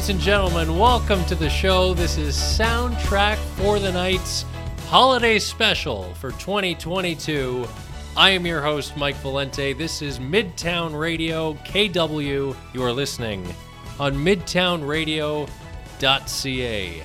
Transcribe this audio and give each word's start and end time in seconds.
Ladies 0.00 0.16
and 0.16 0.20
gentlemen, 0.20 0.78
welcome 0.78 1.22
to 1.26 1.34
the 1.34 1.50
show. 1.50 1.92
This 1.92 2.16
is 2.16 2.34
Soundtrack 2.34 3.36
for 3.36 3.78
the 3.78 3.92
Night's 3.92 4.46
holiday 4.86 5.38
special 5.38 6.14
for 6.14 6.30
2022. 6.30 7.68
I 8.16 8.30
am 8.30 8.46
your 8.46 8.62
host, 8.62 8.96
Mike 8.96 9.16
Valente. 9.16 9.76
This 9.76 10.00
is 10.00 10.18
Midtown 10.18 10.98
Radio, 10.98 11.52
KW. 11.52 12.56
You 12.72 12.82
are 12.82 12.94
listening 12.94 13.46
on 13.98 14.14
midtownradio.ca. 14.14 17.02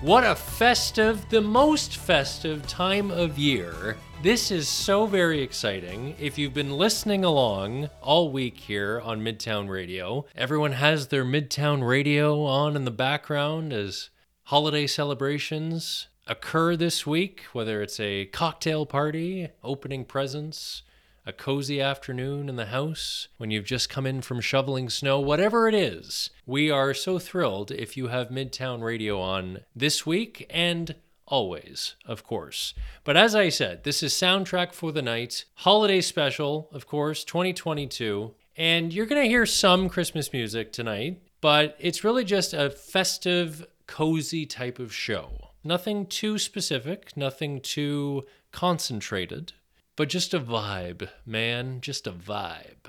What 0.00 0.22
a 0.22 0.36
festive, 0.36 1.28
the 1.30 1.40
most 1.40 1.96
festive 1.96 2.64
time 2.68 3.10
of 3.10 3.40
year. 3.40 3.96
This 4.22 4.50
is 4.50 4.68
so 4.68 5.06
very 5.06 5.40
exciting. 5.40 6.14
If 6.20 6.36
you've 6.36 6.52
been 6.52 6.76
listening 6.76 7.24
along 7.24 7.88
all 8.02 8.30
week 8.30 8.58
here 8.58 9.00
on 9.02 9.22
Midtown 9.22 9.70
Radio, 9.70 10.26
everyone 10.36 10.72
has 10.72 11.08
their 11.08 11.24
Midtown 11.24 11.88
Radio 11.88 12.44
on 12.44 12.76
in 12.76 12.84
the 12.84 12.90
background 12.90 13.72
as 13.72 14.10
holiday 14.44 14.86
celebrations 14.86 16.08
occur 16.26 16.76
this 16.76 17.06
week, 17.06 17.44
whether 17.54 17.80
it's 17.80 17.98
a 17.98 18.26
cocktail 18.26 18.84
party, 18.84 19.48
opening 19.64 20.04
presents, 20.04 20.82
a 21.24 21.32
cozy 21.32 21.80
afternoon 21.80 22.50
in 22.50 22.56
the 22.56 22.66
house, 22.66 23.28
when 23.38 23.50
you've 23.50 23.64
just 23.64 23.88
come 23.88 24.04
in 24.04 24.20
from 24.20 24.42
shoveling 24.42 24.90
snow, 24.90 25.18
whatever 25.18 25.66
it 25.66 25.74
is. 25.74 26.28
We 26.44 26.70
are 26.70 26.92
so 26.92 27.18
thrilled 27.18 27.70
if 27.70 27.96
you 27.96 28.08
have 28.08 28.28
Midtown 28.28 28.82
Radio 28.82 29.18
on 29.18 29.60
this 29.74 30.04
week 30.04 30.44
and 30.50 30.94
always, 31.30 31.96
of 32.04 32.24
course. 32.24 32.74
But 33.04 33.16
as 33.16 33.34
I 33.34 33.48
said, 33.48 33.84
this 33.84 34.02
is 34.02 34.12
Soundtrack 34.12 34.74
for 34.74 34.92
the 34.92 35.00
Night, 35.00 35.46
holiday 35.54 36.02
special, 36.02 36.68
of 36.72 36.86
course, 36.86 37.24
2022. 37.24 38.34
And 38.56 38.92
you're 38.92 39.06
going 39.06 39.22
to 39.22 39.28
hear 39.28 39.46
some 39.46 39.88
Christmas 39.88 40.32
music 40.32 40.72
tonight, 40.72 41.22
but 41.40 41.76
it's 41.78 42.04
really 42.04 42.24
just 42.24 42.52
a 42.52 42.68
festive, 42.68 43.66
cozy 43.86 44.44
type 44.44 44.78
of 44.78 44.92
show. 44.92 45.30
Nothing 45.64 46.04
too 46.04 46.38
specific, 46.38 47.16
nothing 47.16 47.60
too 47.60 48.26
concentrated 48.52 49.54
but 50.00 50.08
just 50.08 50.32
a 50.32 50.40
vibe, 50.40 51.10
man, 51.26 51.82
just 51.82 52.06
a 52.06 52.10
vibe. 52.10 52.88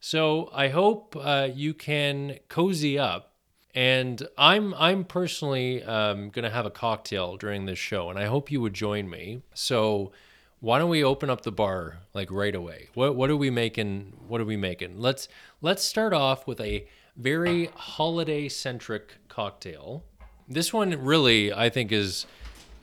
So 0.00 0.48
I 0.54 0.68
hope 0.68 1.14
uh, 1.14 1.48
you 1.54 1.74
can 1.74 2.38
cozy 2.48 2.98
up. 2.98 3.34
And 3.76 4.26
I'm 4.38 4.72
I'm 4.74 5.04
personally 5.04 5.84
um, 5.84 6.30
gonna 6.30 6.50
have 6.50 6.64
a 6.64 6.70
cocktail 6.70 7.36
during 7.36 7.66
this 7.66 7.78
show, 7.78 8.08
and 8.08 8.18
I 8.18 8.24
hope 8.24 8.50
you 8.50 8.62
would 8.62 8.72
join 8.72 9.08
me. 9.10 9.42
So 9.52 10.12
why 10.60 10.78
don't 10.78 10.88
we 10.88 11.04
open 11.04 11.28
up 11.28 11.42
the 11.42 11.52
bar 11.52 11.98
like 12.14 12.30
right 12.30 12.54
away? 12.54 12.88
What 12.94 13.16
what 13.16 13.28
are 13.28 13.36
we 13.36 13.50
making? 13.50 14.14
What 14.26 14.40
are 14.40 14.46
we 14.46 14.56
making? 14.56 14.98
Let's 14.98 15.28
let's 15.60 15.84
start 15.84 16.14
off 16.14 16.46
with 16.46 16.58
a 16.58 16.88
very 17.18 17.66
holiday 17.74 18.48
centric 18.48 19.16
cocktail. 19.28 20.04
This 20.48 20.72
one 20.72 20.90
really 21.04 21.52
I 21.52 21.68
think 21.68 21.92
is 21.92 22.24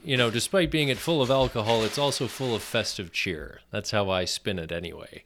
you 0.04 0.16
know, 0.16 0.30
despite 0.30 0.70
being 0.70 0.90
it 0.90 0.98
full 0.98 1.22
of 1.22 1.32
alcohol, 1.32 1.84
it's 1.84 1.98
also 1.98 2.28
full 2.28 2.54
of 2.54 2.62
festive 2.62 3.12
cheer. 3.12 3.62
That's 3.72 3.92
how 3.92 4.10
I 4.10 4.26
spin 4.26 4.60
it 4.60 4.72
anyway. 4.72 5.24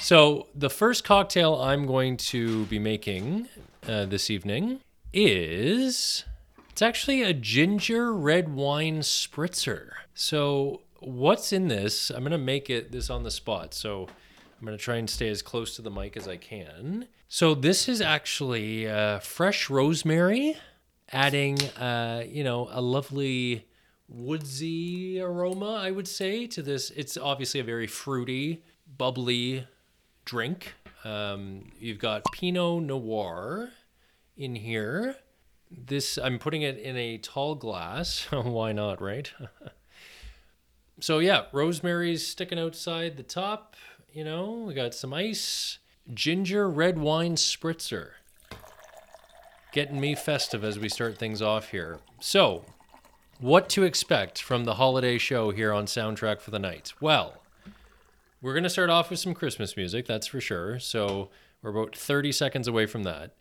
So, 0.00 0.46
the 0.54 0.70
first 0.70 1.04
cocktail 1.04 1.56
I'm 1.56 1.84
going 1.84 2.16
to 2.16 2.64
be 2.66 2.78
making 2.78 3.48
uh, 3.86 4.06
this 4.06 4.30
evening 4.30 4.80
is 5.12 6.24
it's 6.70 6.82
actually 6.82 7.22
a 7.22 7.32
ginger 7.32 8.12
red 8.12 8.54
wine 8.54 9.00
spritzer. 9.00 9.90
So, 10.14 10.82
what's 11.00 11.52
in 11.52 11.68
this? 11.68 12.10
I'm 12.10 12.20
going 12.20 12.30
to 12.30 12.38
make 12.38 12.70
it 12.70 12.92
this 12.92 13.10
on 13.10 13.24
the 13.24 13.30
spot. 13.30 13.74
So, 13.74 14.06
I'm 14.58 14.66
going 14.66 14.78
to 14.78 14.82
try 14.82 14.96
and 14.96 15.10
stay 15.10 15.28
as 15.28 15.42
close 15.42 15.74
to 15.76 15.82
the 15.82 15.90
mic 15.90 16.16
as 16.16 16.28
I 16.28 16.36
can. 16.36 17.08
So, 17.28 17.54
this 17.54 17.88
is 17.88 18.00
actually 18.00 18.88
uh, 18.88 19.18
fresh 19.18 19.68
rosemary, 19.68 20.56
adding, 21.12 21.60
uh, 21.78 22.24
you 22.28 22.44
know, 22.44 22.68
a 22.70 22.80
lovely 22.80 23.66
woodsy 24.08 25.20
aroma, 25.20 25.74
I 25.74 25.90
would 25.90 26.08
say, 26.08 26.46
to 26.46 26.62
this. 26.62 26.90
It's 26.90 27.16
obviously 27.16 27.60
a 27.60 27.64
very 27.64 27.86
fruity, 27.86 28.62
bubbly 28.96 29.66
drink. 30.24 30.74
Um, 31.04 31.72
you've 31.78 31.98
got 31.98 32.22
Pinot 32.32 32.82
Noir 32.84 33.70
in 34.38 34.54
here. 34.54 35.16
This 35.70 36.16
I'm 36.16 36.38
putting 36.38 36.62
it 36.62 36.78
in 36.78 36.96
a 36.96 37.18
tall 37.18 37.54
glass. 37.54 38.26
Why 38.30 38.72
not, 38.72 39.02
right? 39.02 39.30
so 41.00 41.18
yeah, 41.18 41.44
rosemary's 41.52 42.26
sticking 42.26 42.58
outside 42.58 43.16
the 43.16 43.22
top. 43.22 43.76
You 44.12 44.24
know, 44.24 44.64
we 44.66 44.72
got 44.72 44.94
some 44.94 45.12
ice, 45.12 45.78
ginger 46.14 46.70
red 46.70 46.98
wine 46.98 47.36
spritzer. 47.36 48.12
Getting 49.72 50.00
me 50.00 50.14
festive 50.14 50.64
as 50.64 50.78
we 50.78 50.88
start 50.88 51.18
things 51.18 51.42
off 51.42 51.68
here. 51.68 51.98
So, 52.20 52.64
what 53.38 53.68
to 53.70 53.82
expect 53.82 54.40
from 54.40 54.64
the 54.64 54.74
holiday 54.74 55.18
show 55.18 55.50
here 55.50 55.74
on 55.74 55.84
Soundtrack 55.84 56.40
for 56.40 56.50
the 56.50 56.58
Night? 56.58 56.94
Well, 57.00 57.42
we're 58.40 58.54
going 58.54 58.64
to 58.64 58.70
start 58.70 58.88
off 58.88 59.10
with 59.10 59.18
some 59.18 59.34
Christmas 59.34 59.76
music, 59.76 60.06
that's 60.06 60.26
for 60.26 60.40
sure. 60.40 60.78
So 60.78 61.28
we're 61.60 61.70
about 61.70 61.96
30 61.96 62.32
seconds 62.32 62.66
away 62.66 62.86
from 62.86 63.02
that. 63.02 63.34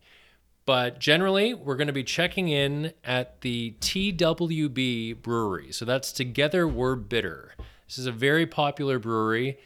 But 0.67 1.00
generally, 1.00 1.53
we're 1.53 1.78
going 1.78 1.88
to 1.88 1.94
be 1.94 2.03
checking 2.03 2.50
in 2.50 2.91
at 3.05 3.39
the 3.39 3.75
TWB 3.79 5.22
Brewery. 5.22 5.72
So 5.72 5.85
that's 5.85 6.11
Together 6.11 6.67
We're 6.67 6.97
Bitter. 6.97 7.53
This 7.88 7.97
is 7.97 8.05
a 8.05 8.11
very 8.11 8.45
popular 8.45 9.00
brewery 9.00 9.59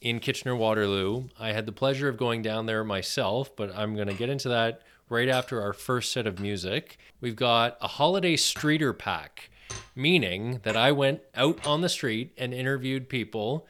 in 0.00 0.20
Kitchener 0.20 0.56
Waterloo. 0.56 1.28
I 1.38 1.52
had 1.52 1.66
the 1.66 1.72
pleasure 1.72 2.08
of 2.08 2.16
going 2.16 2.40
down 2.40 2.64
there 2.64 2.82
myself, 2.82 3.54
but 3.56 3.76
I'm 3.76 3.94
going 3.94 4.08
to 4.08 4.14
get 4.14 4.30
into 4.30 4.48
that 4.48 4.80
right 5.10 5.28
after 5.28 5.60
our 5.60 5.74
first 5.74 6.12
set 6.12 6.26
of 6.26 6.40
music. 6.40 6.96
We've 7.20 7.36
got 7.36 7.76
a 7.82 7.88
holiday 7.88 8.36
streeter 8.36 8.94
pack 8.94 9.50
meaning 9.94 10.60
that 10.62 10.76
I 10.78 10.92
went 10.92 11.20
out 11.34 11.66
on 11.66 11.82
the 11.82 11.88
street 11.90 12.32
and 12.38 12.54
interviewed 12.54 13.10
people, 13.10 13.66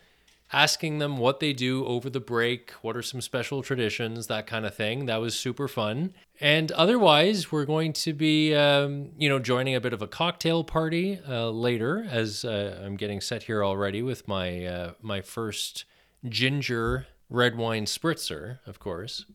asking 0.53 0.99
them 0.99 1.19
what 1.19 1.41
they 1.41 1.53
do 1.53 1.85
over 1.85 2.09
the 2.09 2.21
break, 2.21 2.71
what 2.83 2.97
are 2.97 3.03
some 3.03 3.21
special 3.21 3.63
traditions, 3.63 4.27
that 4.29 4.47
kind 4.47 4.65
of 4.65 4.75
thing. 4.75 5.07
That 5.07 5.21
was 5.21 5.35
super 5.35 5.69
fun. 5.69 6.15
And 6.41 6.73
otherwise, 6.73 7.53
we're 7.53 7.67
going 7.67 7.93
to 7.95 8.13
be, 8.13 8.55
um, 8.55 9.11
you 9.19 9.29
know, 9.29 9.39
joining 9.39 9.75
a 9.75 9.81
bit 9.81 9.93
of 9.93 10.01
a 10.01 10.07
cocktail 10.07 10.65
party 10.65 11.21
uh, 11.29 11.51
later, 11.51 12.07
as 12.09 12.45
uh, 12.45 12.81
I'm 12.85 12.97
getting 12.97 13.21
set 13.21 13.45
here 13.45 13.65
already 13.65 14.03
with 14.03 14.27
my 14.27 14.65
uh, 14.65 14.93
my 15.03 15.21
first 15.21 15.85
ginger 16.27 17.07
red 17.29 17.57
wine 17.57 17.85
spritzer, 17.85 18.59
of 18.67 18.79
course. 18.79 19.27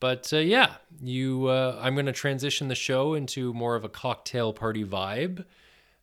But 0.00 0.32
uh, 0.32 0.38
yeah, 0.38 0.74
you, 1.00 1.46
uh, 1.46 1.78
I'm 1.80 1.94
going 1.94 2.06
to 2.06 2.12
transition 2.12 2.68
the 2.68 2.74
show 2.74 3.14
into 3.14 3.54
more 3.54 3.76
of 3.76 3.84
a 3.84 3.88
cocktail 3.88 4.52
party 4.52 4.84
vibe 4.84 5.44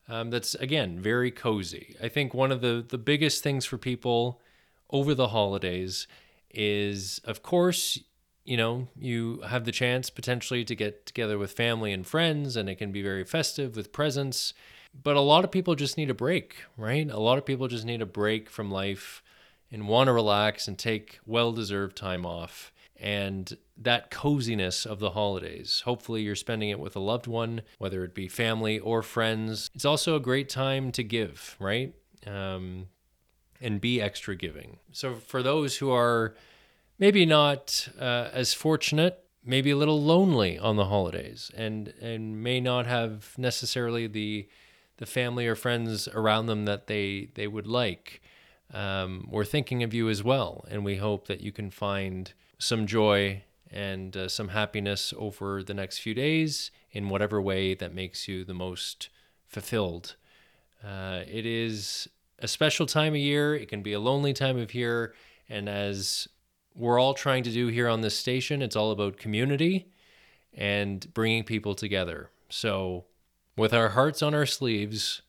um, 0.09 0.30
that's 0.30 0.56
again 0.56 1.00
very 1.00 1.31
cozy. 1.31 1.96
I 2.02 2.09
think 2.09 2.34
one 2.34 2.52
of 2.52 2.62
the 2.62 2.86
the 2.88 2.97
biggest 2.97 3.44
things 3.44 3.66
for 3.66 3.78
people 3.78 4.41
over 4.90 5.16
the 5.16 5.30
holidays 5.30 6.08
is, 6.52 7.19
of 7.25 7.41
course, 7.41 8.00
you 8.46 8.58
know, 8.58 8.88
you 8.96 9.42
have 9.47 9.66
the 9.66 9.72
chance 9.72 10.09
potentially 10.09 10.63
to 10.66 10.75
get 10.75 11.06
together 11.06 11.38
with 11.38 11.52
family 11.52 11.94
and 11.94 12.06
friends, 12.06 12.56
and 12.56 12.69
it 12.69 12.75
can 12.75 12.92
be 12.92 13.02
very 13.02 13.24
festive 13.24 13.75
with 13.75 13.94
presents. 13.94 14.53
But 15.02 15.16
a 15.16 15.22
lot 15.22 15.44
of 15.44 15.52
people 15.52 15.74
just 15.74 15.97
need 15.97 16.12
a 16.12 16.13
break, 16.13 16.58
right? 16.78 17.09
A 17.09 17.19
lot 17.19 17.38
of 17.38 17.46
people 17.46 17.68
just 17.68 17.86
need 17.86 18.02
a 18.02 18.06
break 18.06 18.50
from 18.50 18.69
life 18.69 19.24
and 19.72 19.88
want 19.88 20.08
to 20.08 20.13
relax 20.13 20.68
and 20.68 20.78
take 20.78 21.19
well 21.25 21.52
deserved 21.52 21.97
time 21.97 22.25
off 22.25 22.73
and 23.03 23.58
that 23.78 24.09
coziness 24.09 24.86
of 24.86 25.00
the 25.00 25.12
holidays. 25.12 25.81
Hopefully, 25.84 26.22
you're 26.22 26.36
spending 26.36 26.69
it 26.69 26.80
with 26.80 26.96
a 26.96 27.02
loved 27.02 27.28
one, 27.28 27.62
whether 27.78 28.06
it 28.06 28.16
be 28.16 28.30
family 28.30 28.80
or 28.80 29.03
friends. 29.03 29.69
It's 29.75 29.84
also 29.84 30.16
a 30.16 30.22
great 30.22 30.47
time 30.47 30.91
to 30.94 31.03
give, 31.03 31.58
right? 31.59 31.94
Um, 32.25 32.88
and 33.60 33.81
be 33.81 34.01
extra 34.01 34.38
giving. 34.38 34.78
So, 34.94 35.16
for 35.16 35.44
those 35.44 35.78
who 35.78 35.92
are 35.92 36.33
maybe 36.98 37.25
not 37.25 37.89
uh, 38.00 38.30
as 38.31 38.54
fortunate, 38.54 39.22
maybe 39.44 39.72
a 39.72 39.78
little 39.78 40.01
lonely 40.01 40.57
on 40.57 40.78
the 40.78 40.86
holidays, 40.86 41.51
and 41.56 41.94
and 42.01 42.42
may 42.42 42.62
not 42.62 42.86
have 42.88 43.33
necessarily 43.38 44.07
the 44.07 44.48
the 44.95 45.06
family 45.06 45.45
or 45.45 45.56
friends 45.56 46.07
around 46.07 46.45
them 46.45 46.63
that 46.66 46.88
they 46.88 47.30
they 47.33 47.48
would 47.48 47.68
like. 47.68 48.22
Um, 48.74 49.28
we're 49.30 49.45
thinking 49.45 49.83
of 49.83 49.94
you 49.94 50.07
as 50.07 50.24
well, 50.24 50.63
and 50.69 50.86
we 50.86 50.95
hope 50.95 51.28
that 51.28 51.42
you 51.42 51.51
can 51.51 51.69
find 51.69 52.33
some 52.63 52.88
joy 52.88 53.44
and 53.71 54.15
uh, 54.15 54.27
some 54.27 54.50
happiness 54.50 55.13
over 55.18 55.63
the 55.63 55.74
next 55.74 56.00
few 56.00 56.13
days 56.13 56.71
in 56.92 57.10
whatever 57.10 57.42
way 57.42 57.74
that 57.74 57.94
makes 57.94 58.27
you 58.27 58.45
the 58.45 58.54
most 58.54 59.10
fulfilled. 59.48 60.15
Uh, 60.83 61.21
it 61.27 61.45
is 61.45 62.07
a 62.39 62.48
special 62.48 62.86
time 62.86 63.13
of 63.13 63.19
year. 63.19 63.56
It 63.56 63.68
can 63.68 63.81
be 63.81 63.94
a 63.94 64.00
lonely 64.00 64.33
time 64.33 64.57
of 64.57 64.74
year. 64.74 65.13
And 65.50 65.68
as 65.68 66.27
we're 66.75 67.00
all 67.00 67.13
trying 67.13 67.44
to 67.44 67.51
do 67.51 67.68
here 67.68 67.88
on 67.88 68.01
this 68.01 68.18
station, 68.18 68.62
it's 68.62 68.75
all 68.75 68.92
about 68.92 69.18
community 69.18 69.88
and 70.54 71.12
bringing 71.13 71.44
people 71.44 71.74
together. 71.74 72.30
So, 72.50 73.06
with 73.56 73.74
our 73.74 73.89
hearts 73.89 74.21
on 74.21 74.33
our 74.33 74.45
sleeves, 74.45 75.21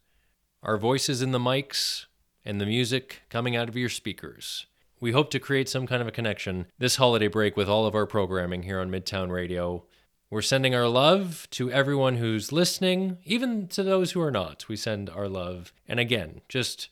our 0.63 0.77
voices 0.77 1.23
in 1.23 1.33
the 1.33 1.39
mics, 1.39 2.07
and 2.45 2.61
the 2.61 2.67
music 2.67 3.23
coming 3.31 3.57
out 3.57 3.69
of 3.69 3.77
your 3.77 3.89
speakers, 3.89 4.67
we 5.05 5.13
hope 5.13 5.29
to 5.33 5.39
create 5.39 5.69
some 5.69 5.87
kind 5.87 6.01
of 6.01 6.09
a 6.09 6.11
connection 6.11 6.65
this 6.79 6.97
holiday 6.97 7.29
break 7.29 7.59
with 7.59 7.69
all 7.69 7.85
of 7.85 7.95
our 7.95 8.07
programming 8.07 8.63
here 8.63 8.81
on 8.81 8.91
Midtown 8.91 9.31
Radio. 9.31 9.85
We're 10.31 10.41
sending 10.41 10.75
our 10.75 10.89
love 10.89 11.47
to 11.51 11.71
everyone 11.71 12.17
who's 12.17 12.53
listening, 12.53 13.19
even 13.23 13.69
to 13.69 13.83
those 13.83 14.13
who 14.13 14.23
are 14.23 14.31
not. 14.31 14.67
We 14.67 14.77
send 14.77 15.11
our 15.11 15.29
love. 15.29 15.75
And 15.87 16.01
again, 16.01 16.41
just 16.49 16.89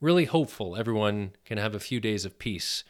really 0.00 0.26
hopeful 0.26 0.76
everyone 0.76 1.32
can 1.44 1.58
have 1.58 1.74
a 1.74 1.80
few 1.80 1.98
days 1.98 2.24
of 2.24 2.38
peace 2.38 2.84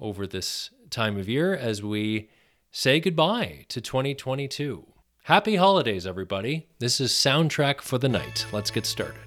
over 0.00 0.26
this 0.26 0.70
time 0.88 1.18
of 1.18 1.28
year 1.28 1.54
as 1.54 1.82
we 1.82 2.30
say 2.70 3.00
goodbye 3.00 3.66
to 3.68 3.82
2022. 3.82 4.86
Happy 5.24 5.56
holidays, 5.56 6.06
everybody. 6.06 6.66
This 6.78 6.98
is 6.98 7.12
Soundtrack 7.12 7.82
for 7.82 7.98
the 7.98 8.08
Night. 8.08 8.46
Let's 8.52 8.70
get 8.70 8.86
started. 8.86 9.20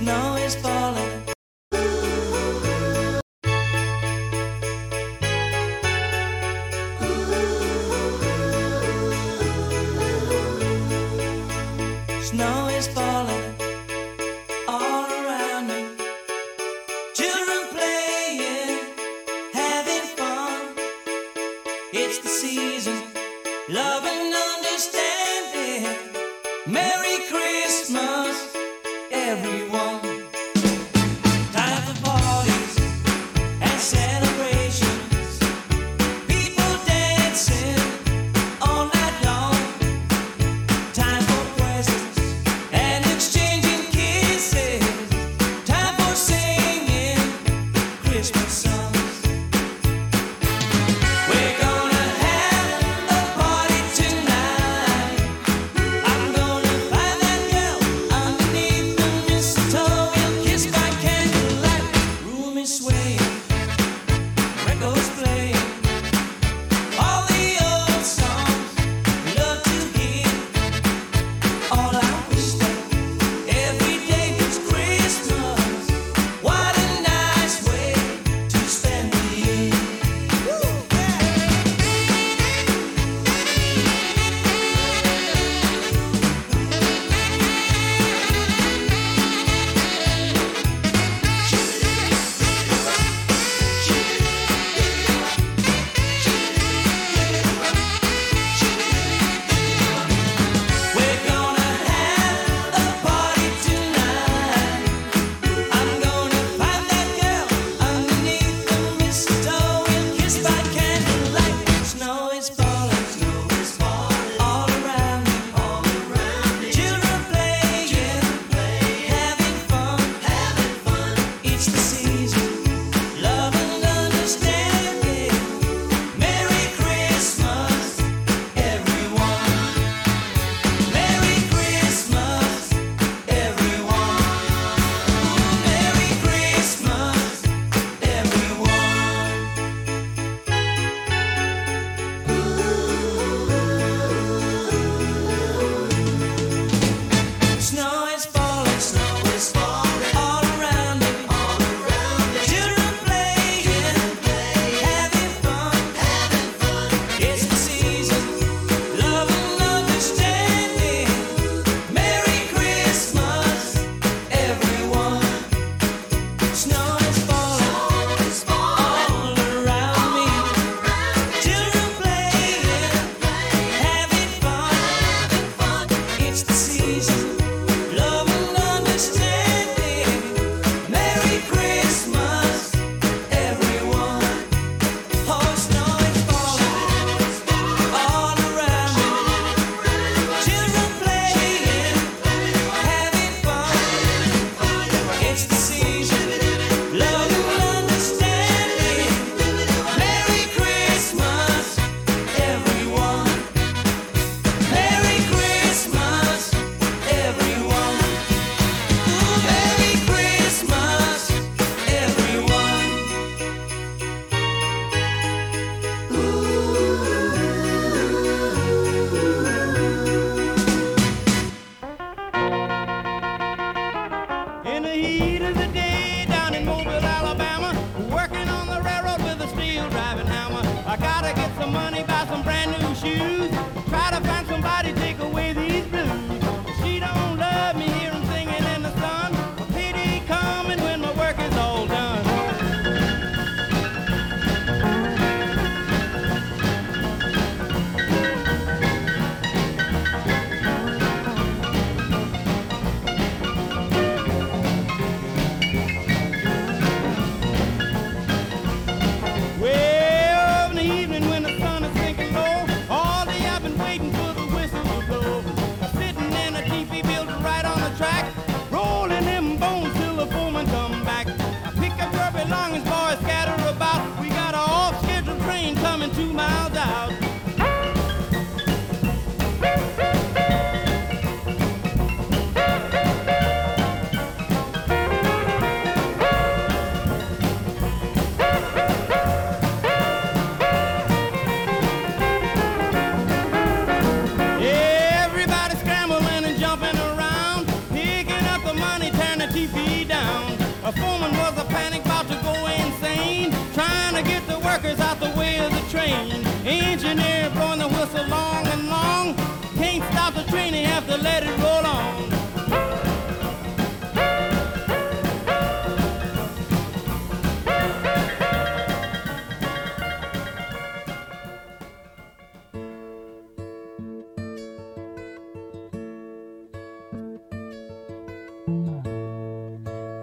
no 0.00 0.35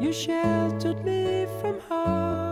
You 0.03 0.11
sheltered 0.11 1.05
me 1.05 1.47
from 1.61 1.79
harm. 1.79 2.42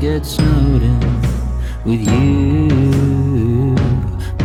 get 0.00 0.26
snowed 0.26 0.82
in 0.82 1.00
with 1.84 2.00
you. 2.00 3.74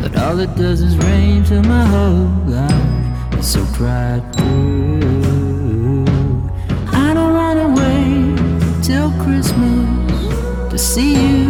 But 0.01 0.15
all 0.17 0.39
it 0.39 0.55
does 0.55 0.81
is 0.81 0.97
rain 0.97 1.43
till 1.43 1.63
my 1.63 1.85
whole 1.85 2.29
life 2.45 3.39
is 3.39 3.47
so 3.51 3.65
cried 3.73 4.23
through. 4.35 6.05
I 6.87 7.13
don't 7.13 7.33
wanna 7.33 7.67
wait 7.81 8.83
till 8.83 9.11
Christmas 9.23 10.69
to 10.71 10.77
see 10.77 11.15
you. 11.15 11.40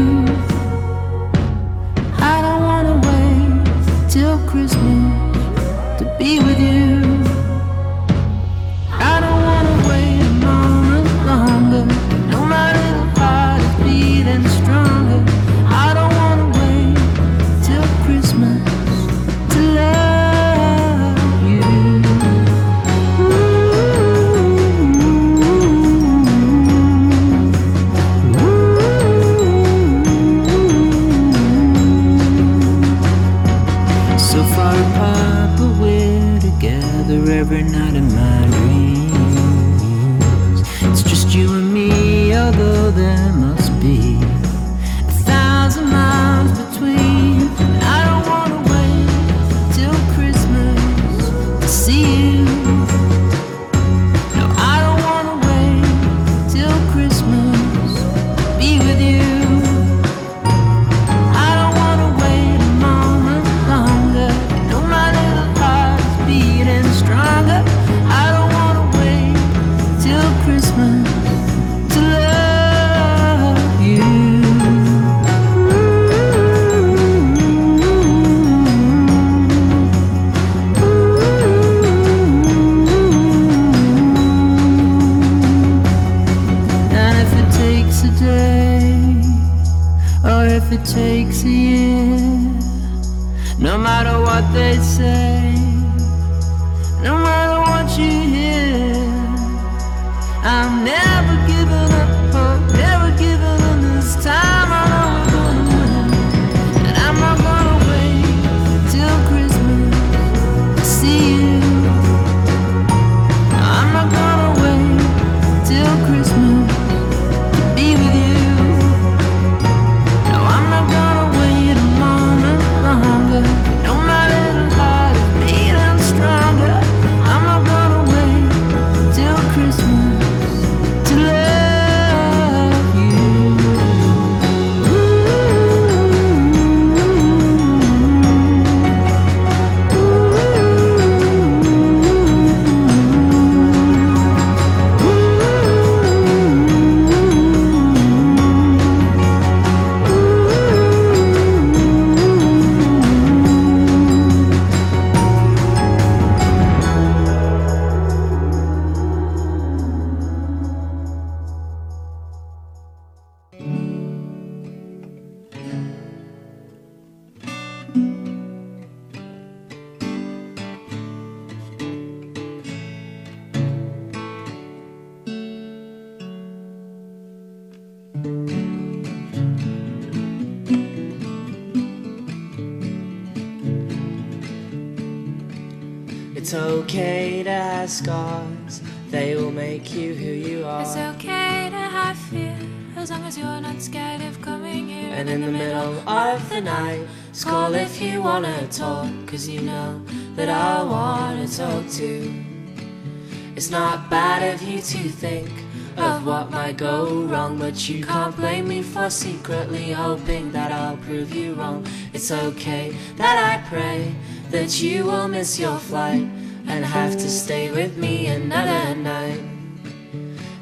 Miss 215.41 215.57
your 215.57 215.79
flight 215.79 216.29
and 216.67 216.85
have 216.85 217.13
to 217.13 217.27
stay 217.27 217.71
with 217.71 217.97
me 217.97 218.27
another 218.27 218.93
night. 218.93 219.41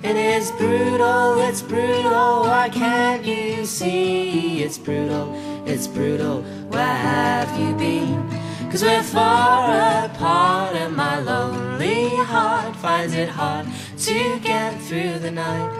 It 0.03 0.15
is 0.15 0.51
brutal, 0.51 1.37
it's 1.41 1.61
brutal, 1.61 2.43
why 2.43 2.69
can't 2.69 3.25
you 3.25 3.65
see? 3.65 4.63
It's 4.63 4.77
brutal, 4.77 5.35
it's 5.65 5.85
brutal, 5.85 6.43
where 6.71 6.95
have 7.11 7.51
you 7.59 7.75
been? 7.75 8.23
Cause 8.71 8.81
we're 8.81 9.03
far 9.03 10.05
apart 10.05 10.77
and 10.77 10.95
my 10.95 11.19
lonely 11.19 12.07
heart 12.33 12.73
finds 12.77 13.15
it 13.15 13.27
hard 13.27 13.67
to 13.97 14.39
get 14.39 14.79
through 14.83 15.19
the 15.19 15.31
night. 15.31 15.73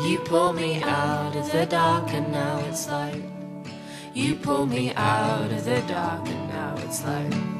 You 0.00 0.20
pull 0.20 0.54
me 0.54 0.82
out 0.84 1.36
of 1.36 1.52
the 1.52 1.66
dark 1.66 2.14
and 2.14 2.32
now 2.32 2.60
it's 2.60 2.88
light. 2.88 3.22
You 4.14 4.36
pull 4.36 4.64
me 4.64 4.94
out 4.94 5.52
of 5.52 5.66
the 5.66 5.82
dark 5.82 6.26
and 6.26 6.48
now 6.48 6.74
it's 6.78 7.04
light. 7.04 7.59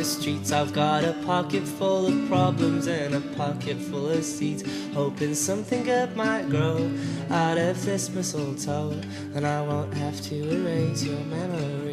The 0.00 0.06
streets, 0.06 0.50
I've 0.50 0.72
got 0.72 1.04
a 1.04 1.12
pocket 1.26 1.62
full 1.62 2.06
of 2.06 2.26
problems 2.26 2.86
and 2.86 3.14
a 3.14 3.20
pocket 3.36 3.76
full 3.76 4.08
of 4.08 4.24
seeds. 4.24 4.64
Hoping 4.94 5.34
something 5.34 5.84
good 5.84 6.16
might 6.16 6.48
grow 6.48 6.90
out 7.28 7.58
of 7.58 7.84
this 7.84 8.08
mistletoe, 8.08 8.98
and 9.34 9.46
I 9.46 9.60
won't 9.60 9.92
have 9.92 10.18
to 10.22 10.34
erase 10.34 11.04
your 11.04 11.20
memory. 11.20 11.89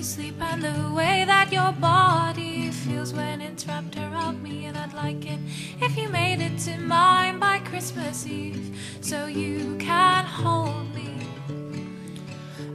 Fall 0.00 0.08
asleep, 0.08 0.34
and 0.40 0.62
the 0.62 0.94
way 0.94 1.24
that 1.26 1.52
your 1.52 1.72
body 1.72 2.70
feels 2.70 3.12
when 3.12 3.40
it's 3.40 3.66
wrapped 3.66 3.96
around 3.96 4.42
me. 4.42 4.66
And 4.66 4.76
I'd 4.76 4.94
like 4.94 5.26
it 5.26 5.38
if 5.80 5.96
you 5.96 6.08
made 6.08 6.40
it 6.40 6.58
to 6.60 6.78
mine 6.78 7.38
by 7.38 7.58
Christmas 7.58 8.26
Eve, 8.26 8.76
so 9.00 9.26
you 9.26 9.76
can 9.78 10.24
hold 10.24 10.94
me. 10.94 11.08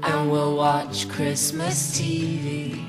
and 0.03 0.29
we'll 0.31 0.55
watch 0.55 1.09
Christmas 1.09 1.99
TV. 1.99 2.85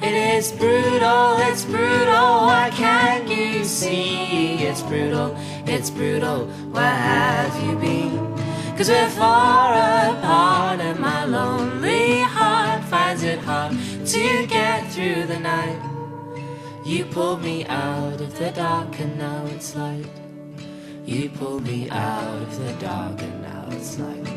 It 0.00 0.14
is 0.36 0.52
brutal, 0.52 1.36
it's 1.48 1.64
brutal, 1.66 2.46
why 2.48 2.70
can't 2.72 3.28
you 3.28 3.64
see? 3.64 4.64
It's 4.64 4.82
brutal, 4.82 5.36
it's 5.66 5.90
brutal, 5.90 6.46
where 6.72 6.98
have 7.10 7.54
you 7.64 7.76
been? 7.76 8.16
Cause 8.76 8.88
we're 8.88 9.10
far 9.10 9.72
apart 9.74 10.80
and 10.80 10.98
my 10.98 11.24
lonely 11.24 12.13
it 13.24 13.38
hard 13.38 13.72
to 14.06 14.46
get 14.46 14.92
through 14.92 15.24
the 15.24 15.40
night. 15.40 15.80
You 16.84 17.06
pulled 17.06 17.42
me 17.42 17.64
out 17.64 18.20
of 18.20 18.38
the 18.38 18.50
dark 18.50 19.00
and 19.00 19.18
now 19.18 19.46
it's 19.46 19.74
light. 19.74 20.06
You 21.06 21.30
pulled 21.30 21.64
me 21.64 21.88
out 21.88 22.42
of 22.42 22.58
the 22.58 22.72
dark 22.74 23.22
and 23.22 23.42
now 23.42 23.66
it's 23.70 23.98
light. 23.98 24.34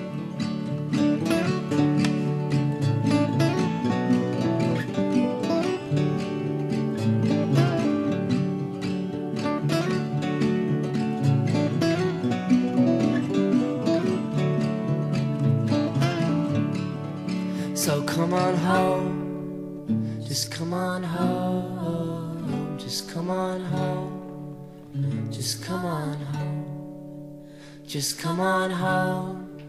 So 18.57 20.49
come 20.49 20.73
on 20.73 21.03
home, 21.03 22.77
just 22.79 23.09
come 23.09 23.29
on 23.29 23.61
home, 23.63 25.29
just 25.31 25.63
come 25.63 25.85
on 25.85 26.19
home, 26.25 27.45
just 27.87 28.21
come 28.21 28.39
on 28.39 28.71
home, 28.71 29.59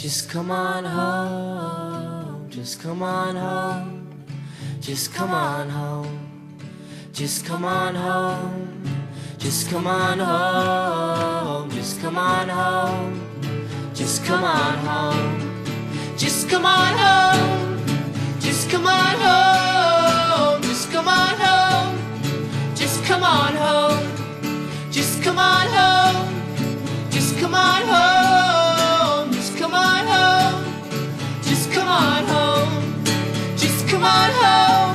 just 0.00 0.30
come 0.30 0.50
on 0.50 0.84
home, 0.84 2.48
just 2.50 2.92
come 3.02 3.02
on 3.02 3.34
home, 3.36 4.78
just 4.80 5.12
come 5.12 5.32
on 5.32 5.70
home, 5.70 6.50
just 7.12 7.44
come 7.46 7.64
on 7.64 7.94
home, 7.94 8.84
just 9.36 9.68
come 9.68 9.86
on 9.86 10.18
home, 10.18 11.70
just 11.70 12.00
come 12.00 12.16
on 12.18 12.48
home, 12.48 13.20
just 13.94 14.24
come 14.24 14.44
on 14.44 14.78
home, 14.78 16.16
just 16.16 16.48
come 16.48 16.66
on 16.66 16.98
home. 16.98 17.67
Just 18.40 18.70
come 18.70 18.86
on 18.86 19.16
home, 19.20 20.62
just 20.62 20.90
come 20.90 21.08
on 21.08 21.36
home, 21.38 21.98
just 22.74 23.04
come 23.04 23.22
on 23.22 23.54
home, 23.54 24.90
just 24.90 25.22
come 25.22 25.38
on 25.38 25.66
home, 25.66 27.10
just 27.10 27.36
come 27.38 27.54
on 27.54 27.82
home, 27.82 29.32
just 29.32 29.56
come 29.58 29.74
on 29.74 30.06
home, 30.06 30.64
just 31.42 31.70
come 31.72 31.88
on 31.88 32.24
home, 32.26 33.04
just 33.56 33.88
come 33.88 34.04
on 34.04 34.30
home. 34.30 34.87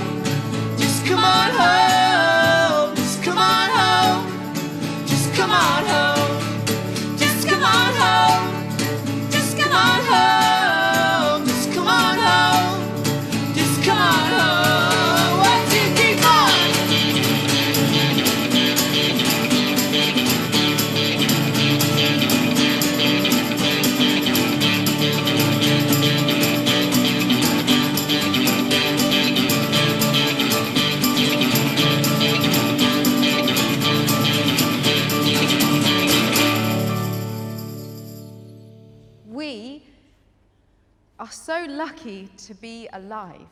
Lucky 41.74 42.30
to 42.38 42.54
be 42.56 42.88
alive. 42.94 43.48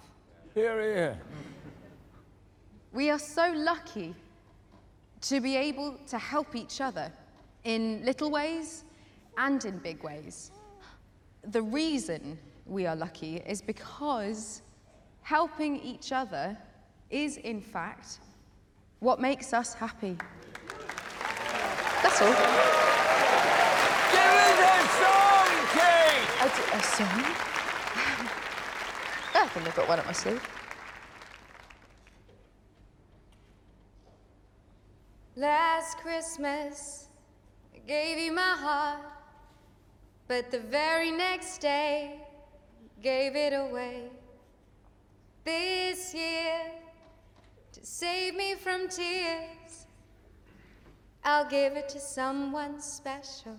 Here, 0.53 0.81
here. 0.81 1.19
We 2.93 3.10
are 3.10 3.19
so 3.19 3.51
lucky 3.55 4.13
to 5.21 5.39
be 5.39 5.55
able 5.55 5.97
to 6.07 6.17
help 6.17 6.55
each 6.55 6.81
other 6.81 7.12
in 7.63 8.03
little 8.05 8.31
ways 8.31 8.84
and 9.38 9.63
in 9.65 9.77
big 9.79 10.03
ways. 10.03 10.51
The 11.51 11.62
reason 11.62 12.38
we 12.65 12.86
are 12.86 12.95
lucky 12.95 13.38
is 13.38 13.62
because 13.62 14.62
helping 15.21 15.79
each 15.79 16.12
other 16.12 16.57
is, 17.10 17.38
in 17.38 17.62
fact, 17.62 18.19
what 18.99 19.19
makes 19.19 19.53
us 19.53 19.73
happy. 19.73 20.17
That's 22.03 22.21
all. 22.21 22.27
Give 24.12 24.34
us 24.43 24.60
a 24.67 24.86
song, 25.01 25.49
Kate! 25.73 26.27
A, 26.41 26.77
a 26.77 26.81
song? 26.81 27.51
I 29.41 29.47
think 29.47 29.67
I've 29.67 29.75
got 29.75 29.88
one 29.89 29.99
up 29.99 30.06
my 30.06 30.12
sleeve. 30.12 30.41
Last 35.36 35.97
Christmas, 35.97 37.08
I 37.73 37.80
gave 37.88 38.19
you 38.19 38.32
my 38.32 38.56
heart, 38.56 38.99
but 40.27 40.51
the 40.51 40.60
very 40.60 41.10
next 41.10 41.58
day, 41.58 42.19
gave 43.01 43.36
it 43.36 43.54
away. 43.54 44.12
This 45.43 46.13
year, 46.13 46.62
to 47.71 47.84
save 47.84 48.36
me 48.36 48.54
from 48.54 48.88
tears, 48.89 49.88
I'll 51.23 51.49
give 51.49 51.75
it 51.75 51.89
to 51.89 51.99
someone 51.99 52.80
special. 52.80 53.58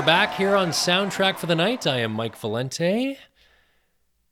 We 0.00 0.04
are 0.04 0.06
back 0.06 0.32
here 0.36 0.56
on 0.56 0.70
Soundtrack 0.70 1.36
for 1.36 1.44
the 1.44 1.54
Night. 1.54 1.86
I 1.86 1.98
am 1.98 2.12
Mike 2.12 2.34
Valente. 2.34 3.18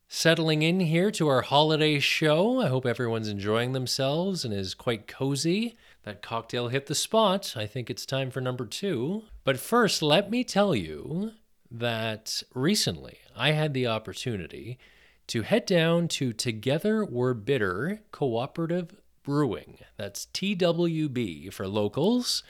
Settling 0.07 0.63
in 0.63 0.79
here 0.79 1.11
to 1.11 1.27
our 1.27 1.43
holiday 1.43 1.99
show. 1.99 2.59
I 2.59 2.69
hope 2.69 2.87
everyone's 2.87 3.27
enjoying 3.27 3.73
themselves 3.73 4.43
and 4.43 4.51
is 4.51 4.73
quite 4.73 5.05
cozy. 5.05 5.77
That 6.05 6.23
cocktail 6.23 6.69
hit 6.69 6.87
the 6.87 6.95
spot. 6.95 7.53
I 7.55 7.67
think 7.67 7.91
it's 7.91 8.07
time 8.07 8.31
for 8.31 8.41
number 8.41 8.65
two. 8.65 9.25
But 9.43 9.59
first, 9.59 10.01
let 10.01 10.31
me 10.31 10.43
tell 10.43 10.73
you 10.73 11.33
that 11.69 12.41
recently 12.55 13.19
I 13.37 13.51
had 13.51 13.75
the 13.75 13.85
opportunity 13.85 14.79
to 15.27 15.43
head 15.43 15.67
down 15.67 16.07
to 16.07 16.33
Together 16.33 17.05
We're 17.05 17.35
Bitter 17.35 18.01
Cooperative 18.11 18.95
Brewing. 19.21 19.77
That's 19.97 20.25
TWB 20.33 21.53
for 21.53 21.67
locals. 21.67 22.41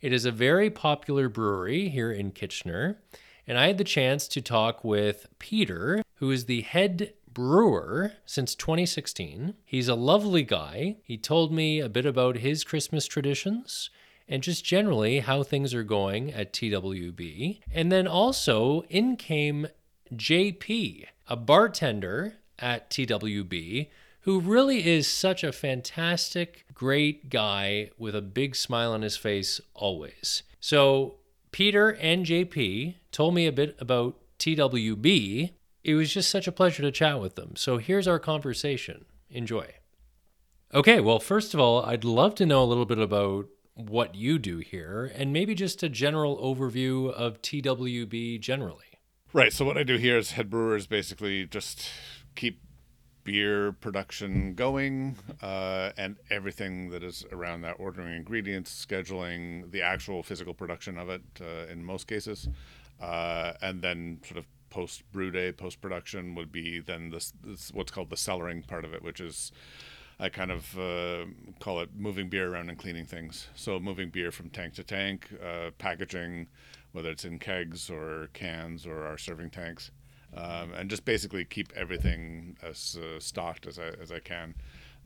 It 0.00 0.12
is 0.12 0.24
a 0.24 0.30
very 0.30 0.70
popular 0.70 1.28
brewery 1.28 1.88
here 1.88 2.12
in 2.12 2.30
Kitchener, 2.30 3.00
and 3.46 3.58
I 3.58 3.66
had 3.66 3.78
the 3.78 3.84
chance 3.84 4.28
to 4.28 4.40
talk 4.40 4.84
with 4.84 5.26
Peter, 5.38 6.02
who 6.16 6.30
is 6.30 6.44
the 6.44 6.60
head 6.60 7.14
brewer 7.32 8.12
since 8.24 8.54
2016. 8.54 9.54
He's 9.64 9.88
a 9.88 9.94
lovely 9.94 10.44
guy. 10.44 10.98
He 11.02 11.16
told 11.16 11.52
me 11.52 11.80
a 11.80 11.88
bit 11.88 12.06
about 12.06 12.38
his 12.38 12.62
Christmas 12.62 13.06
traditions 13.06 13.90
and 14.28 14.42
just 14.42 14.64
generally 14.64 15.20
how 15.20 15.42
things 15.42 15.74
are 15.74 15.84
going 15.84 16.32
at 16.32 16.52
TWB. 16.52 17.60
And 17.72 17.90
then 17.90 18.06
also 18.06 18.82
in 18.88 19.16
came 19.16 19.66
JP, 20.14 21.06
a 21.26 21.36
bartender 21.36 22.34
at 22.58 22.90
TWB 22.90 23.88
who 24.22 24.40
really 24.40 24.86
is 24.86 25.08
such 25.08 25.42
a 25.44 25.52
fantastic, 25.52 26.64
great 26.74 27.30
guy 27.30 27.90
with 27.98 28.14
a 28.14 28.22
big 28.22 28.56
smile 28.56 28.92
on 28.92 29.02
his 29.02 29.16
face 29.16 29.60
always. 29.74 30.42
So, 30.60 31.16
Peter 31.50 31.90
and 31.90 32.26
JP 32.26 32.96
told 33.10 33.34
me 33.34 33.46
a 33.46 33.52
bit 33.52 33.76
about 33.80 34.18
TWB. 34.38 35.52
It 35.84 35.94
was 35.94 36.12
just 36.12 36.30
such 36.30 36.46
a 36.46 36.52
pleasure 36.52 36.82
to 36.82 36.90
chat 36.90 37.20
with 37.20 37.36
them. 37.36 37.56
So, 37.56 37.78
here's 37.78 38.08
our 38.08 38.18
conversation. 38.18 39.06
Enjoy. 39.30 39.74
Okay, 40.74 41.00
well, 41.00 41.18
first 41.18 41.54
of 41.54 41.60
all, 41.60 41.84
I'd 41.84 42.04
love 42.04 42.34
to 42.36 42.46
know 42.46 42.62
a 42.62 42.66
little 42.66 42.84
bit 42.84 42.98
about 42.98 43.46
what 43.74 44.14
you 44.14 44.38
do 44.38 44.58
here 44.58 45.10
and 45.14 45.32
maybe 45.32 45.54
just 45.54 45.82
a 45.82 45.88
general 45.88 46.36
overview 46.38 47.10
of 47.12 47.40
TWB 47.40 48.40
generally. 48.40 48.84
Right. 49.32 49.52
So 49.52 49.64
what 49.64 49.78
I 49.78 49.82
do 49.82 49.96
here 49.96 50.18
as 50.18 50.32
head 50.32 50.50
brewer 50.50 50.76
is 50.76 50.86
basically 50.86 51.46
just 51.46 51.88
keep 52.34 52.60
beer 53.28 53.72
production 53.72 54.54
going 54.54 55.14
uh, 55.42 55.90
and 55.98 56.16
everything 56.30 56.88
that 56.88 57.02
is 57.02 57.26
around 57.30 57.60
that 57.60 57.76
ordering 57.78 58.16
ingredients 58.16 58.86
scheduling 58.86 59.70
the 59.70 59.82
actual 59.82 60.22
physical 60.22 60.54
production 60.54 60.96
of 60.96 61.10
it 61.10 61.20
uh, 61.42 61.70
in 61.70 61.84
most 61.84 62.06
cases 62.06 62.48
uh, 63.02 63.52
and 63.60 63.82
then 63.82 64.18
sort 64.24 64.38
of 64.38 64.46
post 64.70 65.02
brew 65.12 65.30
day 65.30 65.52
post 65.52 65.78
production 65.82 66.34
would 66.34 66.50
be 66.50 66.80
then 66.80 67.10
this, 67.10 67.34
this 67.44 67.70
what's 67.74 67.92
called 67.92 68.08
the 68.08 68.16
cellaring 68.16 68.66
part 68.66 68.82
of 68.82 68.94
it 68.94 69.02
which 69.02 69.20
is 69.20 69.52
I 70.18 70.30
kind 70.30 70.50
of 70.50 70.78
uh, 70.78 71.26
call 71.60 71.80
it 71.80 71.90
moving 71.94 72.30
beer 72.30 72.52
around 72.52 72.70
and 72.70 72.76
cleaning 72.76 73.06
things. 73.06 73.46
So 73.54 73.78
moving 73.78 74.10
beer 74.10 74.32
from 74.32 74.50
tank 74.50 74.74
to 74.74 74.82
tank, 74.82 75.28
uh, 75.40 75.70
packaging, 75.78 76.48
whether 76.90 77.08
it's 77.10 77.24
in 77.24 77.38
kegs 77.38 77.88
or 77.88 78.28
cans 78.32 78.84
or 78.84 79.06
our 79.06 79.16
serving 79.16 79.50
tanks, 79.50 79.92
um, 80.36 80.72
and 80.74 80.90
just 80.90 81.04
basically 81.04 81.44
keep 81.44 81.72
everything 81.76 82.56
as 82.62 82.98
uh, 83.00 83.20
stocked 83.20 83.66
as 83.66 83.78
I 83.78 83.88
as 84.00 84.12
I 84.12 84.20
can. 84.20 84.54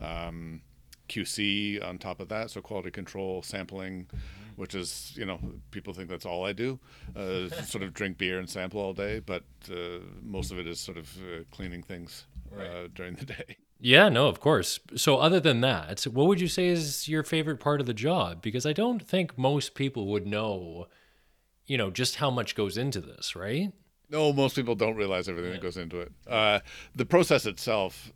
Um, 0.00 0.62
QC 1.08 1.84
on 1.86 1.98
top 1.98 2.20
of 2.20 2.28
that, 2.28 2.50
so 2.50 2.60
quality 2.62 2.90
control, 2.90 3.42
sampling, 3.42 4.08
which 4.56 4.74
is 4.74 5.12
you 5.14 5.26
know 5.26 5.38
people 5.70 5.92
think 5.92 6.08
that's 6.08 6.24
all 6.24 6.44
I 6.44 6.52
do, 6.52 6.78
uh, 7.14 7.48
sort 7.64 7.84
of 7.84 7.92
drink 7.92 8.18
beer 8.18 8.38
and 8.38 8.48
sample 8.48 8.80
all 8.80 8.94
day, 8.94 9.20
but 9.20 9.44
uh, 9.70 9.98
most 10.22 10.52
of 10.52 10.58
it 10.58 10.66
is 10.66 10.80
sort 10.80 10.96
of 10.96 11.14
uh, 11.18 11.44
cleaning 11.50 11.82
things 11.82 12.26
uh, 12.58 12.88
during 12.94 13.14
the 13.14 13.26
day. 13.26 13.56
Yeah, 13.78 14.08
no, 14.08 14.28
of 14.28 14.38
course. 14.38 14.78
So, 14.94 15.16
other 15.16 15.40
than 15.40 15.60
that, 15.62 16.04
what 16.04 16.28
would 16.28 16.40
you 16.40 16.46
say 16.46 16.68
is 16.68 17.08
your 17.08 17.24
favorite 17.24 17.58
part 17.58 17.80
of 17.80 17.86
the 17.86 17.94
job? 17.94 18.40
Because 18.40 18.64
I 18.64 18.72
don't 18.72 19.02
think 19.02 19.36
most 19.36 19.74
people 19.74 20.06
would 20.06 20.24
know 20.26 20.86
you 21.66 21.78
know, 21.78 21.90
just 21.90 22.16
how 22.16 22.30
much 22.30 22.54
goes 22.54 22.76
into 22.76 23.00
this, 23.00 23.36
right? 23.36 23.72
No, 24.12 24.30
most 24.30 24.54
people 24.54 24.74
don't 24.74 24.96
realize 24.96 25.26
everything 25.26 25.52
that 25.52 25.62
goes 25.62 25.78
into 25.78 26.00
it. 26.00 26.12
Uh, 26.28 26.60
the 26.94 27.06
process 27.06 27.46
itself, 27.46 28.12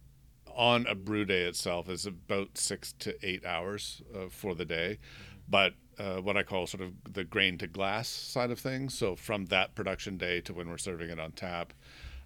on 0.55 0.87
a 0.87 0.95
brew 0.95 1.25
day 1.25 1.45
itself, 1.45 1.89
is 1.89 2.05
about 2.05 2.59
six 2.59 2.93
to 2.99 3.17
eight 3.27 3.47
hours 3.47 4.03
uh, 4.15 4.29
for 4.29 4.55
the 4.55 4.67
day. 4.67 4.99
But 5.49 5.73
uh, 5.99 6.17
what 6.17 6.37
I 6.37 6.43
call 6.43 6.67
sort 6.67 6.83
of 6.83 6.93
the 7.11 7.25
grain 7.25 7.57
to 7.59 7.67
glass 7.67 8.09
side 8.09 8.51
of 8.51 8.59
things, 8.59 8.93
so 8.93 9.17
from 9.17 9.47
that 9.47 9.75
production 9.75 10.19
day 10.19 10.43
to 10.43 10.53
when 10.53 10.69
we're 10.69 10.77
serving 10.77 11.09
it 11.09 11.19
on 11.19 11.33
tap, 11.33 11.73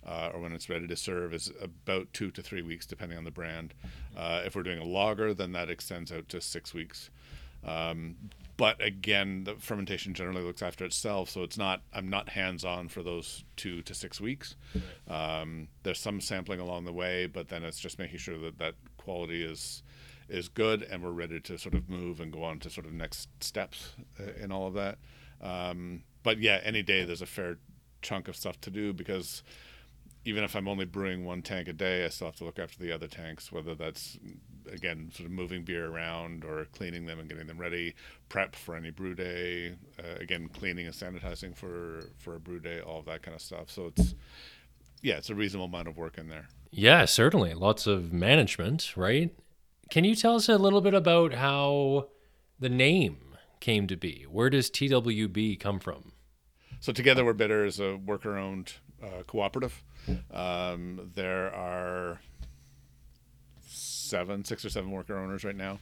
uh, 0.05 0.31
or 0.35 0.41
when 0.41 0.53
it's 0.53 0.69
ready 0.69 0.89
to 0.89 0.97
serve, 0.97 1.33
is 1.33 1.53
about 1.63 2.13
two 2.13 2.33
to 2.33 2.43
three 2.43 2.63
weeks, 2.63 2.87
depending 2.87 3.19
on 3.19 3.25
the 3.25 3.31
brand. 3.31 3.73
Uh, 4.17 4.43
if 4.45 4.57
we're 4.57 4.65
doing 4.65 4.81
a 4.81 4.85
lager, 4.85 5.33
then 5.33 5.53
that 5.53 5.71
extends 5.71 6.11
out 6.11 6.29
to 6.31 6.41
six 6.41 6.75
weeks. 6.75 7.11
Um, 7.65 8.17
but 8.61 8.85
again, 8.85 9.45
the 9.45 9.55
fermentation 9.55 10.13
generally 10.13 10.43
looks 10.43 10.61
after 10.61 10.85
itself, 10.85 11.31
so 11.31 11.43
it's 11.43 11.57
not. 11.57 11.81
I'm 11.95 12.11
not 12.11 12.29
hands-on 12.29 12.89
for 12.89 13.03
those 13.03 13.43
two 13.57 13.81
to 13.81 13.95
six 13.95 14.21
weeks. 14.21 14.55
Um, 15.09 15.69
there's 15.83 15.99
some 15.99 16.21
sampling 16.21 16.61
along 16.61 16.85
the 16.85 16.93
way, 16.93 17.25
but 17.25 17.49
then 17.49 17.65
it's 17.65 17.81
just 17.81 17.99
making 17.99 18.19
sure 18.19 18.37
that 18.37 18.59
that 18.59 18.75
quality 18.99 19.43
is 19.43 19.83
is 20.29 20.51
good, 20.51 20.83
and 20.83 21.03
we're 21.03 21.11
ready 21.11 21.41
to 21.41 21.57
sort 21.57 21.75
of 21.75 21.89
move 21.89 22.21
and 22.21 22.31
go 22.31 22.45
on 22.45 22.59
to 22.59 22.69
sort 22.69 22.85
of 22.85 22.93
next 22.93 23.31
steps 23.43 23.95
uh, 24.21 24.25
in 24.39 24.53
all 24.53 24.67
of 24.67 24.75
that. 24.75 24.99
Um, 25.41 26.03
but 26.23 26.39
yeah, 26.39 26.61
any 26.63 26.83
day 26.83 27.07
there's 27.07 27.23
a 27.23 27.27
fair 27.27 27.57
chunk 28.03 28.29
of 28.29 28.37
stuff 28.37 28.61
to 28.61 28.71
do 28.71 28.93
because 28.93 29.43
even 30.27 30.45
if 30.45 30.55
I'm 30.55 30.69
only 30.69 30.85
brewing 30.85 31.25
one 31.25 31.41
tank 31.41 31.67
a 31.67 31.73
day, 31.73 32.05
I 32.05 32.11
still 32.11 32.27
have 32.27 32.37
to 32.37 32.45
look 32.45 32.59
after 32.59 32.79
the 32.79 32.93
other 32.93 33.07
tanks, 33.07 33.51
whether 33.51 33.75
that's 33.75 34.19
again 34.71 35.11
sort 35.15 35.27
of 35.27 35.33
moving 35.33 35.65
beer 35.65 35.87
around 35.87 36.45
or 36.45 36.67
cleaning 36.73 37.07
them 37.07 37.19
and 37.19 37.29
getting 37.29 37.47
them 37.47 37.59
ready, 37.59 37.95
prep 38.29 38.57
for 38.57 38.75
any 38.75 38.91
brew 38.91 39.15
day, 39.15 39.77
uh, 39.99 40.21
again 40.21 40.49
cleaning 40.49 40.87
and 40.87 40.95
sanitizing 40.95 41.57
for 41.57 42.05
for 42.19 42.37
a 42.37 42.41
brew 42.41 42.61
day, 42.61 42.81
all 42.81 43.01
of 43.01 43.07
that 43.07 43.23
kind 43.23 43.35
of 43.35 43.41
stuff. 43.41 43.71
So 43.71 43.87
it's 43.87 44.15
yeah, 45.03 45.17
it's 45.17 45.31
a 45.31 45.35
reasonable 45.35 45.67
amount 45.67 45.89
of 45.89 45.97
work 45.97 46.19
in 46.19 46.29
there. 46.29 46.49
Yeah, 46.71 47.05
certainly. 47.05 47.55
Lots 47.55 47.87
of 47.87 48.13
management, 48.13 48.97
right? 48.97 49.35
Can 49.91 50.05
you 50.05 50.15
tell 50.15 50.37
us 50.37 50.49
a 50.49 50.57
little 50.57 50.81
bit 50.81 50.95
about 50.95 51.35
how 51.35 52.09
the 52.59 52.69
name 52.69 53.19
came 53.59 53.87
to 53.89 53.97
be? 53.97 54.25
Where 54.31 54.51
does 54.51 54.71
TWB 54.71 55.59
come 55.59 55.81
from? 55.81 56.13
So 56.79 56.93
Together 56.93 57.25
We're 57.25 57.33
Bitter 57.33 57.65
is 57.65 57.81
a 57.81 57.97
worker-owned 57.97 58.73
uh, 59.03 59.23
cooperative. 59.27 59.83
Um, 60.31 61.11
there 61.15 61.53
are 61.55 62.21
seven, 64.11 64.45
six 64.45 64.65
or 64.65 64.71
seven 64.71 64.91
worker 64.91 65.17
owners 65.17 65.45
right 65.45 65.57
now. 65.57 65.79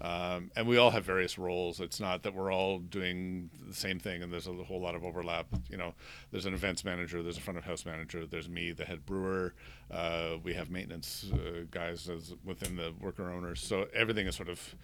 Um, 0.00 0.50
and 0.56 0.66
we 0.66 0.78
all 0.78 0.90
have 0.90 1.04
various 1.04 1.38
roles. 1.38 1.80
It's 1.80 2.00
not 2.00 2.22
that 2.24 2.34
we're 2.34 2.52
all 2.52 2.78
doing 2.78 3.50
the 3.68 3.74
same 3.74 4.00
thing 4.00 4.22
and 4.22 4.32
there's 4.32 4.48
a 4.48 4.52
whole 4.52 4.80
lot 4.80 4.94
of 4.94 5.04
overlap. 5.04 5.46
You 5.70 5.76
know, 5.76 5.94
there's 6.30 6.46
an 6.46 6.54
events 6.54 6.84
manager, 6.84 7.22
there's 7.22 7.36
a 7.36 7.40
front 7.40 7.58
of 7.58 7.64
house 7.64 7.86
manager, 7.86 8.26
there's 8.26 8.48
me, 8.48 8.72
the 8.72 8.84
head 8.84 9.06
brewer. 9.06 9.54
Uh, 9.90 10.38
we 10.42 10.54
have 10.54 10.70
maintenance 10.70 11.26
uh, 11.32 11.64
guys 11.70 12.08
as 12.08 12.34
within 12.44 12.74
the 12.76 12.92
worker 13.00 13.30
owners. 13.30 13.60
So 13.60 13.86
everything 13.94 14.26
is 14.26 14.34
sort 14.34 14.48
of 14.48 14.74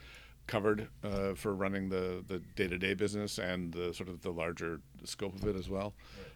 covered 0.47 0.89
uh, 1.03 1.35
for 1.35 1.55
running 1.55 1.89
the, 1.89 2.25
the 2.27 2.39
day-to-day 2.55 2.95
business 2.95 3.39
and 3.39 3.73
the 3.73 3.93
sort 3.93 4.09
of 4.09 4.23
the 4.23 4.31
larger 4.31 4.81
scope 5.05 5.35
of 5.35 5.49
it 5.49 5.57
as 5.57 5.69
well. 5.69 5.95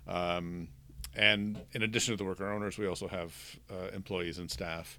Um, 0.08 0.68
and 1.14 1.60
in 1.72 1.82
addition 1.82 2.14
to 2.14 2.16
the 2.16 2.24
worker 2.24 2.50
owners, 2.50 2.78
we 2.78 2.86
also 2.86 3.06
have 3.06 3.34
uh, 3.70 3.94
employees 3.94 4.38
and 4.38 4.50
staff 4.50 4.98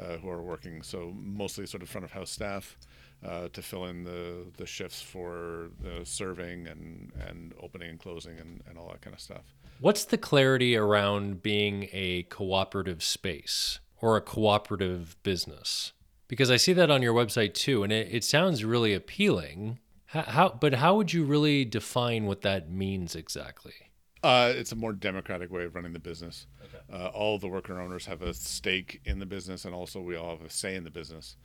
uh, 0.00 0.16
who 0.18 0.28
are 0.28 0.42
working. 0.42 0.82
So 0.82 1.12
mostly 1.14 1.66
sort 1.66 1.82
of 1.82 1.88
front 1.88 2.04
of 2.04 2.12
house 2.12 2.30
staff 2.30 2.76
uh, 3.24 3.48
to 3.52 3.62
fill 3.62 3.86
in 3.86 4.04
the, 4.04 4.46
the 4.56 4.66
shifts 4.66 5.00
for 5.00 5.70
the 5.80 6.04
serving 6.04 6.66
and, 6.66 7.12
and 7.26 7.54
opening 7.60 7.90
and 7.90 7.98
closing 7.98 8.38
and, 8.38 8.62
and 8.68 8.78
all 8.78 8.88
that 8.88 9.00
kind 9.00 9.14
of 9.14 9.20
stuff. 9.20 9.54
What's 9.80 10.04
the 10.04 10.18
clarity 10.18 10.76
around 10.76 11.42
being 11.42 11.88
a 11.92 12.24
cooperative 12.24 13.02
space 13.02 13.80
or 14.00 14.16
a 14.16 14.20
cooperative 14.20 15.16
business? 15.22 15.92
Because 16.28 16.50
I 16.50 16.56
see 16.56 16.72
that 16.72 16.90
on 16.90 17.02
your 17.02 17.14
website 17.14 17.54
too, 17.54 17.82
and 17.82 17.92
it, 17.92 18.08
it 18.10 18.24
sounds 18.24 18.64
really 18.64 18.94
appealing. 18.94 19.78
How, 20.06 20.22
how, 20.22 20.48
but 20.60 20.74
how 20.74 20.96
would 20.96 21.12
you 21.12 21.24
really 21.24 21.64
define 21.64 22.26
what 22.26 22.42
that 22.42 22.70
means 22.70 23.14
exactly? 23.14 23.74
Uh, 24.22 24.52
it's 24.54 24.70
a 24.70 24.76
more 24.76 24.92
democratic 24.92 25.50
way 25.50 25.64
of 25.64 25.74
running 25.74 25.92
the 25.92 25.98
business. 25.98 26.46
Uh, 26.92 27.06
all 27.08 27.38
the 27.38 27.48
worker 27.48 27.80
owners 27.80 28.06
have 28.06 28.22
a 28.22 28.32
stake 28.32 29.00
in 29.04 29.18
the 29.18 29.26
business, 29.26 29.64
and 29.64 29.74
also 29.74 30.00
we 30.00 30.14
all 30.16 30.36
have 30.36 30.46
a 30.46 30.50
say 30.50 30.74
in 30.76 30.84
the 30.84 30.90
business. 30.90 31.36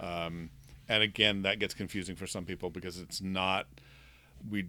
Um, 0.00 0.50
and 0.88 1.02
again, 1.02 1.42
that 1.42 1.58
gets 1.58 1.74
confusing 1.74 2.16
for 2.16 2.26
some 2.26 2.44
people 2.44 2.70
because 2.70 2.98
it's 2.98 3.20
not. 3.20 3.66
We 4.50 4.66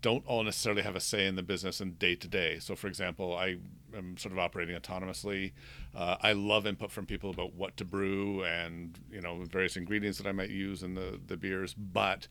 don't 0.00 0.26
all 0.26 0.42
necessarily 0.42 0.82
have 0.82 0.96
a 0.96 1.00
say 1.00 1.26
in 1.26 1.36
the 1.36 1.42
business 1.42 1.80
and 1.80 1.98
day 1.98 2.16
to 2.16 2.26
day. 2.28 2.58
So, 2.58 2.74
for 2.74 2.88
example, 2.88 3.36
I 3.36 3.58
am 3.96 4.16
sort 4.16 4.32
of 4.32 4.38
operating 4.38 4.76
autonomously. 4.76 5.52
Uh, 5.94 6.16
I 6.20 6.32
love 6.32 6.66
input 6.66 6.90
from 6.90 7.06
people 7.06 7.30
about 7.30 7.54
what 7.54 7.76
to 7.76 7.84
brew 7.84 8.44
and 8.44 8.98
you 9.10 9.20
know 9.20 9.44
various 9.44 9.76
ingredients 9.76 10.18
that 10.18 10.26
I 10.26 10.32
might 10.32 10.50
use 10.50 10.82
in 10.82 10.94
the 10.94 11.20
the 11.26 11.36
beers, 11.36 11.74
but 11.74 12.26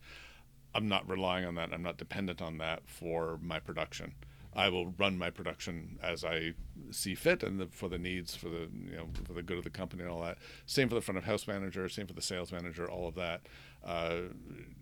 I'm 0.74 0.88
not 0.88 1.08
relying 1.08 1.46
on 1.46 1.54
that. 1.54 1.72
I'm 1.72 1.82
not 1.82 1.96
dependent 1.96 2.42
on 2.42 2.58
that 2.58 2.82
for 2.86 3.38
my 3.42 3.58
production. 3.58 4.14
I 4.54 4.68
will 4.68 4.92
run 4.98 5.16
my 5.18 5.30
production 5.30 5.98
as 6.02 6.24
I 6.24 6.52
see 6.90 7.14
fit 7.14 7.42
and 7.42 7.58
the, 7.58 7.66
for 7.66 7.88
the 7.88 7.98
needs 7.98 8.36
for 8.36 8.48
the 8.48 8.68
you 8.72 8.96
know 8.96 9.08
for 9.24 9.32
the 9.32 9.42
good 9.42 9.58
of 9.58 9.64
the 9.64 9.70
company 9.70 10.02
and 10.02 10.12
all 10.12 10.22
that. 10.22 10.38
Same 10.66 10.88
for 10.88 10.94
the 10.94 11.00
front 11.00 11.18
of 11.18 11.24
house 11.24 11.46
manager, 11.46 11.88
same 11.88 12.06
for 12.06 12.12
the 12.12 12.22
sales 12.22 12.52
manager, 12.52 12.88
all 12.90 13.08
of 13.08 13.14
that. 13.14 13.42
Uh, 13.84 14.22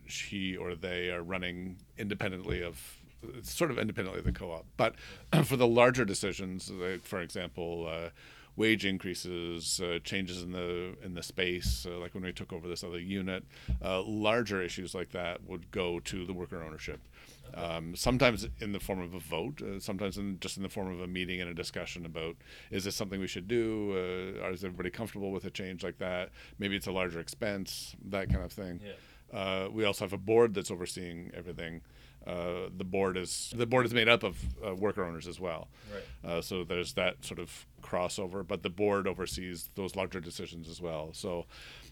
she 0.06 0.56
or 0.56 0.74
they 0.74 1.10
are 1.10 1.22
running 1.22 1.76
independently 1.96 2.62
of 2.62 2.98
sort 3.42 3.70
of 3.70 3.78
independently 3.78 4.18
of 4.18 4.24
the 4.24 4.32
co-op. 4.32 4.66
But 4.76 4.94
for 5.44 5.56
the 5.56 5.66
larger 5.66 6.04
decisions, 6.04 6.70
like 6.70 7.04
for 7.04 7.20
example. 7.20 7.88
Uh, 7.88 8.10
wage 8.56 8.84
increases, 8.84 9.80
uh, 9.80 9.98
changes 10.04 10.42
in 10.42 10.52
the 10.52 10.94
in 11.02 11.14
the 11.14 11.22
space, 11.22 11.86
uh, 11.88 11.96
like 11.98 12.12
when 12.12 12.22
we 12.22 12.32
took 12.32 12.52
over 12.52 12.68
this 12.68 12.84
other 12.84 12.98
unit, 12.98 13.44
uh, 13.82 14.02
larger 14.02 14.60
issues 14.60 14.94
like 14.94 15.12
that 15.12 15.42
would 15.48 15.70
go 15.70 15.98
to 16.00 16.26
the 16.26 16.32
worker 16.32 16.62
ownership. 16.62 17.00
Um, 17.54 17.96
sometimes 17.96 18.46
in 18.60 18.72
the 18.72 18.80
form 18.80 19.00
of 19.00 19.14
a 19.14 19.18
vote, 19.18 19.62
uh, 19.62 19.80
sometimes 19.80 20.18
in, 20.18 20.38
just 20.40 20.56
in 20.56 20.62
the 20.62 20.68
form 20.68 20.92
of 20.92 21.00
a 21.00 21.06
meeting 21.06 21.40
and 21.40 21.50
a 21.50 21.54
discussion 21.54 22.06
about 22.06 22.36
is 22.70 22.84
this 22.84 22.94
something 22.96 23.20
we 23.20 23.26
should 23.26 23.48
do? 23.48 24.38
Uh, 24.42 24.50
is 24.50 24.64
everybody 24.64 24.90
comfortable 24.90 25.30
with 25.32 25.44
a 25.44 25.50
change 25.50 25.82
like 25.82 25.98
that? 25.98 26.30
Maybe 26.58 26.76
it's 26.76 26.86
a 26.86 26.92
larger 26.92 27.20
expense, 27.20 27.96
that 28.08 28.30
kind 28.30 28.44
of 28.44 28.52
thing. 28.52 28.80
Uh, 29.32 29.68
we 29.70 29.84
also 29.84 30.04
have 30.04 30.12
a 30.12 30.18
board 30.18 30.54
that's 30.54 30.70
overseeing 30.70 31.30
everything. 31.34 31.82
Uh, 32.26 32.68
the 32.76 32.84
board 32.84 33.16
is 33.16 33.52
the 33.56 33.64
board 33.66 33.86
is 33.86 33.94
made 33.94 34.08
up 34.08 34.22
of 34.22 34.36
uh, 34.66 34.74
worker 34.74 35.02
owners 35.02 35.26
as 35.26 35.40
well. 35.40 35.68
Right. 35.92 36.30
Uh, 36.30 36.42
so 36.42 36.64
there's 36.64 36.92
that 36.94 37.24
sort 37.24 37.40
of 37.40 37.66
crossover, 37.82 38.46
but 38.46 38.62
the 38.62 38.68
board 38.68 39.06
oversees 39.06 39.70
those 39.74 39.96
larger 39.96 40.20
decisions 40.20 40.68
as 40.68 40.82
well. 40.82 41.10
So 41.14 41.46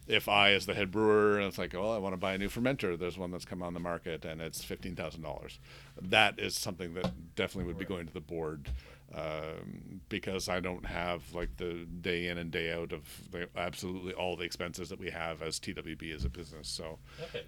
if 0.08 0.28
I, 0.28 0.52
as 0.52 0.66
the 0.66 0.74
head 0.74 0.90
brewer, 0.90 1.36
and 1.36 1.46
it's 1.46 1.58
like, 1.58 1.74
oh, 1.74 1.94
I 1.94 1.98
want 1.98 2.14
to 2.14 2.16
buy 2.16 2.32
a 2.32 2.38
new 2.38 2.48
fermenter, 2.48 2.98
there's 2.98 3.18
one 3.18 3.30
that's 3.30 3.44
come 3.44 3.62
on 3.62 3.74
the 3.74 3.80
market 3.80 4.24
and 4.24 4.40
it's 4.40 4.64
fifteen 4.64 4.96
thousand 4.96 5.22
dollars. 5.22 5.60
That 6.00 6.38
is 6.38 6.56
something 6.56 6.94
that 6.94 7.34
definitely 7.36 7.68
would 7.68 7.78
be 7.78 7.84
going 7.84 8.06
to 8.06 8.12
the 8.12 8.20
board 8.20 8.70
um, 9.14 10.00
because 10.08 10.48
I 10.48 10.60
don't 10.60 10.84
have 10.84 11.32
like 11.32 11.56
the 11.56 11.86
day 12.00 12.28
in 12.28 12.36
and 12.36 12.50
day 12.50 12.72
out 12.72 12.92
of 12.92 13.02
the, 13.30 13.48
absolutely 13.56 14.12
all 14.12 14.36
the 14.36 14.44
expenses 14.44 14.90
that 14.90 14.98
we 14.98 15.10
have 15.10 15.40
as 15.40 15.58
TWB 15.58 16.14
as 16.14 16.24
a 16.24 16.28
business. 16.28 16.68
So 16.68 16.98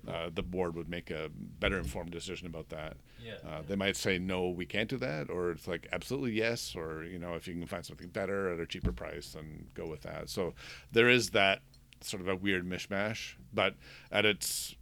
uh, 0.08 0.30
the 0.34 0.42
board 0.42 0.74
would 0.74 0.88
make 0.88 1.10
a 1.10 1.30
better 1.34 1.78
informed 1.78 2.12
decision 2.12 2.46
about 2.46 2.70
that. 2.70 2.96
Yeah. 3.22 3.34
Uh, 3.46 3.62
they 3.66 3.76
might 3.76 3.96
say 3.96 4.18
no, 4.18 4.48
we 4.48 4.64
can't 4.64 4.88
do 4.88 4.96
that, 4.98 5.28
or 5.28 5.50
it's 5.50 5.68
like 5.68 5.86
absolutely 5.92 6.32
yes, 6.32 6.74
or 6.74 7.04
you 7.04 7.18
know 7.18 7.34
if 7.34 7.46
you 7.46 7.54
can 7.54 7.66
find 7.66 7.84
something 7.84 8.08
better 8.08 8.52
at 8.52 8.60
a 8.60 8.66
cheaper 8.66 8.92
price, 8.92 9.32
then 9.34 9.66
go 9.74 9.86
with 9.86 10.02
that. 10.02 10.30
So 10.30 10.54
there 10.92 11.10
is 11.10 11.30
that 11.30 11.60
sort 12.02 12.20
of 12.20 12.28
a 12.28 12.36
weird 12.36 12.68
mishmash, 12.68 13.34
but 13.52 13.74
at 14.10 14.24
its 14.24 14.74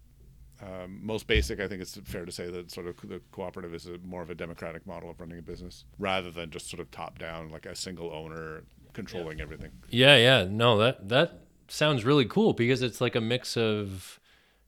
um, 0.62 1.00
most 1.04 1.26
basic, 1.26 1.60
I 1.60 1.68
think 1.68 1.80
it's 1.82 1.96
fair 2.04 2.24
to 2.24 2.32
say 2.32 2.50
that 2.50 2.70
sort 2.70 2.86
of 2.86 2.96
the 3.08 3.20
cooperative 3.32 3.74
is 3.74 3.86
a, 3.86 3.98
more 3.98 4.22
of 4.22 4.30
a 4.30 4.34
democratic 4.34 4.86
model 4.86 5.10
of 5.10 5.20
running 5.20 5.38
a 5.38 5.42
business 5.42 5.84
rather 5.98 6.30
than 6.30 6.50
just 6.50 6.68
sort 6.68 6.80
of 6.80 6.90
top 6.90 7.18
down, 7.18 7.50
like 7.50 7.66
a 7.66 7.74
single 7.76 8.12
owner 8.12 8.64
controlling 8.92 9.40
everything. 9.40 9.70
Yeah, 9.88 10.16
yeah. 10.16 10.46
No, 10.50 10.76
that 10.78 11.08
that 11.08 11.42
sounds 11.68 12.04
really 12.04 12.24
cool 12.24 12.54
because 12.54 12.82
it's 12.82 13.00
like 13.00 13.14
a 13.14 13.20
mix 13.20 13.56
of 13.56 14.18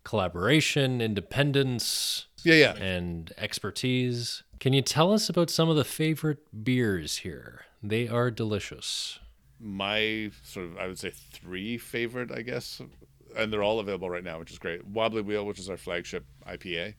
collaboration, 0.04 1.00
independence, 1.00 2.26
Yeah, 2.44 2.54
yeah. 2.54 2.76
and 2.76 3.32
expertise. 3.36 4.42
Can 4.60 4.72
you 4.72 4.82
tell 4.82 5.12
us 5.12 5.28
about 5.28 5.50
some 5.50 5.68
of 5.68 5.76
the 5.76 5.84
favorite 5.84 6.64
beers 6.64 7.18
here? 7.18 7.62
They 7.82 8.06
are 8.08 8.30
delicious. 8.30 9.18
My 9.61 10.31
sort 10.42 10.66
of 10.66 10.79
I 10.79 10.87
would 10.87 10.99
say 10.99 11.11
three 11.11 11.79
favorite, 11.79 12.31
I 12.33 12.42
guess, 12.42 12.81
and 13.37 13.53
they're 13.53 13.62
all 13.62 13.81
available 13.81 14.11
right 14.11 14.25
now, 14.25 14.38
which 14.38 14.51
is 14.51 14.59
great. 14.59 14.87
Wobbly 14.87 15.23
Wheel, 15.23 15.44
which 15.46 15.59
is 15.59 15.68
our 15.68 15.77
flagship 15.77 16.25
IPA, 16.46 16.94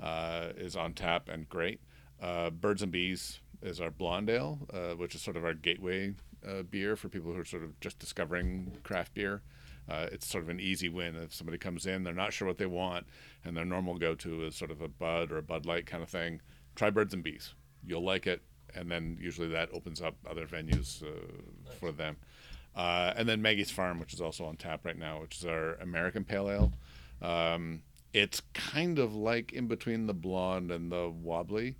uh, 0.00 0.48
is 0.56 0.76
on 0.76 0.94
tap 0.94 1.28
and 1.28 1.48
great. 1.48 1.80
Uh, 2.20 2.50
Birds 2.50 2.82
and 2.82 2.92
Bees 2.92 3.40
is 3.62 3.80
our 3.80 3.90
blonde 3.90 4.28
ale, 4.30 4.58
uh, 4.72 4.94
which 4.94 5.14
is 5.14 5.22
sort 5.22 5.36
of 5.36 5.44
our 5.44 5.54
gateway 5.54 6.14
uh, 6.46 6.62
beer 6.62 6.96
for 6.96 7.08
people 7.08 7.32
who 7.32 7.40
are 7.40 7.44
sort 7.44 7.62
of 7.62 7.78
just 7.80 7.98
discovering 7.98 8.76
craft 8.82 9.14
beer. 9.14 9.42
Uh, 9.88 10.06
it's 10.12 10.26
sort 10.26 10.44
of 10.44 10.50
an 10.50 10.60
easy 10.60 10.88
win 10.88 11.16
if 11.16 11.34
somebody 11.34 11.58
comes 11.58 11.86
in, 11.86 12.04
they're 12.04 12.14
not 12.14 12.32
sure 12.32 12.46
what 12.46 12.58
they 12.58 12.66
want, 12.66 13.04
and 13.44 13.56
their 13.56 13.64
normal 13.64 13.98
go-to 13.98 14.44
is 14.44 14.54
sort 14.54 14.70
of 14.70 14.80
a 14.80 14.88
Bud 14.88 15.32
or 15.32 15.38
a 15.38 15.42
Bud 15.42 15.66
Light 15.66 15.86
kind 15.86 16.02
of 16.02 16.08
thing. 16.08 16.40
try 16.76 16.90
Birds 16.90 17.12
and 17.12 17.22
Bees. 17.22 17.54
You'll 17.84 18.04
like 18.04 18.26
it, 18.28 18.42
and 18.74 18.90
then 18.90 19.18
usually 19.20 19.48
that 19.48 19.68
opens 19.72 20.00
up 20.00 20.14
other 20.28 20.46
venues 20.46 21.02
uh, 21.02 21.72
for 21.78 21.92
them. 21.92 22.16
Uh, 22.74 23.12
and 23.16 23.28
then 23.28 23.42
Maggie's 23.42 23.70
Farm, 23.70 24.00
which 24.00 24.14
is 24.14 24.20
also 24.20 24.44
on 24.44 24.56
tap 24.56 24.84
right 24.84 24.98
now, 24.98 25.20
which 25.20 25.38
is 25.38 25.44
our 25.44 25.74
American 25.74 26.24
Pale 26.24 26.50
Ale. 26.50 26.72
Um, 27.20 27.82
it's 28.12 28.42
kind 28.54 28.98
of 28.98 29.14
like 29.14 29.52
in 29.52 29.66
between 29.66 30.06
the 30.06 30.14
blonde 30.14 30.70
and 30.70 30.90
the 30.90 31.10
wobbly, 31.10 31.76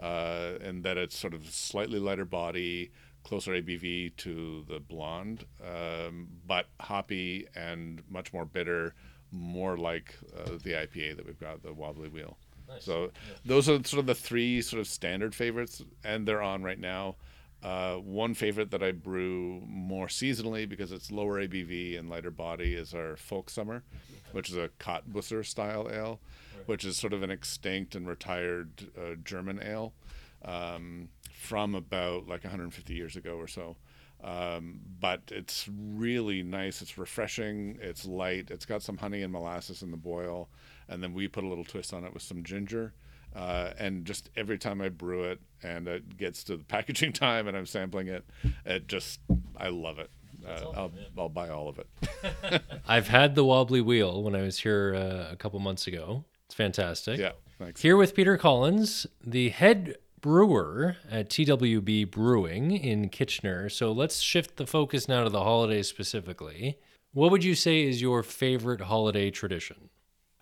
uh, 0.00 0.52
in 0.60 0.82
that 0.82 0.96
it's 0.96 1.16
sort 1.16 1.34
of 1.34 1.48
slightly 1.48 1.98
lighter 1.98 2.24
body, 2.24 2.90
closer 3.22 3.52
ABV 3.52 4.16
to 4.16 4.64
the 4.68 4.80
blonde, 4.80 5.46
um, 5.62 6.28
but 6.46 6.66
hoppy 6.80 7.46
and 7.54 8.02
much 8.08 8.32
more 8.32 8.44
bitter, 8.44 8.94
more 9.30 9.76
like 9.76 10.14
uh, 10.36 10.50
the 10.62 10.72
IPA 10.72 11.16
that 11.16 11.26
we've 11.26 11.40
got, 11.40 11.62
the 11.62 11.72
wobbly 11.72 12.08
wheel. 12.08 12.36
So 12.80 13.10
those 13.44 13.68
are 13.68 13.82
sort 13.84 14.00
of 14.00 14.06
the 14.06 14.14
three 14.14 14.62
sort 14.62 14.80
of 14.80 14.86
standard 14.86 15.34
favorites, 15.34 15.82
and 16.04 16.26
they're 16.26 16.42
on 16.42 16.62
right 16.62 16.78
now. 16.78 17.16
Uh, 17.62 17.94
one 17.96 18.34
favorite 18.34 18.70
that 18.72 18.82
I 18.82 18.92
brew 18.92 19.62
more 19.66 20.06
seasonally 20.06 20.68
because 20.68 20.92
it's 20.92 21.10
lower 21.10 21.40
ABV 21.40 21.98
and 21.98 22.10
lighter 22.10 22.30
body 22.30 22.74
is 22.74 22.92
our 22.92 23.16
Folk 23.16 23.48
Summer, 23.48 23.82
which 24.32 24.50
is 24.50 24.56
a 24.56 24.68
Kottbusser 24.78 25.46
style 25.46 25.88
ale, 25.90 26.20
which 26.66 26.84
is 26.84 26.98
sort 26.98 27.14
of 27.14 27.22
an 27.22 27.30
extinct 27.30 27.94
and 27.94 28.06
retired 28.06 28.90
uh, 28.98 29.14
German 29.24 29.62
ale 29.62 29.94
um, 30.44 31.08
from 31.32 31.74
about 31.74 32.28
like 32.28 32.44
150 32.44 32.92
years 32.92 33.16
ago 33.16 33.36
or 33.36 33.48
so. 33.48 33.76
Um, 34.22 34.80
but 35.00 35.20
it's 35.28 35.68
really 35.70 36.42
nice. 36.42 36.80
It's 36.80 36.96
refreshing. 36.96 37.78
It's 37.80 38.06
light. 38.06 38.50
It's 38.50 38.64
got 38.64 38.82
some 38.82 38.96
honey 38.98 39.22
and 39.22 39.32
molasses 39.32 39.82
in 39.82 39.90
the 39.90 39.96
boil, 39.98 40.48
and 40.88 41.02
then 41.02 41.14
we 41.14 41.28
put 41.28 41.44
a 41.44 41.48
little 41.48 41.64
twist 41.64 41.92
on 41.92 42.04
it 42.04 42.12
with 42.12 42.22
some 42.22 42.42
ginger. 42.42 42.94
Uh, 43.34 43.72
and 43.78 44.04
just 44.04 44.30
every 44.36 44.58
time 44.58 44.80
I 44.80 44.88
brew 44.88 45.24
it, 45.24 45.40
and 45.62 45.88
it 45.88 46.16
gets 46.16 46.44
to 46.44 46.56
the 46.56 46.64
packaging 46.68 47.12
time, 47.12 47.48
and 47.48 47.56
I'm 47.56 47.66
sampling 47.66 48.08
it, 48.08 48.24
it 48.64 48.86
just 48.86 49.20
I 49.56 49.68
love 49.68 49.98
it. 49.98 50.10
Uh, 50.46 50.70
I'll, 50.76 50.92
I'll 51.16 51.28
buy 51.28 51.48
all 51.48 51.68
of 51.68 51.78
it. 51.78 52.62
I've 52.88 53.08
had 53.08 53.34
the 53.34 53.44
wobbly 53.44 53.80
wheel 53.80 54.22
when 54.22 54.36
I 54.36 54.42
was 54.42 54.58
here 54.58 54.94
uh, 54.94 55.32
a 55.32 55.36
couple 55.36 55.58
months 55.58 55.86
ago. 55.86 56.24
It's 56.46 56.54
fantastic. 56.54 57.18
Yeah, 57.18 57.32
thanks. 57.58 57.80
Here 57.80 57.96
with 57.96 58.14
Peter 58.14 58.36
Collins, 58.36 59.06
the 59.24 59.48
head 59.48 59.96
brewer 60.20 60.96
at 61.10 61.28
TWB 61.28 62.10
Brewing 62.10 62.72
in 62.72 63.08
Kitchener. 63.08 63.68
So 63.68 63.92
let's 63.92 64.20
shift 64.20 64.56
the 64.56 64.66
focus 64.66 65.08
now 65.08 65.24
to 65.24 65.30
the 65.30 65.42
holidays 65.42 65.88
specifically. 65.88 66.78
What 67.12 67.30
would 67.30 67.44
you 67.44 67.54
say 67.54 67.82
is 67.82 68.00
your 68.02 68.22
favorite 68.22 68.82
holiday 68.82 69.30
tradition? 69.30 69.90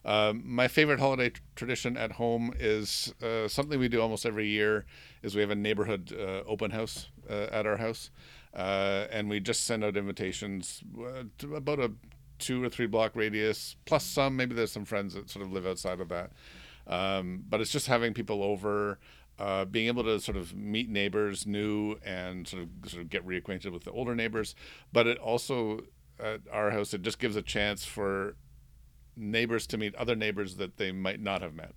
Um, 0.04 0.42
my 0.44 0.68
favorite 0.68 0.98
holiday 0.98 1.30
tr- 1.30 1.40
tradition 1.54 1.96
at 1.96 2.12
home 2.12 2.52
is 2.58 3.14
uh, 3.22 3.46
something 3.48 3.78
we 3.78 3.88
do 3.88 4.00
almost 4.00 4.26
every 4.26 4.48
year. 4.48 4.84
Is 5.22 5.34
we 5.34 5.40
have 5.40 5.50
a 5.50 5.56
neighborhood 5.56 6.12
uh, 6.18 6.42
open 6.48 6.72
house 6.72 7.08
uh, 7.30 7.46
at 7.52 7.66
our 7.66 7.76
house, 7.76 8.10
uh, 8.54 9.06
and 9.10 9.28
we 9.28 9.38
just 9.38 9.64
send 9.64 9.84
out 9.84 9.96
invitations 9.96 10.82
uh, 11.00 11.24
to 11.38 11.54
about 11.54 11.78
a 11.78 11.92
two 12.38 12.62
or 12.62 12.68
three 12.68 12.86
block 12.86 13.14
radius, 13.14 13.76
plus 13.84 14.04
some. 14.04 14.36
Maybe 14.36 14.54
there's 14.54 14.72
some 14.72 14.84
friends 14.84 15.14
that 15.14 15.30
sort 15.30 15.44
of 15.44 15.52
live 15.52 15.66
outside 15.66 16.00
of 16.00 16.08
that, 16.08 16.32
um, 16.88 17.44
but 17.48 17.60
it's 17.60 17.70
just 17.72 17.86
having 17.86 18.14
people 18.14 18.42
over. 18.42 18.98
Uh, 19.38 19.64
being 19.64 19.86
able 19.86 20.04
to 20.04 20.20
sort 20.20 20.36
of 20.36 20.54
meet 20.54 20.90
neighbors 20.90 21.46
new 21.46 21.96
and 22.04 22.46
sort 22.46 22.62
of 22.62 22.68
sort 22.88 23.02
of 23.02 23.08
get 23.08 23.26
reacquainted 23.26 23.72
with 23.72 23.82
the 23.82 23.90
older 23.90 24.14
neighbors, 24.14 24.54
but 24.92 25.06
it 25.06 25.16
also 25.18 25.80
at 26.20 26.40
our 26.52 26.70
house 26.70 26.92
it 26.92 27.00
just 27.00 27.18
gives 27.18 27.34
a 27.34 27.42
chance 27.42 27.82
for 27.82 28.36
neighbors 29.16 29.66
to 29.68 29.78
meet 29.78 29.94
other 29.94 30.14
neighbors 30.14 30.56
that 30.56 30.76
they 30.76 30.92
might 30.92 31.20
not 31.20 31.42
have 31.42 31.54
met. 31.54 31.74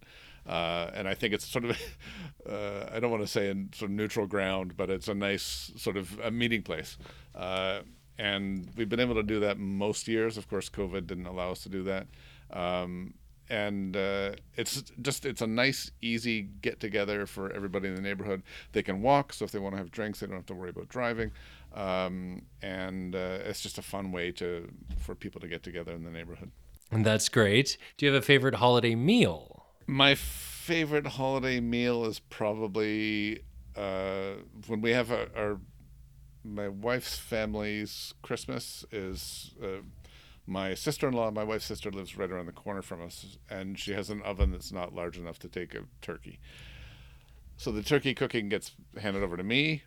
Uh, 0.48 0.92
and 0.94 1.08
I 1.08 1.16
think 1.16 1.34
it's 1.34 1.48
sort 1.48 1.66
of, 1.66 1.72
uh, 2.50 2.90
I 2.92 3.00
don't 3.00 3.12
want 3.12 3.24
to 3.24 3.28
say 3.28 3.50
in 3.50 3.72
sort 3.74 3.90
of 3.90 3.96
neutral 3.96 4.28
ground, 4.28 4.78
but 4.78 4.90
it's 4.90 5.08
a 5.08 5.16
nice 5.16 5.72
sort 5.76 5.98
of 5.98 6.20
a 6.20 6.32
meeting 6.32 6.62
place. 6.62 6.98
Uh, 7.34 7.80
and 8.18 8.70
we've 8.78 8.90
been 8.90 9.00
able 9.00 9.16
to 9.16 9.24
do 9.24 9.40
that 9.42 9.58
most 9.58 10.08
years. 10.08 10.38
Of 10.38 10.48
course, 10.48 10.70
COVID 10.70 11.08
didn't 11.08 11.26
allow 11.26 11.52
us 11.52 11.64
to 11.64 11.70
do 11.70 11.84
that. 11.84 12.08
Um, 12.52 13.16
and 13.50 13.96
uh, 13.96 14.32
it's 14.56 14.82
just 15.02 15.26
it's 15.26 15.42
a 15.42 15.48
nice, 15.48 15.92
easy 16.02 16.50
get 16.62 16.80
together 16.80 17.26
for 17.26 17.52
everybody 17.52 17.88
in 17.88 17.96
the 17.96 18.02
neighborhood. 18.02 18.42
They 18.72 18.82
can 18.82 19.02
walk, 19.02 19.34
so 19.34 19.46
if 19.46 19.52
they 19.52 19.60
want 19.60 19.74
to 19.74 19.78
have 19.78 19.92
drinks, 19.92 20.20
they 20.20 20.28
don't 20.28 20.36
have 20.36 20.46
to 20.48 20.56
worry 20.56 20.70
about 20.70 20.90
driving. 20.90 21.32
Um, 21.74 22.44
and 22.62 23.16
uh, 23.16 23.40
it's 23.44 23.62
just 23.62 23.78
a 23.78 23.82
fun 23.82 24.12
way 24.12 24.32
to 24.34 24.68
for 24.98 25.14
people 25.14 25.42
to 25.42 25.48
get 25.48 25.62
together 25.62 25.92
in 25.92 26.04
the 26.04 26.10
neighborhood. 26.12 26.52
And 26.92 27.06
that's 27.06 27.30
great. 27.30 27.78
Do 27.98 28.06
you 28.06 28.14
have 28.14 28.22
a 28.22 28.26
favorite 28.26 28.56
holiday 28.56 28.96
meal? 28.96 29.66
My 29.88 30.16
favorite 30.16 31.08
holiday 31.08 31.60
meal 31.60 32.06
is 32.06 32.20
probably 32.20 33.44
uh, 33.76 34.36
when 34.68 34.82
we 34.82 34.92
have 34.92 35.12
a, 35.12 35.30
our 35.36 35.60
my 36.44 36.68
wife's 36.68 37.18
family's 37.18 38.14
Christmas 38.22 38.86
is 38.92 39.56
uh, 39.64 39.82
my 40.46 40.76
sister-in-law. 40.76 41.32
My 41.32 41.44
wife's 41.44 41.66
sister 41.66 41.92
lives 41.92 42.18
right 42.18 42.30
around 42.30 42.46
the 42.46 42.52
corner 42.52 42.84
from 42.84 43.02
us, 43.02 43.38
and 43.50 43.80
she 43.80 43.94
has 43.94 44.10
an 44.10 44.22
oven 44.22 44.52
that's 44.52 44.72
not 44.72 44.94
large 44.94 45.18
enough 45.18 45.40
to 45.40 45.48
take 45.48 45.74
a 45.74 45.82
turkey. 46.02 46.40
So 47.58 47.72
the 47.72 47.82
turkey 47.82 48.14
cooking 48.14 48.50
gets 48.50 48.72
handed 49.00 49.24
over 49.24 49.38
to 49.38 49.44
me, 49.44 49.84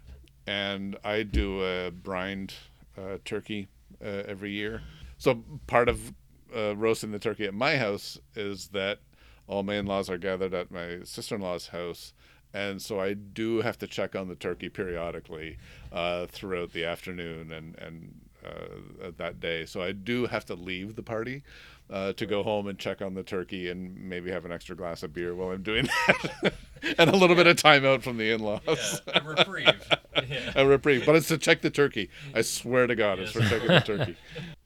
and 0.46 0.96
I 1.04 1.22
do 1.22 1.62
a 1.62 1.90
brined 1.90 2.54
uh, 2.96 3.18
turkey 3.24 3.68
uh, 4.02 4.24
every 4.26 4.50
year. 4.50 4.82
So 5.16 5.44
part 5.66 5.88
of 5.88 6.12
uh, 6.54 6.76
roasting 6.76 7.10
the 7.10 7.18
turkey 7.18 7.44
at 7.44 7.54
my 7.54 7.76
house 7.76 8.18
is 8.34 8.68
that 8.68 9.00
all 9.46 9.62
my 9.62 9.74
in-laws 9.74 10.10
are 10.10 10.18
gathered 10.18 10.54
at 10.54 10.70
my 10.70 10.98
sister-in-law's 11.04 11.68
house 11.68 12.12
and 12.54 12.80
so 12.80 13.00
I 13.00 13.14
do 13.14 13.60
have 13.60 13.78
to 13.78 13.86
check 13.86 14.16
on 14.16 14.28
the 14.28 14.34
turkey 14.34 14.68
periodically 14.68 15.58
uh, 15.92 16.26
throughout 16.26 16.72
the 16.72 16.84
afternoon 16.84 17.52
and 17.52 17.76
and 17.78 18.20
uh, 18.44 19.10
that 19.16 19.40
day. 19.40 19.66
So 19.66 19.82
I 19.82 19.92
do 19.92 20.26
have 20.26 20.44
to 20.46 20.54
leave 20.54 20.94
the 20.94 21.02
party 21.02 21.42
uh, 21.90 22.12
to 22.14 22.26
go 22.26 22.42
home 22.42 22.66
and 22.66 22.78
check 22.78 23.00
on 23.00 23.14
the 23.14 23.22
turkey 23.22 23.70
and 23.70 23.96
maybe 23.96 24.30
have 24.30 24.44
an 24.44 24.52
extra 24.52 24.76
glass 24.76 25.02
of 25.02 25.12
beer 25.12 25.34
while 25.34 25.50
I'm 25.50 25.62
doing 25.62 25.88
that, 26.06 26.54
and 26.98 27.10
a 27.10 27.16
little 27.16 27.36
bit 27.36 27.46
of 27.46 27.56
time 27.56 27.84
out 27.84 28.02
from 28.02 28.16
the 28.18 28.30
in-laws. 28.30 29.02
a 29.06 29.20
reprieve. 29.22 29.88
a 30.54 30.66
reprieve, 30.66 31.06
but 31.06 31.16
it's 31.16 31.28
to 31.28 31.38
check 31.38 31.62
the 31.62 31.70
turkey. 31.70 32.10
I 32.34 32.42
swear 32.42 32.86
to 32.86 32.94
God, 32.94 33.18
it's 33.18 33.32
for 33.32 33.40
checking 33.40 33.68
the 33.68 33.80
turkey. 33.80 34.16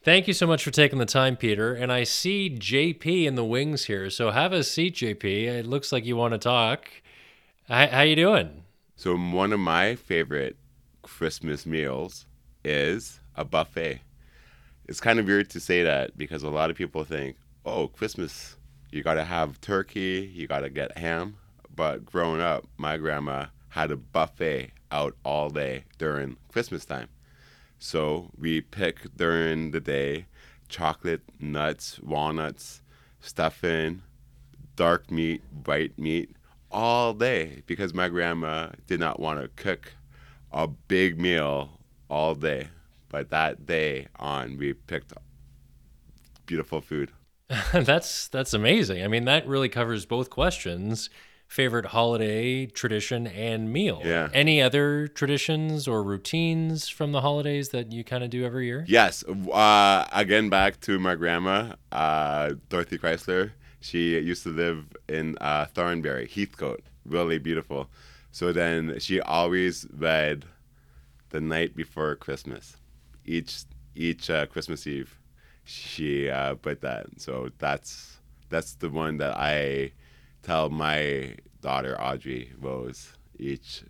Thank 0.05 0.27
you 0.27 0.35
so 0.35 0.47
much 0.47 0.65
for 0.65 0.73
taking 0.73 0.99
the 0.99 1.07
time, 1.07 1.37
Peter. 1.37 1.75
And 1.75 1.93
I 1.93 2.03
see 2.05 2.51
JP 2.51 3.25
in 3.25 3.37
the 3.37 3.45
wings 3.45 3.85
here. 3.85 4.11
So 4.11 4.31
have 4.31 4.53
a 4.53 4.65
seat, 4.65 4.97
JP. 4.97 5.25
It 5.25 5.67
looks 5.67 5.93
like 5.93 6.05
you 6.05 6.17
want 6.17 6.33
to 6.33 6.39
talk. 6.39 6.89
How, 7.69 7.87
how 7.87 8.01
you 8.03 8.17
doing? 8.17 8.65
So 8.97 9.17
one 9.17 9.53
of 9.53 9.61
my 9.61 9.95
favorite 9.95 10.57
Christmas 11.03 11.67
meals 11.67 12.27
is 12.65 13.21
a 13.37 13.45
buffet. 13.45 14.01
It's 14.87 15.01
kind 15.01 15.19
of 15.19 15.27
weird 15.27 15.51
to 15.51 15.61
say 15.61 15.83
that 15.83 16.19
because 16.19 16.43
a 16.43 16.51
lot 16.51 16.71
of 16.71 16.77
people 16.77 17.05
think, 17.05 17.37
"Oh, 17.65 17.89
Christmas, 17.89 18.57
you 18.91 19.03
got 19.03 19.15
to 19.15 19.25
have 19.25 19.61
turkey, 19.61 20.31
you 20.35 20.47
got 20.47 20.61
to 20.61 20.71
get 20.71 20.99
ham." 20.99 21.37
But 21.75 22.05
growing 22.05 22.41
up, 22.41 22.67
my 22.77 22.97
grandma 22.97 23.47
had 23.71 23.91
a 23.91 23.97
buffet 23.97 24.73
out 24.91 25.17
all 25.25 25.49
day 25.49 25.85
during 25.99 26.37
Christmas 26.49 26.85
time. 26.85 27.09
So 27.79 28.31
we 28.37 28.61
pick 28.61 29.17
during 29.17 29.71
the 29.71 29.81
day 29.81 30.27
chocolate, 30.69 31.23
nuts, 31.41 31.99
walnuts, 32.01 32.83
stuffing, 33.21 34.03
dark 34.77 35.11
meat, 35.11 35.43
white 35.65 35.99
meat 35.99 36.35
all 36.71 37.13
day 37.13 37.63
because 37.67 37.93
my 37.93 38.09
grandma 38.09 38.71
did 38.87 39.01
not 39.01 39.21
want 39.21 39.41
to 39.41 39.49
cook 39.49 39.93
a 40.51 40.67
big 40.67 41.21
meal 41.21 41.79
all 42.09 42.35
day. 42.35 42.69
But 43.13 43.29
that 43.29 43.67
day 43.67 44.09
on, 44.17 44.57
we 44.57 44.73
picked 44.73 45.13
beautiful 46.47 46.81
food. 46.81 47.13
that's 47.73 48.27
that's 48.29 48.55
amazing. 48.55 49.05
I 49.05 49.09
mean, 49.09 49.27
that 49.27 49.47
really 49.47 49.69
covers 49.69 50.07
both 50.07 50.31
questions: 50.31 51.11
favorite 51.47 51.87
holiday 51.87 52.65
tradition 52.65 53.27
and 53.27 53.71
meal. 53.71 54.01
Yeah. 54.03 54.31
Any 54.33 54.63
other 54.63 55.09
traditions 55.09 55.87
or 55.87 56.03
routines 56.03 56.89
from 56.89 57.13
the 57.13 57.21
holidays 57.21 57.69
that 57.69 57.93
you 57.93 58.03
kind 58.03 58.25
of 58.25 58.31
do 58.31 58.47
every 58.47 58.65
year? 58.65 58.87
Yes. 58.89 59.23
Uh, 59.25 60.07
again, 60.11 60.49
back 60.49 60.81
to 60.81 60.99
my 60.99 61.15
grandma, 61.15 61.75
uh, 61.93 62.55
Dorothy 62.71 62.97
Chrysler. 62.97 63.53
She 63.81 64.19
used 64.19 64.45
to 64.45 64.49
live 64.49 64.87
in 65.09 65.37
uh, 65.41 65.67
Thornbury, 65.67 66.29
Heathcote. 66.29 66.83
Really 67.05 67.39
beautiful. 67.39 67.91
So 68.31 68.53
then 68.53 68.99
she 69.01 69.21
always 69.21 69.87
read 69.95 70.47
the 71.29 71.41
night 71.43 71.77
before 71.77 72.15
Christmas. 72.17 72.77
Each 73.25 73.65
each 73.95 74.31
uh, 74.31 74.47
Christmas 74.47 74.87
Eve, 74.87 75.19
she 75.65 76.29
uh, 76.31 76.55
put 76.55 76.81
that. 76.81 77.07
So 77.19 77.51
that's 77.59 78.19
that's 78.49 78.75
the 78.75 78.91
one 78.91 79.19
that 79.19 79.37
I 79.37 79.93
tell 80.43 80.69
my 80.71 81.37
daughter 81.61 82.01
Audrey 82.01 82.53
Rose 82.61 83.13
each 83.39 83.83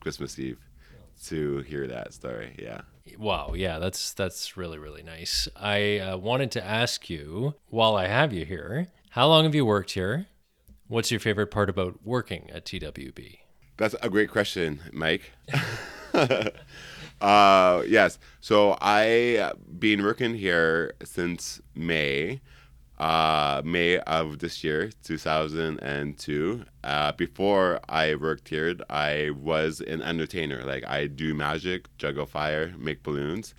Christmas 0.00 0.38
Eve 0.38 0.58
to 1.26 1.58
hear 1.60 1.86
that 1.86 2.14
story. 2.14 2.56
Yeah. 2.58 2.82
Wow, 3.18 3.54
yeah, 3.54 3.78
that's 3.78 4.12
that's 4.12 4.56
really 4.56 4.78
really 4.78 5.02
nice. 5.02 5.48
I 5.56 5.98
uh, 5.98 6.16
wanted 6.16 6.50
to 6.52 6.64
ask 6.64 7.10
you 7.10 7.54
while 7.68 7.96
I 7.96 8.06
have 8.06 8.32
you 8.32 8.44
here, 8.44 8.88
how 9.10 9.26
long 9.26 9.44
have 9.44 9.54
you 9.54 9.66
worked 9.66 9.92
here? 9.92 10.26
What's 10.86 11.10
your 11.10 11.20
favorite 11.20 11.48
part 11.48 11.70
about 11.70 12.00
working 12.04 12.50
at 12.52 12.64
TWB? 12.64 13.38
That's 13.76 13.94
a 14.02 14.10
great 14.10 14.30
question, 14.30 14.80
Mike. 14.92 15.32
uh, 17.20 17.82
yes. 17.86 18.18
So 18.40 18.76
I 18.80 19.52
been 19.78 20.02
working 20.02 20.34
here 20.34 20.94
since 21.04 21.60
May, 21.74 22.40
uh, 22.98 23.62
May 23.64 23.98
of 23.98 24.38
this 24.38 24.64
year, 24.64 24.90
2002. 25.04 26.64
Uh, 26.82 27.12
before 27.12 27.80
I 27.88 28.14
worked 28.14 28.48
here, 28.48 28.74
I 28.88 29.30
was 29.30 29.80
an 29.80 30.02
entertainer. 30.02 30.62
Like 30.64 30.86
I 30.86 31.06
do 31.06 31.34
magic, 31.34 31.94
juggle 31.98 32.26
fire, 32.26 32.74
make 32.78 33.02
balloons, 33.02 33.54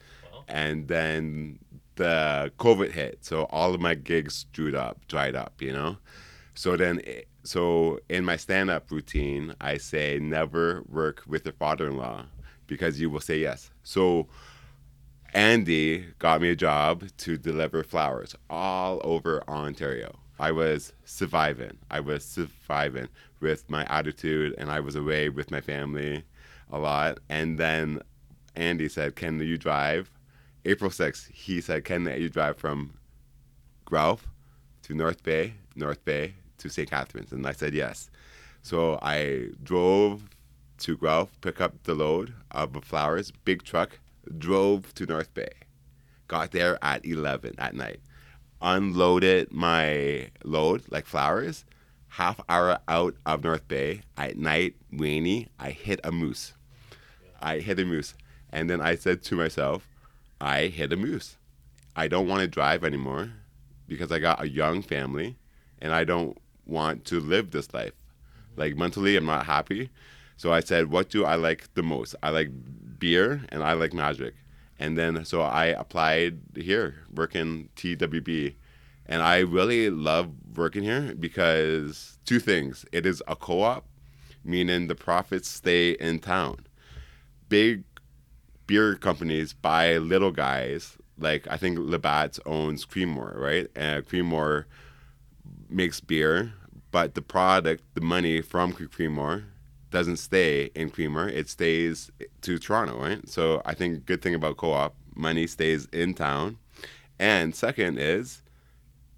and 0.48 0.88
then 0.88 1.60
the 1.96 2.52
COVID 2.58 2.92
hit, 2.92 3.20
so 3.22 3.44
all 3.52 3.74
of 3.76 3.82
my 3.82 3.94
gigs 3.94 4.46
dried 4.54 4.76
up, 4.76 5.08
dried 5.08 5.36
up. 5.36 5.62
You 5.62 5.74
know. 5.74 5.98
So 6.54 6.76
then, 6.76 7.02
eh, 7.06 7.22
so 7.44 8.00
in 8.10 8.26
my 8.26 8.36
stand-up 8.36 8.92
routine, 8.92 9.56
I 9.62 9.78
say 9.78 10.20
never 10.20 10.84
work 10.88 11.24
with 11.26 11.46
your 11.46 11.54
father-in-law 11.54 12.26
because 12.72 13.02
you 13.02 13.10
will 13.10 13.20
say 13.20 13.38
yes. 13.38 13.70
So 13.84 14.30
Andy 15.34 16.06
got 16.20 16.40
me 16.40 16.52
a 16.52 16.56
job 16.56 17.04
to 17.18 17.38
deliver 17.38 17.84
flowers 17.84 18.34
all 18.50 19.02
over 19.04 19.44
Ontario. 19.50 20.20
I 20.40 20.54
was 20.54 20.94
surviving. 21.04 21.78
I 21.90 22.00
was 22.00 22.24
surviving 22.24 23.10
with 23.42 23.70
my 23.70 23.84
attitude, 23.90 24.56
and 24.58 24.72
I 24.72 24.80
was 24.80 24.96
away 24.96 25.28
with 25.28 25.52
my 25.52 25.60
family 25.60 26.24
a 26.72 26.80
lot. 26.80 27.20
And 27.28 27.60
then 27.60 28.02
Andy 28.56 28.88
said, 28.88 29.18
"Can 29.18 29.38
you 29.42 29.58
drive?" 29.58 30.10
April 30.64 30.92
6th, 30.92 31.28
he 31.30 31.60
said, 31.60 31.84
"Can 31.84 32.06
you 32.06 32.30
drive 32.30 32.56
from 32.58 32.94
Guelph 33.90 34.30
to 34.84 34.94
North 34.94 35.24
Bay, 35.24 35.56
North 35.76 36.06
Bay 36.06 36.36
to 36.60 36.70
St. 36.70 36.90
Catharines?" 36.90 37.34
And 37.34 37.46
I 37.46 37.52
said 37.52 37.74
yes. 37.74 38.10
So 38.62 38.98
I 39.02 39.50
drove 39.62 40.30
to 40.82 40.98
Guelph, 40.98 41.30
pick 41.42 41.62
up 41.62 41.84
the 41.84 41.96
load 41.96 42.34
of 42.52 42.76
flowers, 42.84 43.32
big 43.46 43.64
truck, 43.64 44.00
drove 44.38 44.94
to 44.96 45.06
North 45.06 45.34
Bay, 45.34 45.52
got 46.28 46.52
there 46.52 46.78
at 46.82 47.06
11 47.06 47.56
at 47.58 47.76
night, 47.76 48.00
unloaded 48.62 49.52
my 49.52 50.30
load, 50.44 50.84
like 50.90 51.06
flowers, 51.06 51.66
half 52.10 52.40
hour 52.50 52.80
out 52.88 53.16
of 53.26 53.44
North 53.44 53.68
Bay 53.68 54.02
at 54.18 54.38
night, 54.38 54.76
rainy, 54.92 55.48
I 55.58 55.70
hit 55.70 56.00
a 56.04 56.12
moose. 56.12 56.54
I 57.42 57.60
hit 57.60 57.80
a 57.80 57.86
moose. 57.86 58.14
And 58.52 58.70
then 58.70 58.82
I 58.82 58.96
said 58.96 59.24
to 59.24 59.36
myself, 59.36 59.88
I 60.40 60.68
hit 60.68 60.92
a 60.92 60.98
moose. 60.98 61.38
I 61.96 62.08
don't 62.08 62.28
want 62.28 62.42
to 62.42 62.48
drive 62.48 62.84
anymore 62.84 63.32
because 63.88 64.12
I 64.12 64.20
got 64.20 64.42
a 64.42 64.50
young 64.50 64.82
family 64.82 65.38
and 65.82 65.94
I 65.94 66.04
don't 66.04 66.38
want 66.66 67.06
to 67.06 67.20
live 67.20 67.52
this 67.52 67.74
life. 67.74 67.94
Like 68.56 68.76
mentally, 68.76 69.16
I'm 69.16 69.26
not 69.26 69.46
happy. 69.46 69.90
So 70.42 70.52
I 70.52 70.62
said, 70.62 70.90
what 70.90 71.10
do 71.10 71.24
I 71.24 71.36
like 71.36 71.72
the 71.76 71.84
most? 71.84 72.16
I 72.24 72.32
like 72.32 72.50
beer 72.98 73.46
and 73.50 73.62
I 73.62 73.74
like 73.74 73.94
magic. 73.94 74.34
And 74.80 74.98
then 74.98 75.24
so 75.24 75.44
I 75.44 75.66
applied 75.66 76.40
here, 76.56 76.96
working 77.14 77.70
TWB. 77.76 78.56
And 79.06 79.22
I 79.22 79.42
really 79.42 79.92
love 79.92 80.32
working 80.56 80.82
here 80.82 81.14
because 81.14 82.18
two 82.26 82.40
things. 82.40 82.86
It 82.92 83.06
is 83.06 83.22
a 83.28 83.36
co 83.36 83.62
op, 83.62 83.86
meaning 84.44 84.88
the 84.88 84.96
profits 84.96 85.48
stay 85.48 85.92
in 85.92 86.18
town. 86.18 86.66
Big 87.48 87.84
beer 88.66 88.96
companies 88.96 89.54
buy 89.54 90.00
little 90.00 90.32
guys. 90.32 90.98
Like 91.20 91.46
I 91.52 91.58
think 91.58 91.78
Labatt's 91.78 92.40
owns 92.48 92.84
Creemore, 92.84 93.38
right? 93.38 93.68
And 93.76 94.04
Creemore 94.08 94.66
makes 95.70 96.00
beer, 96.00 96.54
but 96.90 97.14
the 97.14 97.22
product, 97.22 97.84
the 97.94 98.02
money 98.02 98.42
from 98.42 98.74
Creemore, 98.74 99.44
doesn't 99.92 100.18
stay 100.18 100.72
in 100.74 100.90
Creemore. 100.90 101.30
It 101.30 101.50
stays 101.50 102.10
to 102.42 102.58
Toronto, 102.58 103.00
right? 103.00 103.28
So 103.30 103.62
I 103.66 103.74
think 103.76 104.06
good 104.06 104.22
thing 104.22 104.34
about 104.34 104.58
co-op, 104.58 104.96
money 105.16 105.46
stays 105.46 105.88
in 105.94 106.14
town. 106.14 106.58
And 107.20 107.54
second 107.54 108.00
is 108.00 108.42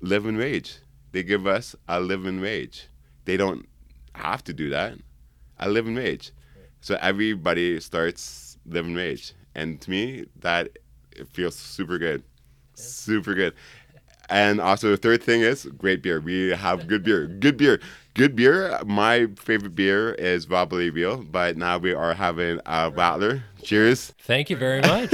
living 0.01 0.35
wage. 0.35 0.79
They 1.13 1.23
give 1.23 1.47
us 1.47 1.75
a 1.87 2.01
living 2.01 2.41
wage. 2.41 2.87
They 3.25 3.37
don't 3.37 3.65
have 4.15 4.43
to 4.45 4.53
do 4.53 4.69
that. 4.71 4.97
A 5.59 5.69
living 5.69 5.95
wage. 5.95 6.31
So 6.81 6.97
everybody 6.99 7.79
starts 7.79 8.57
living 8.65 8.95
wage. 8.95 9.33
And 9.55 9.79
to 9.81 9.89
me, 9.89 10.25
that 10.41 10.77
it 11.11 11.27
feels 11.29 11.55
super 11.55 11.97
good. 11.97 12.23
Super 12.73 13.35
good. 13.35 13.53
And 14.29 14.59
also 14.59 14.89
the 14.89 14.97
third 14.97 15.21
thing 15.21 15.41
is 15.41 15.65
great 15.77 16.01
beer. 16.01 16.19
We 16.19 16.49
have 16.49 16.87
good 16.87 17.03
beer. 17.03 17.27
Good 17.27 17.57
beer. 17.57 17.79
Good 18.15 18.35
beer. 18.35 18.79
My 18.85 19.25
favorite 19.39 19.73
beer 19.73 20.13
is 20.13 20.47
Wobbly 20.47 20.91
Wheel, 20.91 21.23
but 21.23 21.57
now 21.57 21.79
we 21.79 21.95
are 21.95 22.13
having 22.13 22.59
a 22.59 22.91
Radler. 22.91 23.41
Cheers. 23.63 24.13
Thank 24.19 24.51
you 24.51 24.55
very 24.55 24.81
much. 24.81 25.11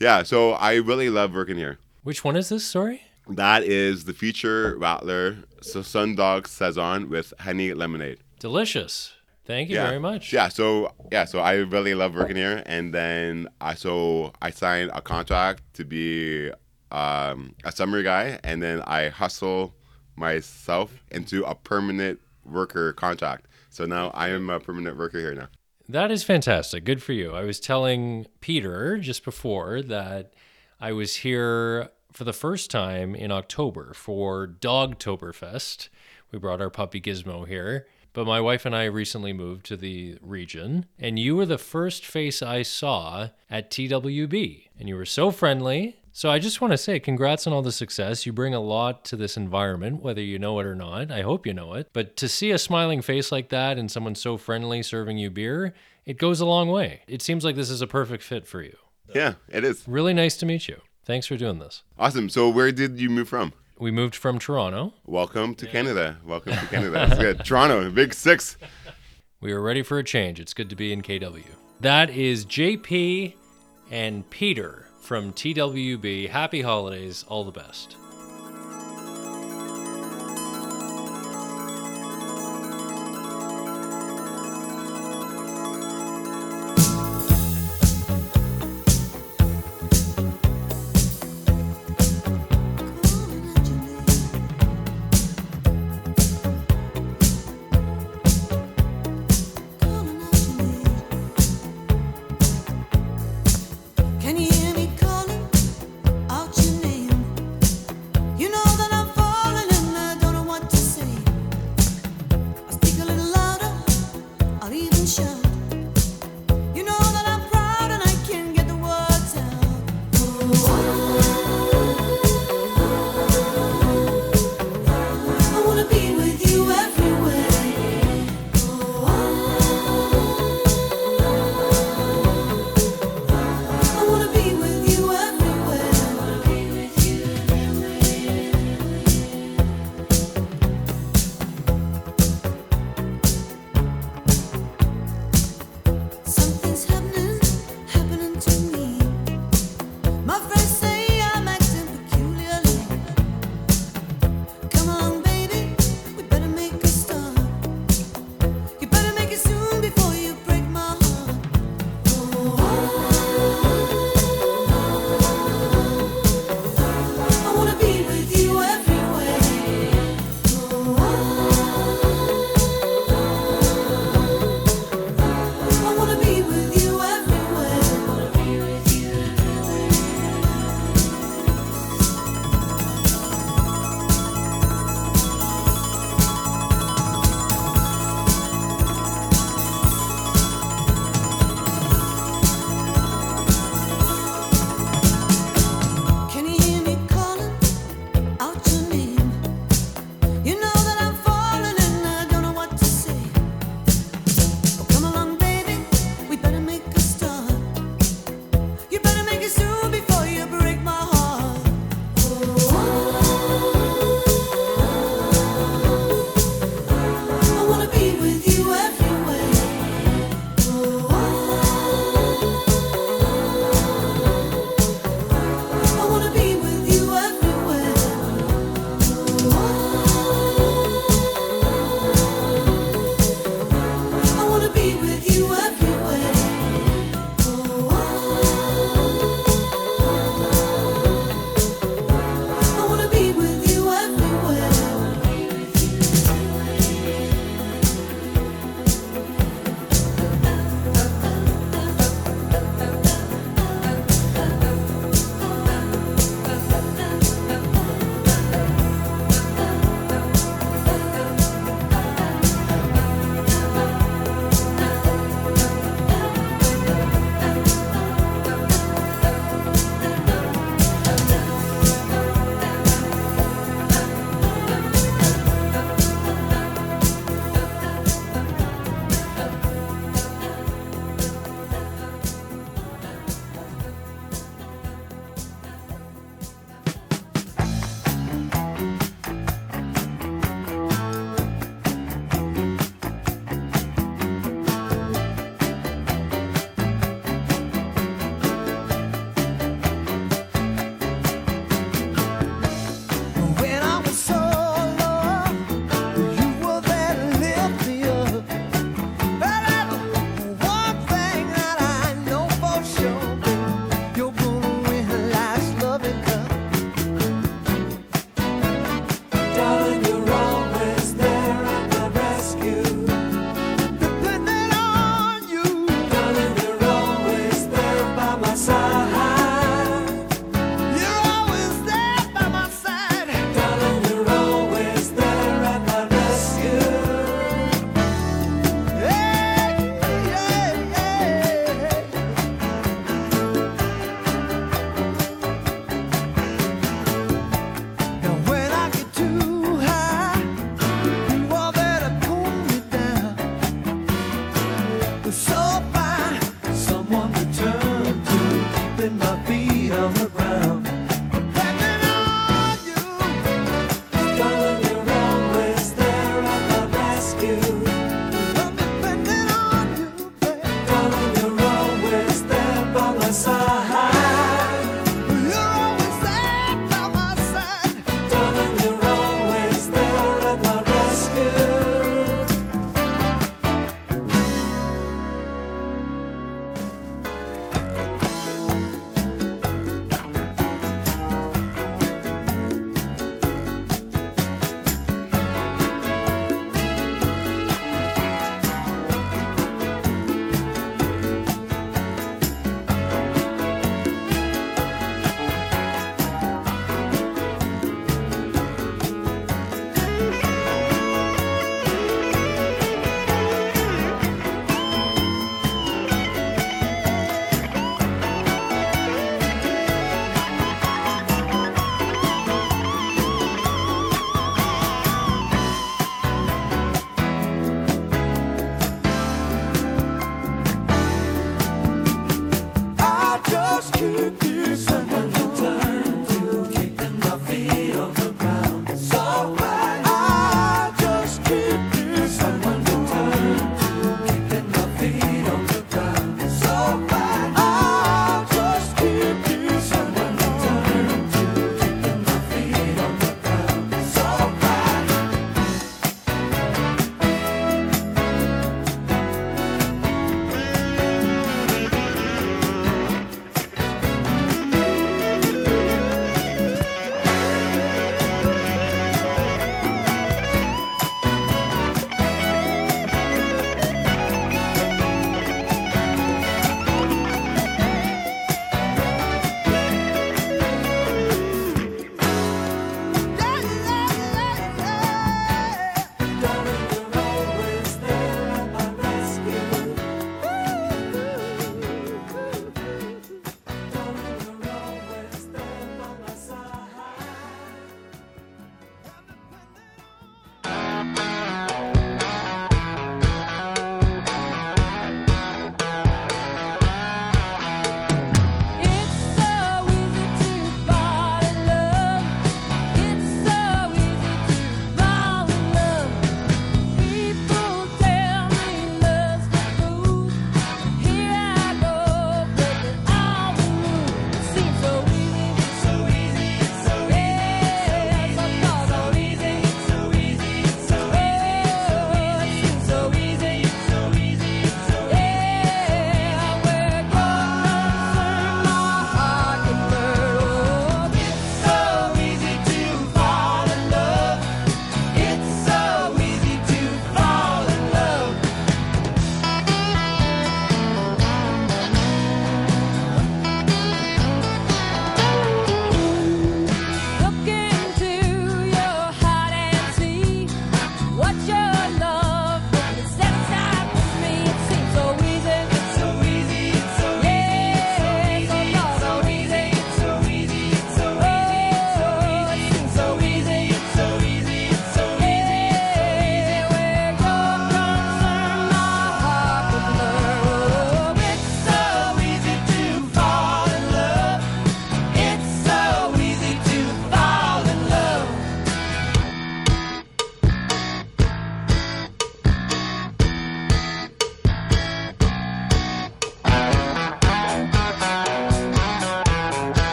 Yeah, 0.00 0.22
so 0.22 0.52
I 0.52 0.76
really 0.76 1.10
love 1.10 1.34
working 1.34 1.58
here. 1.58 1.78
Which 2.02 2.24
one 2.24 2.36
is 2.36 2.48
this 2.48 2.64
story? 2.64 3.02
That 3.28 3.64
is 3.64 4.06
the 4.06 4.14
future 4.14 4.78
Radler, 4.78 5.44
so 5.60 5.80
Sundog 5.80 6.46
Saison 6.46 7.10
with 7.10 7.34
honey 7.38 7.74
lemonade. 7.74 8.20
Delicious. 8.38 9.12
Thank 9.44 9.68
you 9.68 9.74
yeah. 9.74 9.86
very 9.86 9.98
much. 9.98 10.32
Yeah, 10.32 10.48
so 10.48 10.94
yeah, 11.12 11.26
so 11.26 11.40
I 11.40 11.56
really 11.56 11.94
love 11.94 12.14
working 12.14 12.36
here, 12.36 12.62
and 12.64 12.94
then 12.94 13.48
I 13.60 13.74
so 13.74 14.32
I 14.40 14.50
signed 14.50 14.90
a 14.94 15.02
contract 15.02 15.64
to 15.74 15.84
be 15.84 16.50
um, 16.90 17.54
a 17.62 17.72
summer 17.72 18.02
guy, 18.02 18.40
and 18.42 18.62
then 18.62 18.80
I 18.86 19.08
hustle 19.08 19.74
myself 20.20 21.02
into 21.10 21.42
a 21.44 21.56
permanent 21.56 22.20
worker 22.44 22.92
contract. 22.92 23.46
So 23.70 23.86
now 23.86 24.10
I 24.14 24.28
am 24.28 24.48
a 24.50 24.60
permanent 24.60 24.96
worker 24.96 25.18
here 25.18 25.34
now. 25.34 25.48
That 25.88 26.12
is 26.12 26.22
fantastic. 26.22 26.84
Good 26.84 27.02
for 27.02 27.12
you. 27.12 27.32
I 27.32 27.42
was 27.42 27.58
telling 27.58 28.26
Peter 28.40 28.98
just 28.98 29.24
before 29.24 29.82
that 29.82 30.34
I 30.80 30.92
was 30.92 31.16
here 31.16 31.88
for 32.12 32.22
the 32.22 32.32
first 32.32 32.70
time 32.70 33.16
in 33.16 33.32
October 33.32 33.92
for 33.94 34.46
Dogtoberfest. 34.46 35.88
We 36.30 36.38
brought 36.38 36.60
our 36.60 36.70
puppy 36.70 37.00
Gizmo 37.00 37.48
here. 37.48 37.86
But 38.12 38.26
my 38.26 38.40
wife 38.40 38.66
and 38.66 38.74
I 38.74 38.84
recently 38.86 39.32
moved 39.32 39.64
to 39.66 39.76
the 39.76 40.18
region, 40.20 40.86
and 40.98 41.16
you 41.16 41.36
were 41.36 41.46
the 41.46 41.58
first 41.58 42.04
face 42.04 42.42
I 42.42 42.62
saw 42.62 43.28
at 43.48 43.70
TWB. 43.70 44.64
And 44.78 44.88
you 44.88 44.96
were 44.96 45.06
so 45.06 45.30
friendly. 45.30 45.99
So 46.12 46.28
I 46.28 46.38
just 46.40 46.60
want 46.60 46.72
to 46.72 46.78
say 46.78 46.98
congrats 46.98 47.46
on 47.46 47.52
all 47.52 47.62
the 47.62 47.70
success. 47.72 48.26
You 48.26 48.32
bring 48.32 48.52
a 48.52 48.60
lot 48.60 49.04
to 49.06 49.16
this 49.16 49.36
environment, 49.36 50.02
whether 50.02 50.20
you 50.20 50.38
know 50.38 50.58
it 50.58 50.66
or 50.66 50.74
not. 50.74 51.10
I 51.12 51.22
hope 51.22 51.46
you 51.46 51.54
know 51.54 51.74
it. 51.74 51.88
But 51.92 52.16
to 52.16 52.28
see 52.28 52.50
a 52.50 52.58
smiling 52.58 53.00
face 53.00 53.30
like 53.30 53.48
that 53.50 53.78
and 53.78 53.90
someone 53.90 54.16
so 54.16 54.36
friendly 54.36 54.82
serving 54.82 55.18
you 55.18 55.30
beer, 55.30 55.72
it 56.04 56.18
goes 56.18 56.40
a 56.40 56.46
long 56.46 56.68
way. 56.68 57.02
It 57.06 57.22
seems 57.22 57.44
like 57.44 57.54
this 57.54 57.70
is 57.70 57.80
a 57.80 57.86
perfect 57.86 58.24
fit 58.24 58.46
for 58.46 58.60
you. 58.60 58.76
Yeah, 59.14 59.34
it 59.48 59.64
is. 59.64 59.86
Really 59.86 60.12
nice 60.12 60.36
to 60.38 60.46
meet 60.46 60.68
you. 60.68 60.80
Thanks 61.04 61.26
for 61.26 61.36
doing 61.36 61.60
this. 61.60 61.82
Awesome. 61.98 62.28
So 62.28 62.48
where 62.48 62.72
did 62.72 63.00
you 63.00 63.08
move 63.08 63.28
from? 63.28 63.52
We 63.78 63.90
moved 63.90 64.14
from 64.16 64.38
Toronto. 64.38 64.92
Welcome 65.06 65.54
to 65.56 65.66
Canada. 65.66 66.18
Welcome 66.24 66.52
to 66.52 66.66
Canada. 66.70 66.90
That's 66.90 67.18
good. 67.18 67.44
Toronto, 67.44 67.88
big 67.90 68.14
six. 68.14 68.56
We 69.40 69.52
are 69.52 69.60
ready 69.60 69.82
for 69.82 69.98
a 69.98 70.04
change. 70.04 70.38
It's 70.40 70.54
good 70.54 70.68
to 70.70 70.76
be 70.76 70.92
in 70.92 71.02
KW. 71.02 71.44
That 71.80 72.10
is 72.10 72.44
JP 72.44 73.34
and 73.90 74.28
Peter 74.28 74.86
from 75.10 75.32
TWB. 75.32 76.28
Happy 76.28 76.62
holidays. 76.62 77.24
All 77.26 77.42
the 77.42 77.50
best. 77.50 77.96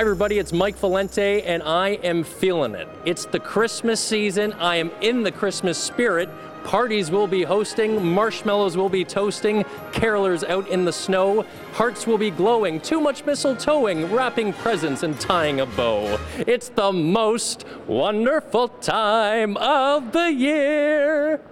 Hi, 0.00 0.02
everybody. 0.02 0.38
It's 0.38 0.50
Mike 0.50 0.80
Valente, 0.80 1.42
and 1.44 1.62
I 1.62 1.90
am 2.02 2.24
feeling 2.24 2.74
it. 2.74 2.88
It's 3.04 3.26
the 3.26 3.38
Christmas 3.38 4.00
season. 4.00 4.54
I 4.54 4.76
am 4.76 4.90
in 5.02 5.22
the 5.22 5.30
Christmas 5.30 5.76
spirit. 5.76 6.30
Parties 6.64 7.10
will 7.10 7.26
be 7.26 7.42
hosting, 7.42 8.02
marshmallows 8.02 8.78
will 8.78 8.88
be 8.88 9.04
toasting, 9.04 9.62
carolers 9.92 10.42
out 10.48 10.66
in 10.68 10.86
the 10.86 10.92
snow, 10.92 11.44
hearts 11.74 12.06
will 12.06 12.16
be 12.16 12.30
glowing, 12.30 12.80
too 12.80 12.98
much 12.98 13.26
mistletoeing, 13.26 14.10
wrapping 14.10 14.54
presents, 14.54 15.02
and 15.02 15.20
tying 15.20 15.60
a 15.60 15.66
bow. 15.66 16.18
It's 16.46 16.70
the 16.70 16.92
most 16.92 17.66
wonderful 17.86 18.68
time 18.68 19.58
of 19.58 20.12
the 20.12 20.32
year. 20.32 21.42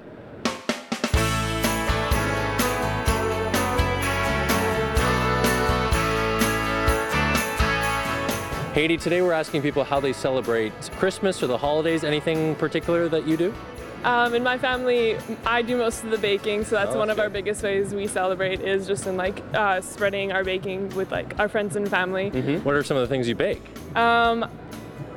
Haiti, 8.79 8.97
today 8.97 9.22
we're 9.22 9.33
asking 9.33 9.61
people 9.62 9.83
how 9.83 9.99
they 9.99 10.12
celebrate 10.12 10.72
Christmas 10.99 11.43
or 11.43 11.49
the 11.49 11.59
holidays. 11.59 12.05
Anything 12.05 12.55
particular 12.55 13.09
that 13.09 13.26
you 13.26 13.37
do? 13.37 13.53
Um, 14.05 14.35
in 14.37 14.45
my 14.45 14.57
family, 14.57 15.18
I 15.45 15.62
do 15.62 15.76
most 15.76 16.05
of 16.05 16.11
the 16.11 16.18
baking, 16.18 16.64
so 16.64 16.76
that's 16.76 16.95
Oh, 16.95 16.99
one 17.01 17.11
of 17.11 17.16
okay. 17.18 17.24
our 17.24 17.29
biggest 17.29 17.64
ways 17.64 17.93
we 17.93 18.07
celebrate 18.07 18.61
is 18.61 18.87
just 18.87 19.09
in 19.09 19.16
like 19.16 19.43
uh, 19.53 19.81
spreading 19.81 20.31
our 20.31 20.45
baking 20.45 20.91
with 20.95 21.11
like 21.11 21.37
our 21.41 21.49
friends 21.49 21.74
and 21.74 21.91
family. 21.91 22.31
What 22.61 22.76
are 22.76 22.85
some 22.85 22.97
of 22.97 23.01
the 23.01 23.12
things 23.12 23.26
you 23.29 23.35
bake? 23.35 23.61
Um, 23.97 24.49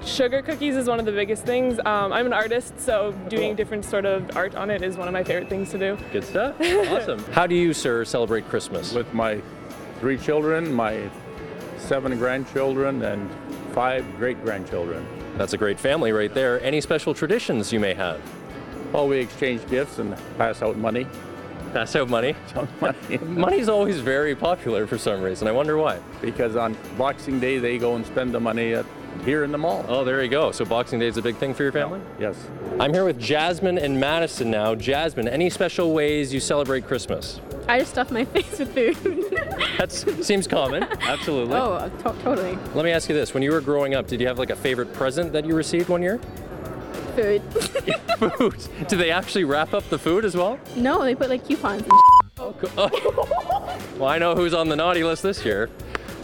sugar 0.04 0.42
cookies 0.42 0.76
is 0.76 0.88
one 0.88 1.00
of 1.00 1.06
the 1.06 1.12
biggest 1.12 1.44
things. 1.46 1.78
Um, 1.86 2.12
I'm 2.12 2.26
an 2.26 2.34
artist, 2.34 2.80
so 2.80 3.12
doing 3.30 3.50
Cool. 3.50 3.54
different 3.58 3.86
sort 3.86 4.06
of 4.06 4.36
art 4.36 4.56
on 4.56 4.72
it 4.72 4.82
is 4.82 4.98
one 4.98 5.08
of 5.08 5.14
my 5.14 5.24
favorite 5.24 5.50
things 5.50 5.70
to 5.70 5.78
do. 5.78 6.00
Good 6.12 6.24
stuff. 6.24 6.56
awesome. 6.90 7.24
How 7.32 7.46
do 7.46 7.54
you, 7.54 7.74
sir, 7.74 8.06
celebrate 8.06 8.50
Christmas? 8.50 8.92
with 8.92 9.14
my 9.14 9.40
three 10.00 10.18
children, 10.18 10.74
my 10.74 11.08
seven 11.82 12.18
grandchildren, 12.18 13.04
and 13.04 13.30
five 13.74 14.06
great 14.18 14.42
grandchildren. 14.44 15.06
That's 15.38 15.54
a 15.54 15.58
great 15.58 15.80
family 15.80 16.12
right 16.12 16.34
there. 16.34 16.62
Any 16.62 16.82
special 16.82 17.14
traditions 17.14 17.72
you 17.74 17.80
may 17.80 17.94
have? 17.94 18.22
Well, 18.92 19.08
we 19.08 19.18
exchange 19.18 19.68
gifts 19.70 20.00
and 20.00 20.16
pass 20.38 20.62
out 20.62 20.78
money. 20.78 21.08
Pass 21.74 21.96
out 21.96 22.10
money. 22.10 22.36
money. 22.82 23.18
Money's 23.22 23.70
always 23.70 24.00
very 24.00 24.36
popular 24.36 24.86
for 24.86 24.98
some 24.98 25.22
reason. 25.22 25.48
I 25.48 25.54
wonder 25.54 25.78
why. 25.78 26.00
Because 26.20 26.56
on 26.58 26.76
Boxing 26.98 27.40
Day, 27.40 27.58
they 27.60 27.78
go 27.78 27.96
and 27.96 28.06
spend 28.06 28.34
the 28.34 28.40
money 28.40 28.74
at, 28.74 28.86
here 29.26 29.44
in 29.44 29.52
the 29.52 29.58
mall. 29.58 29.86
Oh, 29.88 30.04
there 30.04 30.22
you 30.24 30.30
go. 30.30 30.52
So 30.52 30.66
Boxing 30.66 31.00
Day 31.00 31.08
is 31.08 31.18
a 31.18 31.22
big 31.22 31.36
thing 31.38 31.54
for 31.54 31.64
your 31.64 31.72
family? 31.72 32.02
Yes. 32.20 32.36
I'm 32.80 32.94
here 32.94 33.06
with 33.06 33.20
Jasmine 33.20 33.78
and 33.78 34.00
Madison 34.00 34.50
now. 34.52 34.76
Jasmine, 34.76 35.28
any 35.28 35.50
special 35.50 35.94
ways 35.94 36.34
you 36.34 36.40
celebrate 36.40 36.88
Christmas? 36.88 37.40
I 37.68 37.80
just 37.80 37.92
stuff 37.92 38.12
my 38.12 38.26
face 38.34 38.60
with 38.60 38.74
food. 38.74 39.38
That 39.78 39.92
seems 39.92 40.46
common. 40.48 40.84
Absolutely. 41.02 41.56
oh, 41.56 41.74
uh, 41.74 41.90
to- 41.90 42.22
totally. 42.24 42.56
Let 42.76 42.86
me 42.86 42.92
ask 42.92 43.10
you 43.10 43.16
this. 43.16 43.34
When 43.34 43.42
you 43.42 43.52
were 43.52 43.62
growing 43.62 43.96
up, 43.96 44.06
did 44.08 44.22
you 44.22 44.28
have 44.28 44.38
like 44.38 44.52
a 44.52 44.56
favorite 44.56 44.94
present 44.94 45.34
that 45.34 45.44
you 45.46 45.56
received 45.56 45.90
one 45.90 46.04
year? 46.04 46.20
Food. 47.16 47.42
Food. 48.38 48.68
Do 48.88 48.96
they 48.98 49.10
actually 49.10 49.44
wrap 49.44 49.74
up 49.74 49.88
the 49.90 49.98
food 49.98 50.24
as 50.24 50.36
well? 50.36 50.60
no, 50.76 51.04
they 51.04 51.16
put 51.16 51.30
like 51.30 51.48
coupons 51.48 51.82
and 51.82 51.92
Oh, 52.38 52.54
co- 52.54 52.70
oh. 52.78 53.78
well, 53.98 54.10
I 54.10 54.18
know 54.20 54.36
who's 54.36 54.54
on 54.54 54.70
the 54.70 54.76
naughty 54.76 55.04
list 55.04 55.24
this 55.24 55.44
year. 55.46 55.70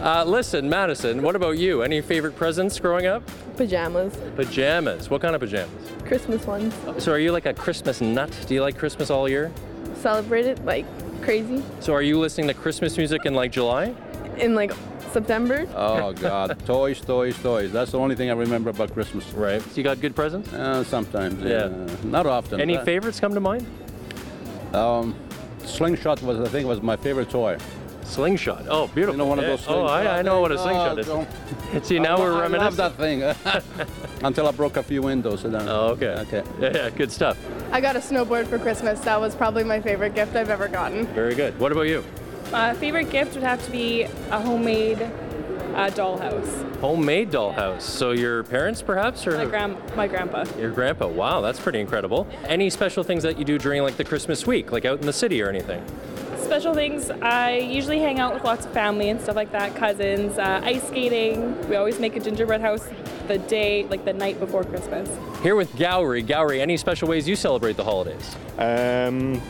Uh, 0.00 0.24
listen, 0.24 0.68
Madison, 0.68 1.22
what 1.22 1.34
about 1.34 1.58
you? 1.58 1.82
Any 1.82 2.00
favorite 2.00 2.36
presents 2.36 2.78
growing 2.78 3.06
up? 3.06 3.22
pajamas. 3.56 4.14
Pajamas. 4.36 5.10
What 5.10 5.20
kind 5.20 5.34
of 5.34 5.40
pajamas? 5.40 5.70
Christmas 6.04 6.46
ones. 6.46 6.72
So, 7.02 7.10
are 7.12 7.18
you 7.18 7.32
like 7.32 7.46
a 7.46 7.52
Christmas 7.54 8.00
nut? 8.00 8.30
Do 8.46 8.54
you 8.54 8.62
like 8.62 8.78
Christmas 8.78 9.10
all 9.10 9.28
year? 9.28 9.50
Celebrate 9.96 10.46
it 10.46 10.64
like 10.64 10.86
crazy 11.22 11.64
So, 11.80 11.92
are 11.92 12.02
you 12.02 12.20
listening 12.20 12.46
to 12.46 12.54
Christmas 12.54 12.96
music 12.96 13.26
in 13.26 13.34
like 13.34 13.50
July? 13.52 13.94
in 14.36 14.54
like 14.54 14.72
September. 15.10 15.66
Oh 15.74 16.12
God, 16.12 16.56
toys, 16.66 17.00
toys, 17.00 17.36
toys. 17.42 17.72
That's 17.72 17.90
the 17.90 17.98
only 17.98 18.14
thing 18.14 18.30
I 18.30 18.34
remember 18.34 18.70
about 18.70 18.92
Christmas. 18.92 19.28
Right. 19.32 19.60
You 19.76 19.82
got 19.82 20.00
good 20.00 20.14
presents? 20.14 20.52
Uh, 20.52 20.84
sometimes. 20.84 21.42
Yeah. 21.42 21.68
Yeah. 21.68 21.86
Not 22.04 22.26
often. 22.26 22.60
Any 22.60 22.78
favorites 22.78 23.18
come 23.18 23.34
to 23.34 23.40
mind? 23.40 23.66
Um, 24.72 25.16
slingshot 25.64 26.22
was, 26.22 26.38
I 26.38 26.46
think, 26.46 26.68
was 26.68 26.80
my 26.82 26.96
favorite 26.96 27.30
toy. 27.30 27.58
Slingshot. 28.08 28.66
Oh, 28.68 28.88
beautiful. 28.88 29.14
You 29.14 29.18
know 29.18 29.26
one 29.26 29.38
of 29.38 29.44
Yeah. 29.44 29.50
those. 29.50 29.64
Oh, 29.68 29.84
I, 29.84 30.18
I 30.18 30.22
know 30.22 30.40
what 30.40 30.50
a 30.50 30.58
slingshot 30.58 30.96
Oh, 30.96 31.00
is. 31.00 31.06
don't- 31.06 31.28
See, 31.84 31.98
now 31.98 32.16
I- 32.16 32.20
we're 32.20 32.32
I 32.36 32.40
reminiscing. 32.40 32.78
love 32.78 32.96
that 32.96 33.62
thing. 33.62 33.86
Until 34.24 34.48
I 34.48 34.52
broke 34.52 34.76
a 34.78 34.82
few 34.82 35.02
windows. 35.02 35.44
And 35.44 35.54
then, 35.54 35.68
Oh, 35.68 35.88
okay. 35.88 36.08
Okay. 36.26 36.42
Yeah, 36.60 36.70
yeah, 36.74 36.90
good 36.90 37.12
stuff. 37.12 37.36
I 37.70 37.80
got 37.80 37.96
a 37.96 38.00
snowboard 38.00 38.46
for 38.46 38.58
Christmas. 38.58 38.98
That 39.00 39.20
was 39.20 39.34
probably 39.34 39.62
my 39.64 39.80
favorite 39.80 40.14
gift 40.14 40.34
I've 40.36 40.48
ever 40.50 40.68
gotten. 40.68 41.06
Very 41.08 41.34
good. 41.34 41.58
What 41.60 41.70
about 41.70 41.82
you? 41.82 42.02
Uh, 42.52 42.72
favorite 42.74 43.10
gift 43.10 43.34
would 43.34 43.42
have 43.44 43.62
to 43.66 43.70
be 43.70 44.04
a 44.04 44.40
homemade 44.40 45.02
uh, 45.02 45.90
dollhouse. 45.90 46.76
Homemade 46.80 47.30
dollhouse. 47.30 47.82
So 47.82 48.12
your 48.12 48.42
parents, 48.44 48.80
perhaps, 48.80 49.26
or 49.26 49.36
My 49.36 49.44
grand, 49.44 49.76
my 49.96 50.08
grandpa. 50.08 50.44
your 50.58 50.70
grandpa? 50.70 51.08
Wow, 51.08 51.42
that's 51.42 51.60
pretty 51.60 51.78
incredible. 51.80 52.26
Any 52.46 52.70
special 52.70 53.04
things 53.04 53.22
that 53.22 53.38
you 53.38 53.44
do 53.44 53.58
during 53.58 53.82
like 53.82 53.96
the 53.98 54.04
Christmas 54.04 54.46
week, 54.46 54.72
like 54.72 54.86
out 54.86 54.98
in 54.98 55.06
the 55.06 55.12
city 55.12 55.42
or 55.42 55.48
anything? 55.50 55.84
Special 56.48 56.72
things. 56.72 57.10
I 57.10 57.58
usually 57.58 57.98
hang 57.98 58.18
out 58.18 58.32
with 58.32 58.42
lots 58.42 58.64
of 58.64 58.72
family 58.72 59.10
and 59.10 59.20
stuff 59.20 59.36
like 59.36 59.52
that. 59.52 59.76
Cousins, 59.76 60.38
uh, 60.38 60.62
ice 60.64 60.82
skating. 60.88 61.68
We 61.68 61.76
always 61.76 62.00
make 62.00 62.16
a 62.16 62.20
gingerbread 62.20 62.62
house 62.62 62.88
the 63.26 63.36
day, 63.36 63.84
like 63.84 64.06
the 64.06 64.14
night 64.14 64.40
before 64.40 64.64
Christmas. 64.64 65.10
Here 65.42 65.54
with 65.54 65.70
Gowrie. 65.74 66.26
Gowrie, 66.26 66.60
any 66.60 66.78
special 66.78 67.06
ways 67.06 67.28
you 67.28 67.36
celebrate 67.36 67.76
the 67.76 67.84
holidays? 67.84 68.34
Um, 68.56 69.42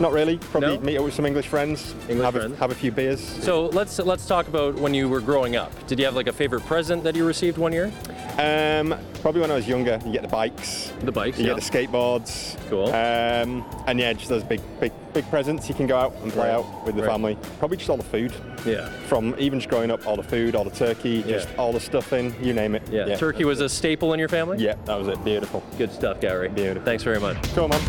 not 0.00 0.12
really. 0.12 0.38
Probably 0.38 0.76
No? 0.78 0.80
meet 0.84 0.96
up 0.98 1.04
with 1.04 1.14
some 1.14 1.26
English 1.26 1.46
friends. 1.48 1.94
English 2.08 2.24
have 2.24 2.34
friends. 2.34 2.54
A, 2.54 2.56
have 2.56 2.70
a 2.70 2.74
few 2.74 2.90
beers. 2.92 3.20
So 3.20 3.66
let's 3.66 3.98
let's 3.98 4.26
talk 4.26 4.48
about 4.48 4.74
when 4.74 4.94
you 4.94 5.08
were 5.08 5.20
growing 5.20 5.56
up. 5.56 5.72
Did 5.86 5.98
you 5.98 6.04
have 6.04 6.14
like 6.14 6.26
a 6.26 6.32
favorite 6.32 6.64
present 6.66 7.04
that 7.04 7.14
you 7.16 7.24
received 7.26 7.58
one 7.58 7.72
year? 7.72 7.92
Um, 8.36 8.94
probably 9.22 9.40
when 9.40 9.50
I 9.52 9.54
was 9.54 9.68
younger, 9.68 10.00
you 10.04 10.12
get 10.12 10.22
the 10.22 10.28
bikes. 10.28 10.92
The 11.02 11.12
bikes, 11.12 11.38
You 11.38 11.46
yeah. 11.46 11.54
get 11.54 11.62
the 11.62 11.70
skateboards. 11.88 12.56
Cool. 12.68 12.86
Um, 12.88 13.64
and 13.86 14.00
yeah, 14.00 14.12
just 14.12 14.28
those 14.28 14.42
big, 14.42 14.60
big, 14.80 14.90
big 15.12 15.24
presents 15.30 15.68
you 15.68 15.74
can 15.76 15.86
go 15.86 15.96
out 15.96 16.12
and 16.22 16.32
play 16.32 16.48
Right. 16.48 16.54
out 16.54 16.84
with 16.84 16.96
the 16.96 17.02
Right. 17.02 17.10
family. 17.12 17.38
Probably 17.60 17.76
just 17.76 17.88
all 17.88 17.96
the 17.96 18.02
food. 18.02 18.32
Yeah. 18.66 18.88
From 19.06 19.36
even 19.38 19.60
just 19.60 19.70
growing 19.70 19.92
up, 19.92 20.04
all 20.06 20.16
the 20.16 20.22
food, 20.24 20.56
all 20.56 20.64
the 20.64 20.70
turkey, 20.70 21.22
just 21.22 21.48
all 21.56 21.72
the 21.72 21.78
stuffing, 21.78 22.34
you 22.42 22.52
name 22.54 22.74
it. 22.74 22.82
Yeah. 22.90 23.14
Turkey 23.14 23.44
was 23.44 23.60
a 23.60 23.68
staple 23.68 24.12
in 24.14 24.18
your 24.18 24.28
family? 24.28 24.58
Yeah, 24.58 24.74
that 24.86 24.98
was 24.98 25.06
it. 25.06 25.24
Beautiful. 25.24 25.62
Good 25.78 25.92
stuff, 25.92 26.18
Gary. 26.20 26.48
Beautiful. 26.48 26.82
Thanks 26.84 27.04
very 27.04 27.20
much. 27.20 27.36
Cool, 27.54 27.68
man. 27.68 27.80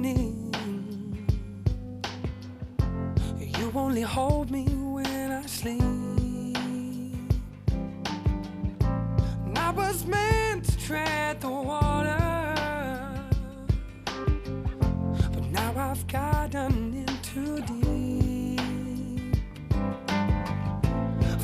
morning. 0.00 0.54
You 3.38 3.70
only 3.74 4.00
hold 4.00 4.50
me 4.50 4.64
when 4.64 5.30
I 5.30 5.44
sleep. 5.46 5.82
I 9.56 9.70
was 9.70 10.06
meant 10.06 10.64
to 10.64 10.78
tread 10.78 11.40
the 11.40 11.50
water, 11.50 12.18
but 15.34 15.44
now 15.50 15.72
I've 15.76 16.06
gotten 16.06 16.94
in 16.94 17.12
too 17.22 17.60
deep. 17.70 19.36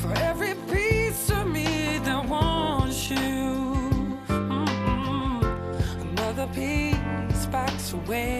For 0.01 0.13
every 0.29 0.55
piece 0.71 1.29
of 1.29 1.47
me 1.47 1.99
that 2.05 2.25
wants 2.27 3.09
you, 3.09 3.17
mm 4.27 4.97
another 6.01 6.47
piece 6.53 7.45
backs 7.51 7.93
away. 7.93 8.36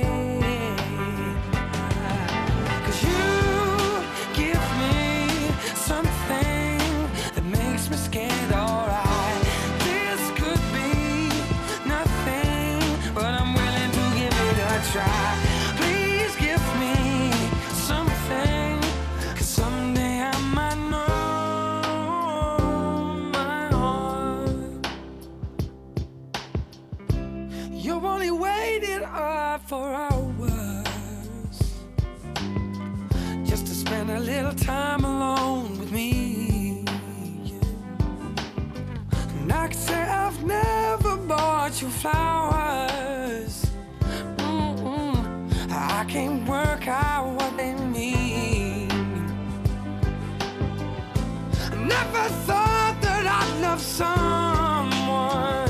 of 53.78 53.84
someone, 53.84 55.70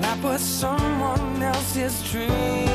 not 0.00 0.20
but 0.20 0.38
someone 0.38 1.42
else's 1.42 2.02
dream. 2.10 2.67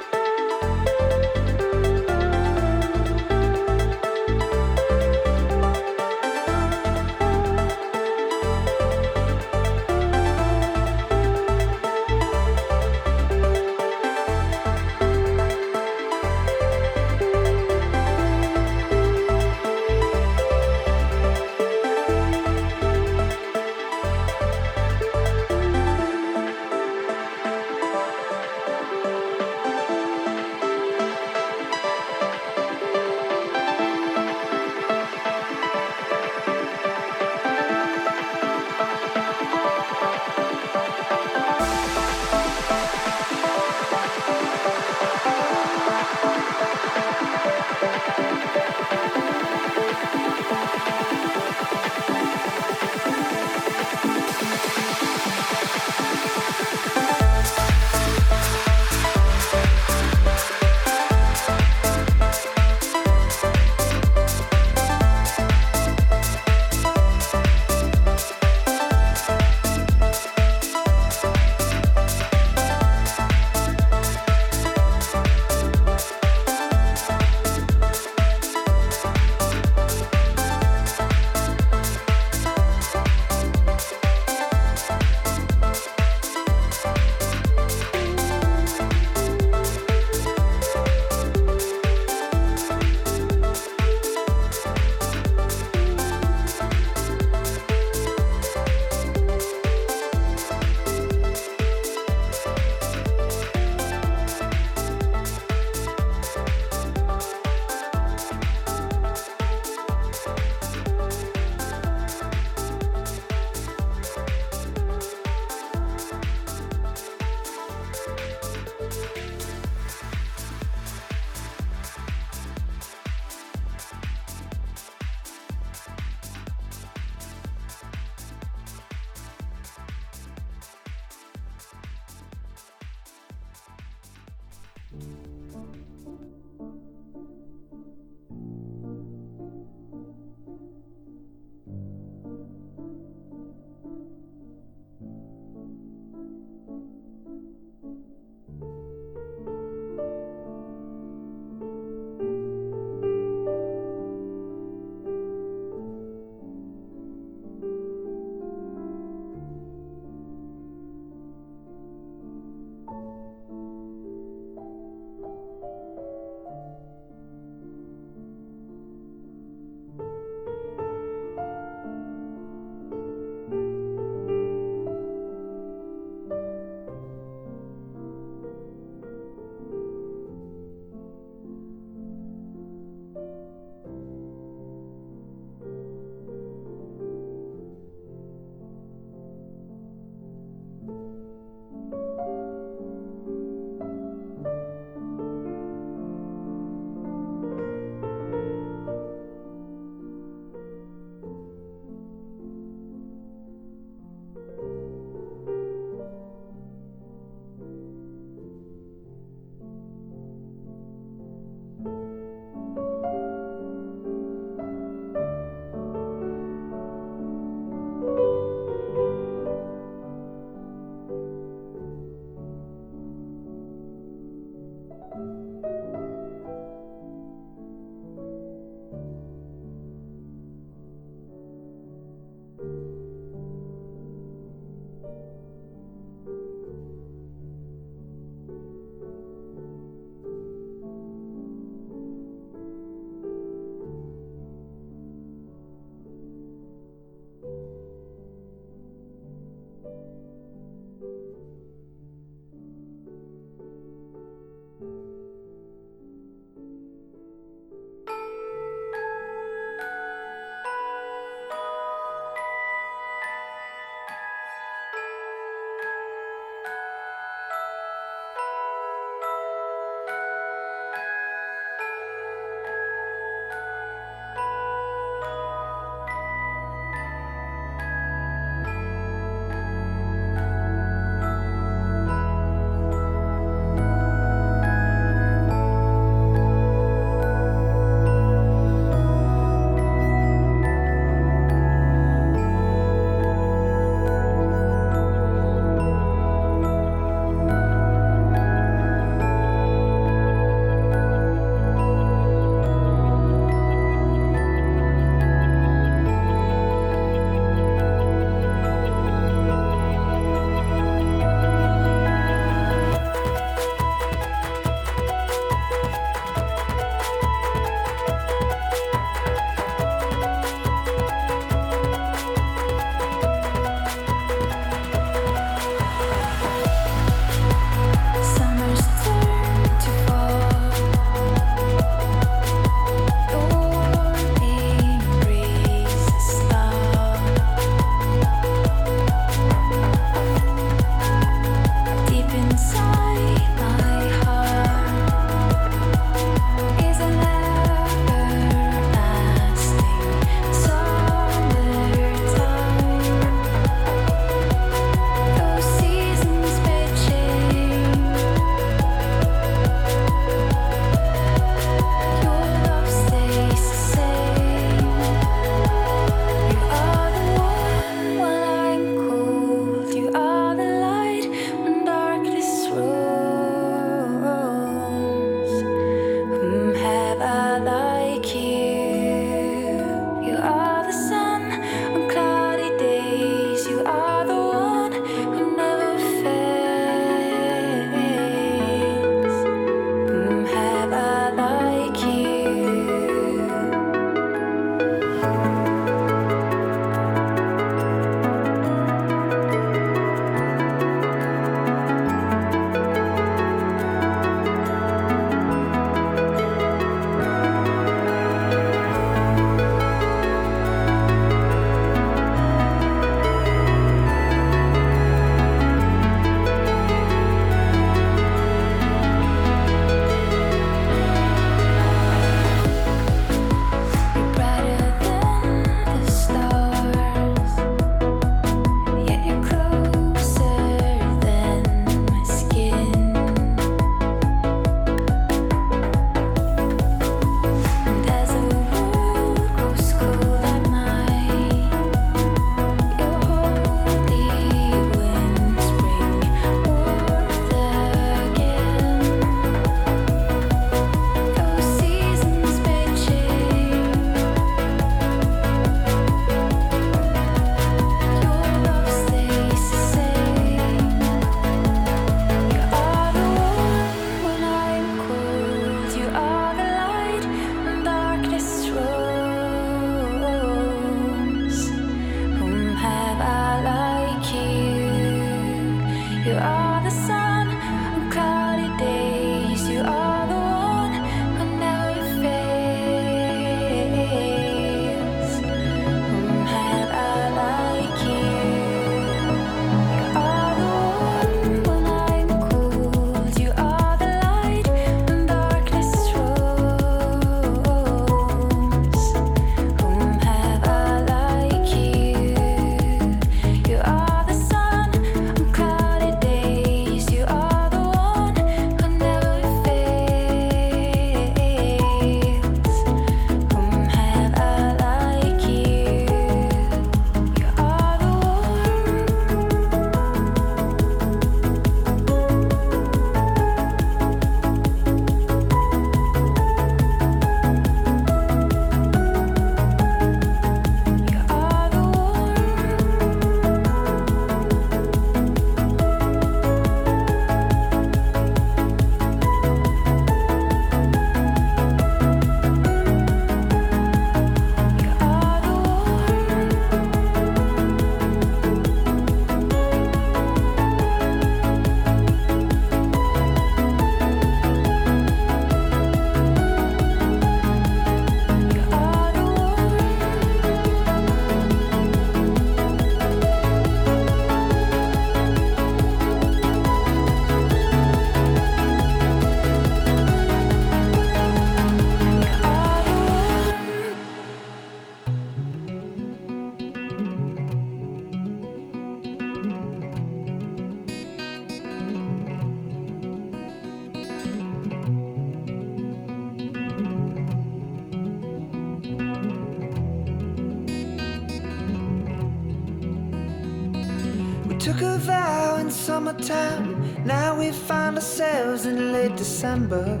Late 599.59 600.00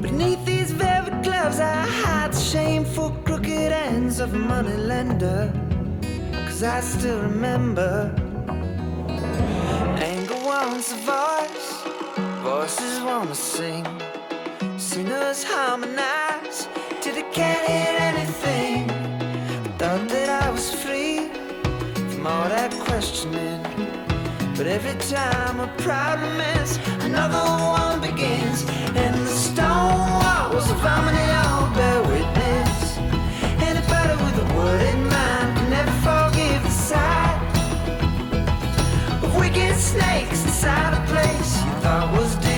Beneath 0.00 0.42
these 0.46 0.70
velvet 0.72 1.22
gloves, 1.22 1.60
I 1.60 1.86
hide 1.86 2.34
shameful 2.34 3.10
crooked 3.26 3.70
ends 3.70 4.18
of 4.18 4.32
a 4.32 4.38
money 4.38 4.78
lender. 4.78 5.52
Cause 6.46 6.62
I 6.62 6.80
still 6.80 7.20
remember 7.20 8.14
anger 9.98 10.36
wants 10.42 10.92
a 10.92 10.96
voice, 10.96 11.82
voices 12.42 13.02
wanna 13.02 13.34
sing. 13.34 13.86
Singers 14.78 15.44
harmonize 15.44 16.66
till 17.02 17.14
they 17.14 17.28
can't 17.30 17.68
hear 17.68 17.94
anything. 18.10 18.88
Thought 19.76 20.08
that 20.08 20.44
I 20.44 20.50
was 20.50 20.72
free 20.82 21.28
from 22.10 22.26
all 22.26 22.48
that 22.48 22.72
questioning. 22.86 23.99
But 24.60 24.66
every 24.66 24.92
time 25.08 25.58
a 25.58 25.68
problem 25.78 26.38
ends, 26.38 26.78
another 27.00 27.38
one 27.38 27.98
begins. 28.02 28.68
And 28.94 29.14
the 29.14 29.26
stone 29.26 30.10
walls 30.20 30.70
of 30.70 30.78
harmony 30.80 31.32
all 31.32 31.74
bear 31.74 32.02
witness. 32.02 32.98
Anybody 33.70 34.22
with 34.22 34.36
a 34.36 34.54
word 34.54 34.82
in 34.82 35.02
mind 35.08 35.56
can 35.56 35.70
never 35.70 35.90
forgive 36.04 36.62
the 36.62 36.68
sight 36.68 37.40
of 39.24 39.34
wicked 39.34 39.76
snakes 39.76 40.44
inside 40.44 40.92
a 40.92 41.06
place 41.06 41.64
you 41.64 41.72
thought 41.80 42.12
was 42.12 42.34
dignified. 42.34 42.49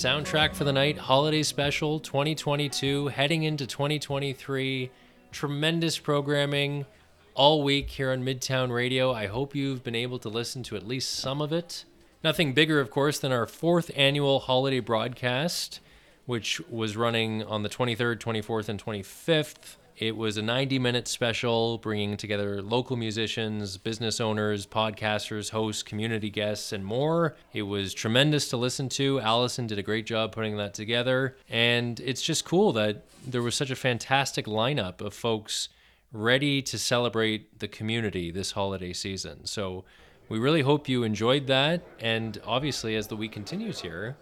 Soundtrack 0.00 0.54
for 0.54 0.64
the 0.64 0.72
Night 0.72 0.96
Holiday 0.96 1.42
Special 1.42 2.00
2022, 2.00 3.08
heading 3.08 3.42
into 3.42 3.66
2023. 3.66 4.90
Tremendous 5.30 5.98
programming 5.98 6.86
all 7.34 7.62
week 7.62 7.90
here 7.90 8.10
on 8.10 8.24
Midtown 8.24 8.72
Radio. 8.72 9.12
I 9.12 9.26
hope 9.26 9.54
you've 9.54 9.84
been 9.84 9.94
able 9.94 10.18
to 10.20 10.30
listen 10.30 10.62
to 10.62 10.76
at 10.76 10.88
least 10.88 11.10
some 11.10 11.42
of 11.42 11.52
it. 11.52 11.84
Nothing 12.24 12.54
bigger, 12.54 12.80
of 12.80 12.90
course, 12.90 13.18
than 13.18 13.30
our 13.30 13.46
fourth 13.46 13.90
annual 13.94 14.40
holiday 14.40 14.80
broadcast, 14.80 15.80
which 16.24 16.62
was 16.70 16.96
running 16.96 17.44
on 17.44 17.62
the 17.62 17.68
23rd, 17.68 18.20
24th, 18.20 18.70
and 18.70 18.82
25th 18.82 19.76
It 20.00 20.16
was 20.16 20.38
a 20.38 20.42
90 20.42 20.78
minute 20.78 21.06
special 21.06 21.76
bringing 21.76 22.16
together 22.16 22.62
local 22.62 22.96
musicians, 22.96 23.76
business 23.76 24.18
owners, 24.18 24.66
podcasters, 24.66 25.50
hosts, 25.50 25.82
community 25.82 26.30
guests, 26.30 26.72
and 26.72 26.82
more. 26.82 27.36
It 27.52 27.64
was 27.64 27.92
tremendous 27.92 28.48
to 28.48 28.56
listen 28.56 28.88
to. 28.90 29.20
Allison 29.20 29.66
did 29.66 29.78
a 29.78 29.82
great 29.82 30.06
job 30.06 30.32
putting 30.32 30.56
that 30.56 30.72
together. 30.72 31.36
And 31.50 32.00
it's 32.00 32.22
just 32.22 32.46
cool 32.46 32.72
that 32.72 33.04
there 33.26 33.42
was 33.42 33.54
such 33.54 33.70
a 33.70 33.76
fantastic 33.76 34.46
lineup 34.46 35.02
of 35.02 35.12
folks 35.12 35.68
ready 36.14 36.62
to 36.62 36.78
celebrate 36.78 37.58
the 37.58 37.68
community 37.68 38.30
this 38.30 38.52
holiday 38.52 38.94
season. 38.94 39.44
So 39.44 39.84
we 40.30 40.38
really 40.38 40.62
hope 40.62 40.88
you 40.88 41.02
enjoyed 41.02 41.46
that. 41.48 41.82
And 42.00 42.40
obviously, 42.46 42.96
as 42.96 43.08
the 43.08 43.16
week 43.16 43.32
continues 43.32 43.82
here, 43.82 44.16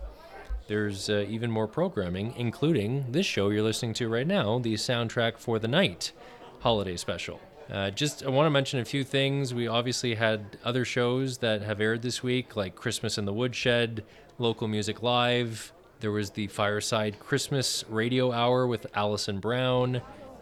there's 0.68 1.10
uh, 1.10 1.24
even 1.28 1.50
more 1.50 1.66
programming, 1.66 2.34
including 2.36 3.06
this 3.10 3.26
show 3.26 3.48
you're 3.48 3.62
listening 3.62 3.94
to 3.94 4.08
right 4.08 4.26
now, 4.26 4.58
the 4.58 4.74
soundtrack 4.74 5.38
for 5.38 5.58
the 5.58 5.68
night 5.68 6.12
holiday 6.60 6.96
special. 6.96 7.40
Uh, 7.70 7.90
just 7.90 8.24
I 8.24 8.28
want 8.28 8.46
to 8.46 8.50
mention 8.50 8.78
a 8.80 8.84
few 8.84 9.04
things. 9.04 9.52
We 9.52 9.66
obviously 9.66 10.14
had 10.14 10.58
other 10.64 10.84
shows 10.84 11.38
that 11.38 11.62
have 11.62 11.80
aired 11.80 12.02
this 12.02 12.22
week, 12.22 12.56
like 12.56 12.74
Christmas 12.74 13.18
in 13.18 13.24
the 13.24 13.32
Woodshed, 13.32 14.04
Local 14.38 14.68
Music 14.68 15.02
Live. 15.02 15.72
There 16.00 16.12
was 16.12 16.30
the 16.30 16.46
Fireside 16.46 17.18
Christmas 17.18 17.84
Radio 17.88 18.30
Hour 18.32 18.66
with 18.66 18.86
Allison 18.94 19.40
Brown. 19.40 20.00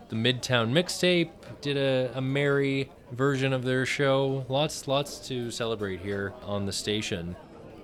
The 0.09 0.17
Midtown 0.17 0.71
Mixtape 0.73 1.31
did 1.61 1.77
a, 1.77 2.13
a 2.17 2.21
merry 2.21 2.91
version 3.13 3.53
of 3.53 3.65
their 3.65 3.87
show. 3.87 4.45
Lots, 4.49 4.87
lots 4.87 5.19
to 5.29 5.51
celebrate 5.51 6.01
here 6.01 6.33
on 6.45 6.67
the 6.67 6.73
station. 6.73 7.35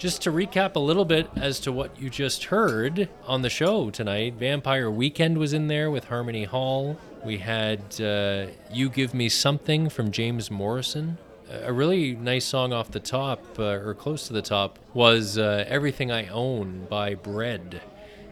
Just 0.03 0.23
to 0.23 0.33
recap 0.33 0.75
a 0.75 0.81
little 0.81 1.05
bit 1.05 1.31
as 1.37 1.61
to 1.61 1.71
what 1.71 1.97
you 1.97 2.11
just 2.11 2.47
heard 2.47 3.09
on 3.25 3.43
the 3.43 3.49
show 3.49 3.89
tonight, 3.89 4.35
Vampire 4.35 4.91
Weekend 4.91 5.39
was 5.39 5.53
in 5.53 5.69
there 5.69 5.93
with 5.93 6.07
Harmony 6.07 6.43
Hall. 6.43 6.99
We 7.25 7.39
had 7.39 8.01
uh, 8.01 8.47
You 8.73 8.91
Give 8.91 9.15
Me 9.15 9.29
Something 9.29 9.89
from 9.89 10.11
James 10.11 10.51
Morrison. 10.51 11.19
A 11.49 11.73
really 11.73 12.17
nice 12.17 12.45
song 12.45 12.73
off 12.73 12.91
the 12.91 12.99
top, 12.99 13.45
uh, 13.61 13.79
or 13.79 13.95
close 13.95 14.27
to 14.27 14.33
the 14.33 14.43
top, 14.43 14.81
was 14.93 15.39
uh, 15.39 15.65
Everything 15.69 16.11
I 16.11 16.27
Own 16.27 16.89
by 16.91 17.15
Bread. 17.15 17.81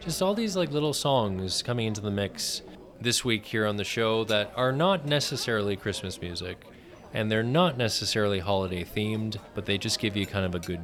Just 0.01 0.21
all 0.21 0.33
these 0.33 0.57
like 0.57 0.71
little 0.71 0.91
songs 0.91 1.63
coming 1.63 1.87
into 1.87 2.01
the 2.01 2.11
mix 2.11 2.63
this 2.99 3.23
week 3.23 3.45
here 3.45 3.65
on 3.65 3.77
the 3.77 3.85
show 3.85 4.25
that 4.25 4.51
are 4.57 4.73
not 4.73 5.05
necessarily 5.05 5.77
Christmas 5.77 6.19
music 6.19 6.65
and 7.13 7.31
they're 7.31 7.43
not 7.43 7.77
necessarily 7.77 8.39
holiday 8.39 8.83
themed, 8.83 9.37
but 9.53 9.65
they 9.65 9.77
just 9.77 9.99
give 9.99 10.17
you 10.17 10.25
kind 10.25 10.45
of 10.45 10.55
a 10.55 10.59
good 10.59 10.81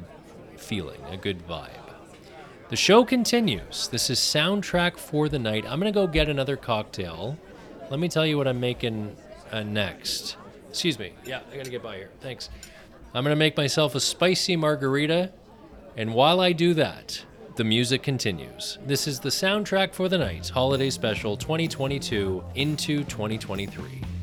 feeling, 0.60 1.00
a 1.10 1.16
good 1.16 1.46
vibe. 1.46 1.70
The 2.68 2.76
show 2.76 3.04
continues. 3.04 3.88
This 3.88 4.10
is 4.10 4.18
soundtrack 4.18 4.98
for 4.98 5.28
the 5.28 5.38
night. 5.38 5.64
I'm 5.66 5.80
gonna 5.80 5.90
go 5.90 6.06
get 6.06 6.28
another 6.28 6.56
cocktail. 6.56 7.38
Let 7.90 7.98
me 7.98 8.08
tell 8.08 8.26
you 8.26 8.36
what 8.36 8.46
I'm 8.46 8.60
making 8.60 9.16
uh, 9.50 9.62
next. 9.62 10.36
Excuse 10.68 10.98
me. 10.98 11.12
Yeah, 11.24 11.40
I 11.50 11.56
gotta 11.56 11.70
get 11.70 11.82
by 11.82 11.96
here. 11.96 12.10
Thanks. 12.20 12.50
I'm 13.14 13.24
gonna 13.24 13.36
make 13.36 13.56
myself 13.56 13.94
a 13.94 14.00
spicy 14.00 14.54
margarita, 14.56 15.32
and 15.96 16.12
while 16.12 16.40
I 16.40 16.52
do 16.52 16.74
that, 16.74 17.24
the 17.56 17.64
music 17.64 18.02
continues. 18.02 18.78
This 18.84 19.08
is 19.08 19.18
the 19.18 19.30
soundtrack 19.30 19.94
for 19.94 20.08
the 20.08 20.18
night, 20.18 20.48
holiday 20.50 20.90
special 20.90 21.36
2022 21.36 22.44
into 22.54 23.02
2023. 23.04 24.17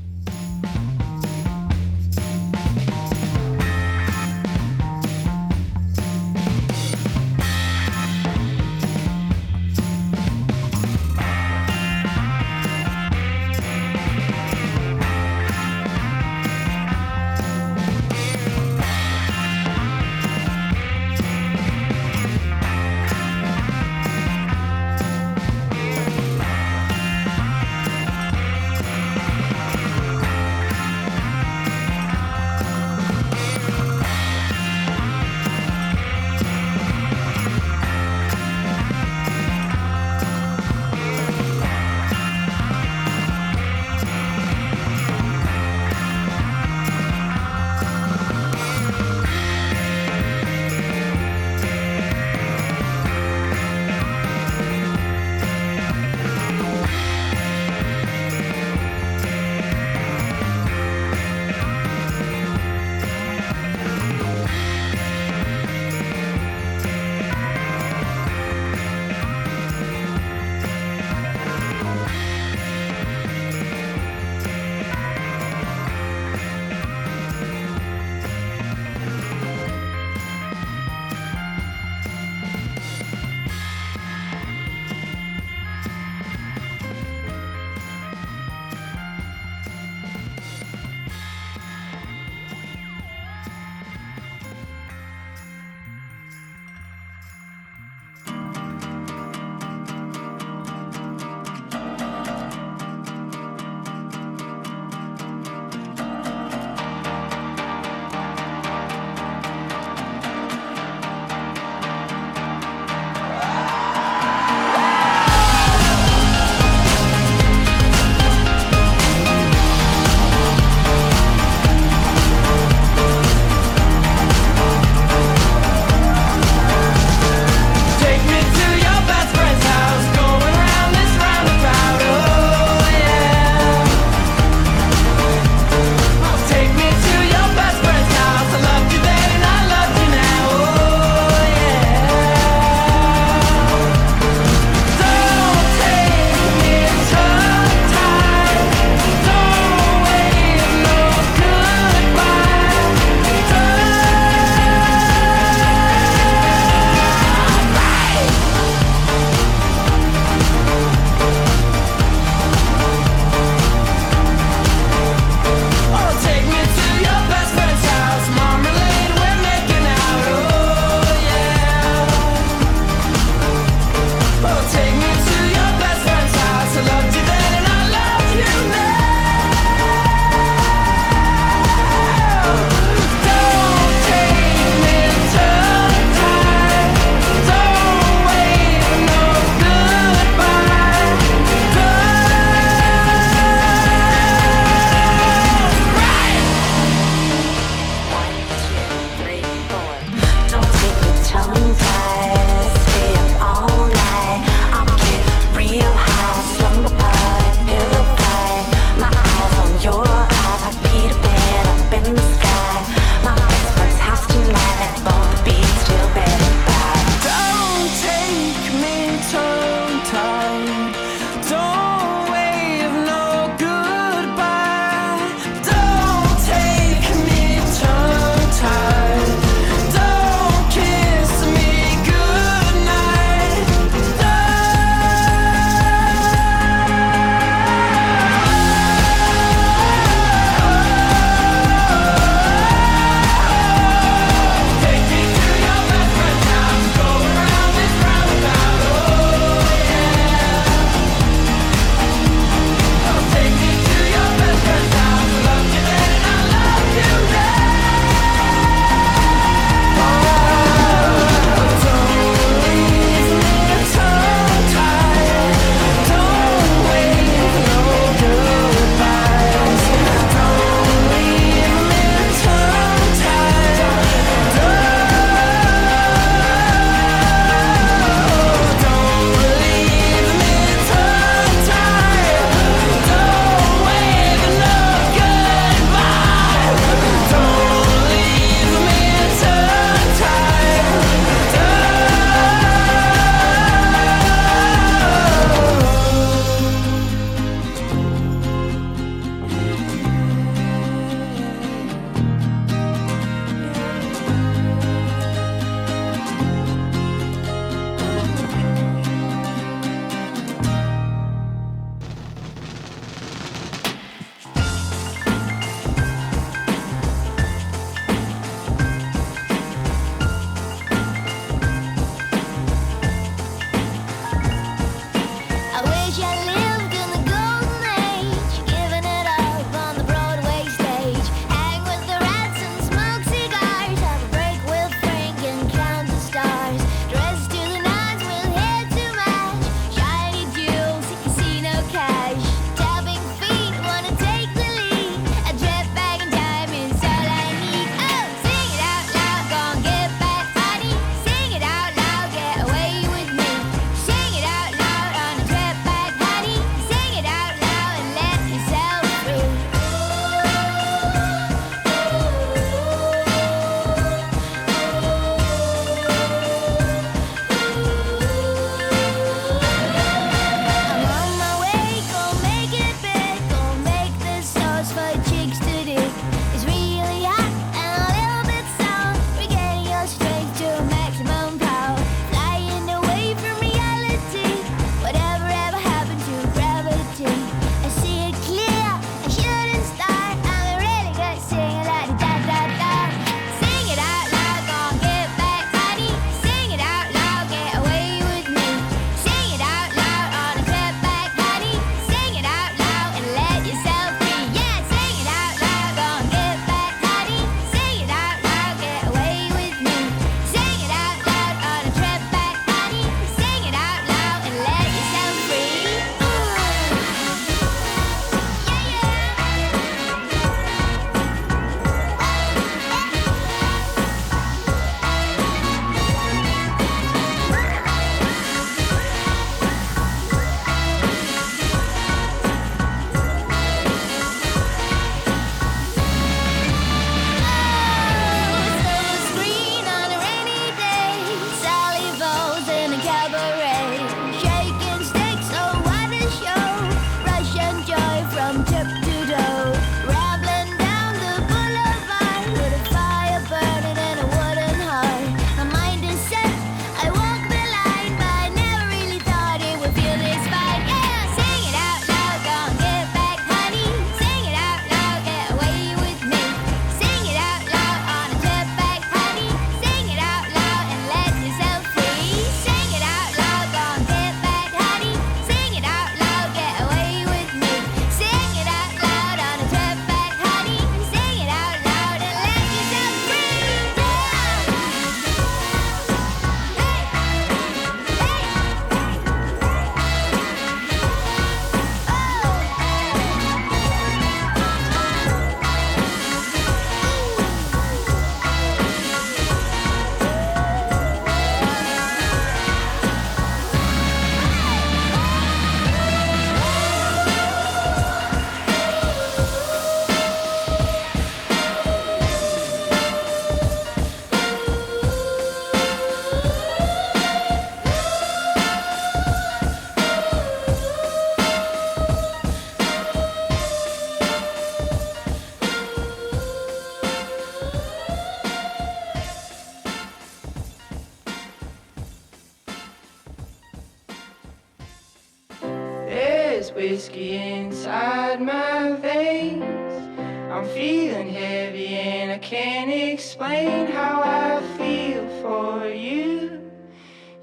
Explain 543.45 543.87
how 543.87 544.21
I 544.23 544.61
feel 544.75 545.27
for 545.41 545.87
you. 545.87 546.61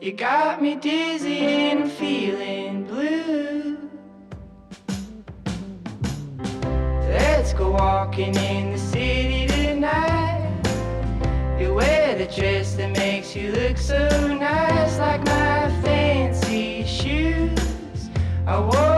You 0.00 0.12
got 0.12 0.60
me 0.60 0.74
dizzy 0.74 1.38
and 1.38 1.90
feeling 1.90 2.84
blue. 2.84 3.78
Let's 7.08 7.52
go 7.52 7.70
walking 7.70 8.34
in 8.34 8.72
the 8.72 8.78
city 8.78 9.46
tonight. 9.46 10.62
You 11.60 11.74
wear 11.74 12.16
the 12.16 12.26
dress 12.26 12.74
that 12.74 12.90
makes 12.96 13.36
you 13.36 13.52
look 13.52 13.78
so 13.78 14.08
nice, 14.26 14.98
like 14.98 15.24
my 15.24 15.70
fancy 15.82 16.84
shoes. 16.84 18.10
I 18.46 18.58
wore 18.58 18.91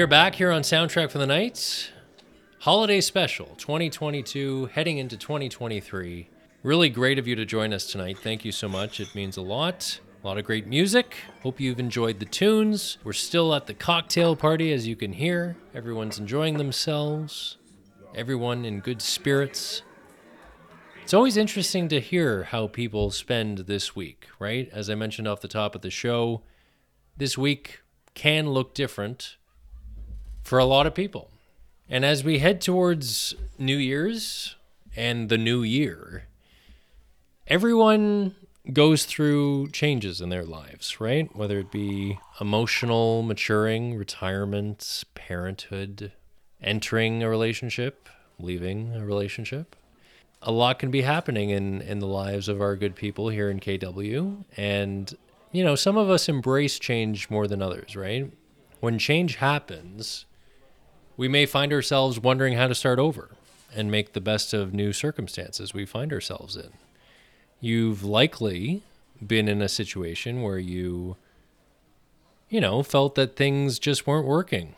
We 0.00 0.04
are 0.04 0.06
back 0.06 0.36
here 0.36 0.50
on 0.50 0.62
Soundtrack 0.62 1.10
for 1.10 1.18
the 1.18 1.26
Night. 1.26 1.90
Holiday 2.60 3.02
special 3.02 3.54
2022, 3.58 4.70
heading 4.72 4.96
into 4.96 5.18
2023. 5.18 6.30
Really 6.62 6.88
great 6.88 7.18
of 7.18 7.28
you 7.28 7.36
to 7.36 7.44
join 7.44 7.74
us 7.74 7.84
tonight. 7.84 8.18
Thank 8.18 8.42
you 8.42 8.50
so 8.50 8.66
much. 8.66 8.98
It 8.98 9.14
means 9.14 9.36
a 9.36 9.42
lot. 9.42 10.00
A 10.24 10.26
lot 10.26 10.38
of 10.38 10.46
great 10.46 10.66
music. 10.66 11.16
Hope 11.42 11.60
you've 11.60 11.78
enjoyed 11.78 12.18
the 12.18 12.24
tunes. 12.24 12.96
We're 13.04 13.12
still 13.12 13.54
at 13.54 13.66
the 13.66 13.74
cocktail 13.74 14.36
party, 14.36 14.72
as 14.72 14.88
you 14.88 14.96
can 14.96 15.12
hear. 15.12 15.58
Everyone's 15.74 16.18
enjoying 16.18 16.56
themselves, 16.56 17.58
everyone 18.14 18.64
in 18.64 18.80
good 18.80 19.02
spirits. 19.02 19.82
It's 21.02 21.12
always 21.12 21.36
interesting 21.36 21.88
to 21.88 22.00
hear 22.00 22.44
how 22.44 22.68
people 22.68 23.10
spend 23.10 23.58
this 23.58 23.94
week, 23.94 24.28
right? 24.38 24.70
As 24.72 24.88
I 24.88 24.94
mentioned 24.94 25.28
off 25.28 25.42
the 25.42 25.46
top 25.46 25.74
of 25.74 25.82
the 25.82 25.90
show, 25.90 26.40
this 27.18 27.36
week 27.36 27.82
can 28.14 28.48
look 28.48 28.72
different 28.72 29.36
for 30.50 30.58
a 30.58 30.64
lot 30.64 30.84
of 30.84 30.92
people. 30.92 31.30
And 31.88 32.04
as 32.04 32.24
we 32.24 32.40
head 32.40 32.60
towards 32.60 33.36
New 33.56 33.76
Year's 33.76 34.56
and 34.96 35.28
the 35.28 35.38
new 35.38 35.62
year, 35.62 36.24
everyone 37.46 38.34
goes 38.72 39.04
through 39.04 39.68
changes 39.68 40.20
in 40.20 40.28
their 40.28 40.42
lives, 40.42 41.00
right? 41.00 41.30
Whether 41.36 41.60
it 41.60 41.70
be 41.70 42.18
emotional 42.40 43.22
maturing, 43.22 43.94
retirement, 43.94 45.04
parenthood, 45.14 46.10
entering 46.60 47.22
a 47.22 47.30
relationship, 47.30 48.08
leaving 48.40 48.92
a 48.96 49.06
relationship. 49.06 49.76
A 50.42 50.50
lot 50.50 50.80
can 50.80 50.90
be 50.90 51.02
happening 51.02 51.50
in, 51.50 51.80
in 51.80 52.00
the 52.00 52.08
lives 52.08 52.48
of 52.48 52.60
our 52.60 52.74
good 52.74 52.96
people 52.96 53.28
here 53.28 53.50
in 53.50 53.60
KW. 53.60 54.44
And, 54.56 55.16
you 55.52 55.62
know, 55.62 55.76
some 55.76 55.96
of 55.96 56.10
us 56.10 56.28
embrace 56.28 56.80
change 56.80 57.30
more 57.30 57.46
than 57.46 57.62
others, 57.62 57.94
right? 57.94 58.32
When 58.80 58.98
change 58.98 59.36
happens, 59.36 60.26
we 61.20 61.28
may 61.28 61.44
find 61.44 61.70
ourselves 61.70 62.18
wondering 62.18 62.54
how 62.54 62.66
to 62.66 62.74
start 62.74 62.98
over 62.98 63.28
and 63.76 63.90
make 63.90 64.14
the 64.14 64.22
best 64.22 64.54
of 64.54 64.72
new 64.72 64.90
circumstances 64.90 65.74
we 65.74 65.84
find 65.84 66.14
ourselves 66.14 66.56
in. 66.56 66.70
You've 67.60 68.02
likely 68.02 68.82
been 69.26 69.46
in 69.46 69.60
a 69.60 69.68
situation 69.68 70.40
where 70.40 70.58
you, 70.58 71.18
you 72.48 72.58
know, 72.58 72.82
felt 72.82 73.16
that 73.16 73.36
things 73.36 73.78
just 73.78 74.06
weren't 74.06 74.26
working. 74.26 74.76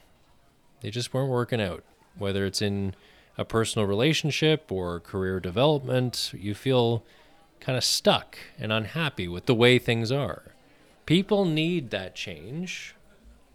They 0.81 0.90
just 0.90 1.14
weren't 1.14 1.31
working 1.31 1.60
out. 1.60 1.85
Whether 2.19 2.44
it's 2.44 2.60
in 2.60 2.97
a 3.39 3.44
personal 3.44 3.86
relationship 3.86 4.73
or 4.73 4.98
career 4.98 5.39
development, 5.39 6.32
you 6.35 6.56
feel 6.56 7.05
kind 7.60 7.78
of 7.78 7.85
stuck 7.85 8.36
and 8.59 8.73
unhappy 8.73 9.28
with 9.28 9.47
the 9.47 9.55
way 9.55 9.78
things 9.78 10.10
are. 10.10 10.43
People 11.06 11.44
need 11.44 11.90
that 11.90 12.16
change, 12.16 12.97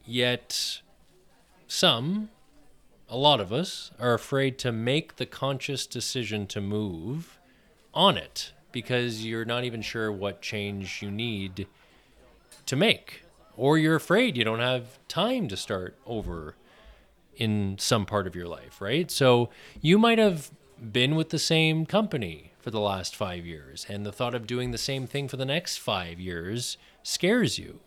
yet 0.05 0.79
some, 1.67 2.29
a 3.09 3.17
lot 3.17 3.39
of 3.39 3.53
us, 3.53 3.91
are 3.99 4.13
afraid 4.13 4.57
to 4.59 4.71
make 4.71 5.15
the 5.15 5.25
conscious 5.25 5.85
decision 5.87 6.45
to 6.47 6.61
move 6.61 7.39
on 7.93 8.17
it 8.17 8.51
because 8.71 9.25
you're 9.25 9.45
not 9.45 9.63
even 9.63 9.81
sure 9.81 10.11
what 10.11 10.41
change 10.41 11.01
you 11.01 11.09
need 11.09 11.67
to 12.65 12.75
make. 12.75 13.23
Or 13.55 13.77
you're 13.77 13.95
afraid 13.95 14.37
you 14.37 14.43
don't 14.43 14.59
have 14.59 14.99
time 15.07 15.47
to 15.47 15.57
start 15.57 15.95
over 16.05 16.55
in 17.35 17.77
some 17.79 18.05
part 18.05 18.27
of 18.27 18.35
your 18.35 18.47
life, 18.47 18.81
right? 18.81 19.09
So 19.09 19.49
you 19.81 19.97
might 19.97 20.19
have 20.19 20.51
been 20.91 21.15
with 21.15 21.29
the 21.29 21.39
same 21.39 21.85
company 21.85 22.51
for 22.59 22.69
the 22.71 22.79
last 22.79 23.15
five 23.15 23.45
years, 23.45 23.85
and 23.89 24.05
the 24.05 24.11
thought 24.11 24.35
of 24.35 24.45
doing 24.45 24.71
the 24.71 24.77
same 24.77 25.07
thing 25.07 25.27
for 25.27 25.37
the 25.37 25.45
next 25.45 25.77
five 25.77 26.19
years 26.19 26.77
scares 27.01 27.57
you. 27.57 27.79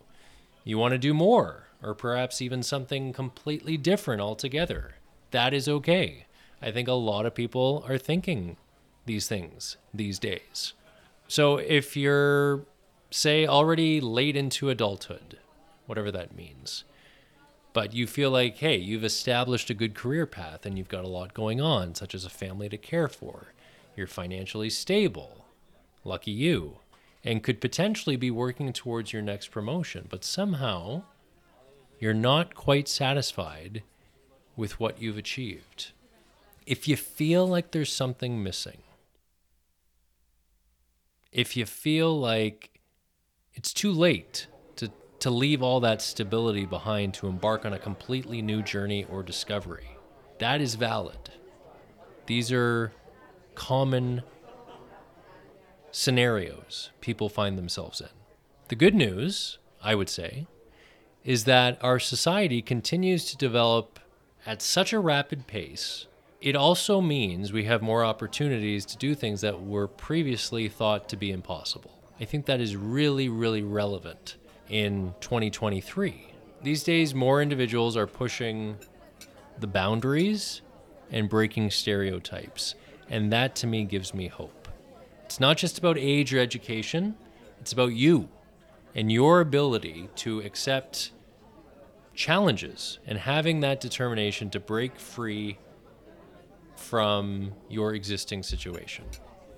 You 0.63 0.77
want 0.77 0.93
to 0.93 0.97
do 0.97 1.13
more, 1.13 1.67
or 1.81 1.93
perhaps 1.93 2.41
even 2.41 2.63
something 2.63 3.13
completely 3.13 3.77
different 3.77 4.21
altogether. 4.21 4.95
That 5.31 5.53
is 5.53 5.67
okay. 5.67 6.25
I 6.61 6.71
think 6.71 6.87
a 6.87 6.93
lot 6.93 7.25
of 7.25 7.33
people 7.33 7.83
are 7.87 7.97
thinking 7.97 8.57
these 9.05 9.27
things 9.27 9.77
these 9.93 10.19
days. 10.19 10.73
So 11.27 11.57
if 11.57 11.97
you're, 11.97 12.65
say, 13.09 13.47
already 13.47 13.99
late 14.01 14.35
into 14.35 14.69
adulthood, 14.69 15.39
whatever 15.85 16.11
that 16.11 16.35
means, 16.35 16.83
but 17.73 17.93
you 17.93 18.05
feel 18.05 18.29
like, 18.29 18.57
hey, 18.57 18.75
you've 18.75 19.05
established 19.05 19.69
a 19.69 19.73
good 19.73 19.95
career 19.95 20.25
path 20.25 20.65
and 20.65 20.77
you've 20.77 20.89
got 20.89 21.05
a 21.05 21.09
lot 21.09 21.33
going 21.33 21.61
on, 21.61 21.95
such 21.95 22.13
as 22.13 22.25
a 22.25 22.29
family 22.29 22.67
to 22.67 22.77
care 22.77 23.07
for, 23.07 23.53
you're 23.95 24.07
financially 24.07 24.69
stable, 24.69 25.45
lucky 26.03 26.31
you, 26.31 26.79
and 27.23 27.43
could 27.43 27.61
potentially 27.61 28.17
be 28.17 28.31
working 28.31 28.73
towards 28.73 29.13
your 29.13 29.21
next 29.21 29.51
promotion, 29.51 30.07
but 30.09 30.25
somehow 30.25 31.03
you're 31.99 32.13
not 32.13 32.55
quite 32.55 32.89
satisfied 32.89 33.83
with 34.55 34.79
what 34.79 35.01
you've 35.01 35.17
achieved. 35.17 35.91
If 36.65 36.87
you 36.87 36.95
feel 36.95 37.47
like 37.47 37.71
there's 37.71 37.91
something 37.91 38.43
missing, 38.43 38.83
if 41.31 41.55
you 41.55 41.65
feel 41.65 42.19
like 42.19 42.81
it's 43.53 43.73
too 43.73 43.91
late 43.91 44.47
to, 44.75 44.91
to 45.19 45.29
leave 45.29 45.63
all 45.63 45.79
that 45.79 46.01
stability 46.01 46.65
behind 46.65 47.13
to 47.15 47.27
embark 47.27 47.65
on 47.65 47.73
a 47.73 47.79
completely 47.79 48.41
new 48.41 48.61
journey 48.61 49.05
or 49.09 49.23
discovery, 49.23 49.97
that 50.39 50.61
is 50.61 50.75
valid. 50.75 51.31
These 52.25 52.51
are 52.51 52.91
common 53.55 54.23
scenarios 55.91 56.91
people 57.01 57.29
find 57.29 57.57
themselves 57.57 58.01
in. 58.01 58.07
The 58.69 58.75
good 58.75 58.95
news, 58.95 59.57
I 59.83 59.95
would 59.95 60.09
say, 60.09 60.47
is 61.23 61.43
that 61.43 61.77
our 61.83 61.99
society 61.99 62.61
continues 62.61 63.25
to 63.25 63.37
develop 63.37 63.99
at 64.45 64.61
such 64.61 64.93
a 64.93 64.99
rapid 64.99 65.47
pace. 65.47 66.07
It 66.41 66.55
also 66.55 67.01
means 67.01 67.53
we 67.53 67.65
have 67.65 67.81
more 67.81 68.03
opportunities 68.03 68.85
to 68.87 68.97
do 68.97 69.13
things 69.13 69.41
that 69.41 69.61
were 69.61 69.87
previously 69.87 70.67
thought 70.67 71.07
to 71.09 71.15
be 71.15 71.31
impossible. 71.31 71.91
I 72.19 72.25
think 72.25 72.45
that 72.45 72.59
is 72.59 72.75
really, 72.75 73.29
really 73.29 73.61
relevant 73.61 74.37
in 74.69 75.13
2023. 75.21 76.27
These 76.63 76.83
days, 76.83 77.13
more 77.13 77.41
individuals 77.41 77.95
are 77.95 78.07
pushing 78.07 78.77
the 79.59 79.67
boundaries 79.67 80.61
and 81.11 81.29
breaking 81.29 81.71
stereotypes. 81.71 82.75
And 83.09 83.31
that 83.31 83.55
to 83.57 83.67
me 83.67 83.83
gives 83.83 84.13
me 84.13 84.27
hope. 84.27 84.67
It's 85.25 85.39
not 85.39 85.57
just 85.57 85.77
about 85.77 85.97
age 85.97 86.33
or 86.33 86.39
education, 86.39 87.15
it's 87.59 87.73
about 87.73 87.93
you 87.93 88.29
and 88.95 89.11
your 89.11 89.41
ability 89.41 90.09
to 90.15 90.39
accept 90.41 91.11
challenges 92.13 92.99
and 93.05 93.17
having 93.17 93.61
that 93.61 93.79
determination 93.79 94.49
to 94.51 94.59
break 94.59 94.99
free 94.99 95.57
from 96.75 97.53
your 97.69 97.93
existing 97.93 98.43
situation. 98.43 99.05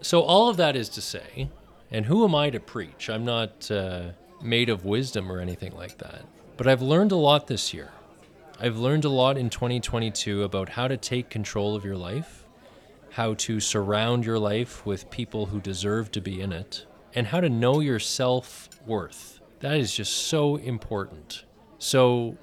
So, 0.02 0.22
all 0.22 0.50
of 0.50 0.58
that 0.58 0.76
is 0.76 0.90
to 0.90 1.02
say, 1.02 1.50
and 1.90 2.06
who 2.06 2.26
am 2.26 2.36
I 2.36 2.50
to 2.50 2.60
preach? 2.60 3.10
I'm 3.10 3.24
not 3.26 3.72
uh, 3.72 4.12
made 4.42 4.70
of 4.70 4.86
wisdom 4.86 5.32
or 5.32 5.40
anything 5.40 5.74
like 5.76 5.98
that. 6.00 6.26
But 6.58 6.68
I've 6.68 6.82
learned 6.82 7.12
a 7.12 7.18
lot 7.18 7.48
this 7.48 7.74
year. 7.74 7.92
I've 8.60 8.78
learned 8.78 9.06
a 9.06 9.10
lot 9.10 9.38
in 9.38 9.50
2022 9.50 10.44
about 10.44 10.70
how 10.70 10.88
to 10.88 10.98
take 10.98 11.30
control 11.30 11.76
of 11.76 11.84
your 11.84 11.98
life, 11.98 12.46
how 13.12 13.34
to 13.36 13.60
surround 13.60 14.26
your 14.26 14.40
life 14.40 14.86
with 14.86 15.10
people 15.10 15.48
who 15.48 15.60
deserve 15.60 16.12
to 16.12 16.22
be 16.22 16.42
in 16.42 16.52
it, 16.52 16.86
and 17.16 17.28
how 17.28 17.40
to 17.40 17.50
know 17.50 17.80
your 17.80 18.00
self 18.00 18.70
worth. 18.86 19.40
That 19.60 19.78
is 19.78 19.96
just 19.96 20.28
so 20.28 20.58
important. 20.58 21.46
So 21.84 22.38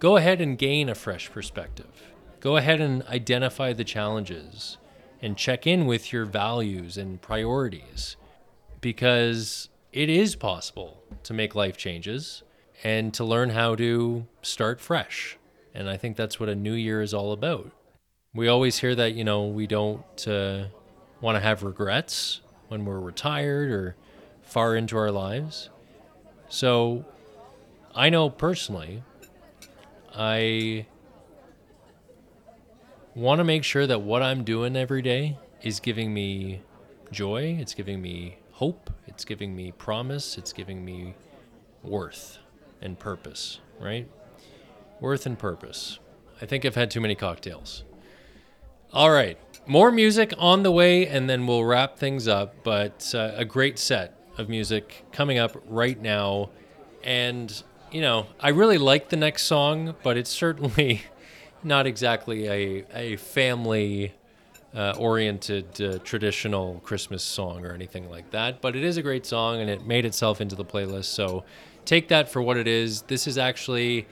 go 0.00 0.16
ahead 0.16 0.40
and 0.40 0.58
gain 0.58 0.88
a 0.88 0.96
fresh 0.96 1.30
perspective. 1.30 2.10
Go 2.40 2.56
ahead 2.56 2.80
and 2.80 3.04
identify 3.04 3.72
the 3.72 3.84
challenges 3.84 4.78
and 5.22 5.36
check 5.36 5.64
in 5.64 5.86
with 5.86 6.12
your 6.12 6.24
values 6.24 6.98
and 6.98 7.22
priorities 7.22 8.16
because 8.80 9.68
it 9.92 10.08
is 10.08 10.34
possible 10.34 11.04
to 11.22 11.32
make 11.32 11.54
life 11.54 11.76
changes 11.76 12.42
and 12.82 13.14
to 13.14 13.22
learn 13.22 13.50
how 13.50 13.76
to 13.76 14.26
start 14.42 14.80
fresh. 14.80 15.38
And 15.72 15.88
I 15.88 15.96
think 15.96 16.16
that's 16.16 16.40
what 16.40 16.48
a 16.48 16.56
new 16.56 16.74
year 16.74 17.00
is 17.00 17.14
all 17.14 17.30
about. 17.30 17.70
We 18.34 18.48
always 18.48 18.78
hear 18.78 18.96
that, 18.96 19.14
you 19.14 19.22
know, 19.22 19.46
we 19.46 19.68
don't 19.68 20.26
uh, 20.26 20.64
want 21.20 21.36
to 21.36 21.40
have 21.40 21.62
regrets 21.62 22.40
when 22.66 22.84
we're 22.84 22.98
retired 22.98 23.70
or 23.70 23.94
far 24.42 24.74
into 24.74 24.96
our 24.96 25.12
lives. 25.12 25.70
So 26.48 27.04
I 27.94 28.08
know 28.08 28.30
personally, 28.30 29.02
I 30.14 30.86
want 33.14 33.38
to 33.38 33.44
make 33.44 33.64
sure 33.64 33.86
that 33.86 34.00
what 34.00 34.22
I'm 34.22 34.44
doing 34.44 34.76
every 34.76 35.02
day 35.02 35.36
is 35.62 35.78
giving 35.78 36.14
me 36.14 36.62
joy, 37.10 37.56
it's 37.60 37.74
giving 37.74 38.00
me 38.00 38.38
hope, 38.52 38.90
it's 39.06 39.24
giving 39.24 39.54
me 39.54 39.72
promise, 39.72 40.38
it's 40.38 40.52
giving 40.52 40.84
me 40.84 41.14
worth 41.82 42.38
and 42.80 42.98
purpose, 42.98 43.60
right? 43.78 44.08
Worth 45.00 45.26
and 45.26 45.38
purpose. 45.38 45.98
I 46.40 46.46
think 46.46 46.64
I've 46.64 46.74
had 46.74 46.90
too 46.90 47.00
many 47.00 47.14
cocktails. 47.14 47.84
All 48.92 49.10
right, 49.10 49.38
more 49.66 49.92
music 49.92 50.32
on 50.38 50.62
the 50.62 50.72
way, 50.72 51.06
and 51.06 51.28
then 51.28 51.46
we'll 51.46 51.64
wrap 51.64 51.98
things 51.98 52.26
up. 52.26 52.54
But 52.64 53.14
uh, 53.14 53.32
a 53.36 53.44
great 53.44 53.78
set 53.78 54.18
of 54.38 54.48
music 54.48 55.04
coming 55.12 55.38
up 55.38 55.56
right 55.66 56.00
now. 56.00 56.50
And, 57.04 57.62
you 57.92 58.00
know, 58.00 58.26
I 58.40 58.48
really 58.48 58.78
like 58.78 59.10
the 59.10 59.16
next 59.16 59.44
song, 59.44 59.94
but 60.02 60.16
it's 60.16 60.30
certainly 60.30 61.02
not 61.62 61.86
exactly 61.86 62.48
a, 62.48 62.84
a 62.94 63.16
family 63.16 64.14
uh, 64.74 64.94
oriented 64.98 65.80
uh, 65.80 65.98
traditional 65.98 66.80
Christmas 66.82 67.22
song 67.22 67.66
or 67.66 67.72
anything 67.72 68.08
like 68.10 68.30
that. 68.30 68.62
But 68.62 68.74
it 68.74 68.82
is 68.82 68.96
a 68.96 69.02
great 69.02 69.26
song 69.26 69.60
and 69.60 69.68
it 69.68 69.86
made 69.86 70.06
itself 70.06 70.40
into 70.40 70.56
the 70.56 70.64
playlist. 70.64 71.04
So 71.04 71.44
take 71.84 72.08
that 72.08 72.30
for 72.30 72.40
what 72.40 72.56
it 72.56 72.66
is. 72.66 73.02
This 73.02 73.26
is 73.26 73.36
actually, 73.36 74.06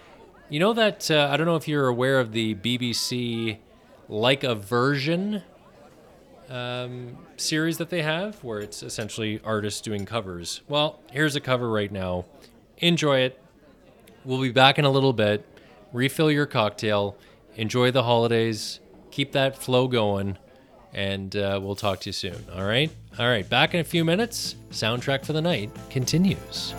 you 0.51 0.61
know, 0.61 0.75
that 0.75 1.11
uh, 1.11 1.31
I 1.33 1.39
don't 1.39 1.47
know 1.47 1.57
if 1.57 1.67
you're 1.67 1.89
aware 1.89 2.21
of 2.21 2.33
the 2.33 2.55
BBC 2.57 3.57
Like 4.11 4.45
a 4.45 4.55
Version 4.55 5.43
um, 6.51 7.17
series 7.39 7.79
that 7.79 7.89
they 7.89 8.03
have, 8.03 8.43
where 8.45 8.59
it's 8.59 8.83
essentially 8.83 9.41
artists 9.43 9.81
doing 9.81 10.05
covers. 10.05 10.61
Well, 10.69 10.99
here's 11.11 11.37
a 11.37 11.41
cover 11.41 11.71
right 11.71 11.91
now. 11.91 12.27
Enjoy 12.79 13.21
it. 13.21 13.41
We'll 14.25 14.41
be 14.41 14.53
back 14.53 14.79
in 14.79 14.85
a 14.85 14.91
little 14.91 15.13
bit. 15.13 15.47
Refill 15.93 16.31
your 16.31 16.47
cocktail. 16.47 17.17
Enjoy 17.57 17.91
the 17.91 18.03
holidays. 18.03 18.81
Keep 19.11 19.33
that 19.33 19.57
flow 19.57 19.89
going. 19.89 20.39
And 20.93 21.35
uh, 21.37 21.61
we'll 21.63 21.77
talk 21.77 22.01
to 22.01 22.09
you 22.09 22.13
soon. 22.13 22.45
All 22.55 22.65
right? 22.65 22.91
All 23.19 23.27
right. 23.27 23.49
Back 23.49 23.75
in 23.75 23.81
a 23.81 23.85
few 23.85 24.05
minutes. 24.05 24.57
Soundtrack 24.71 25.25
for 25.25 25.33
the 25.33 25.43
night 25.43 25.71
continues. 25.89 26.75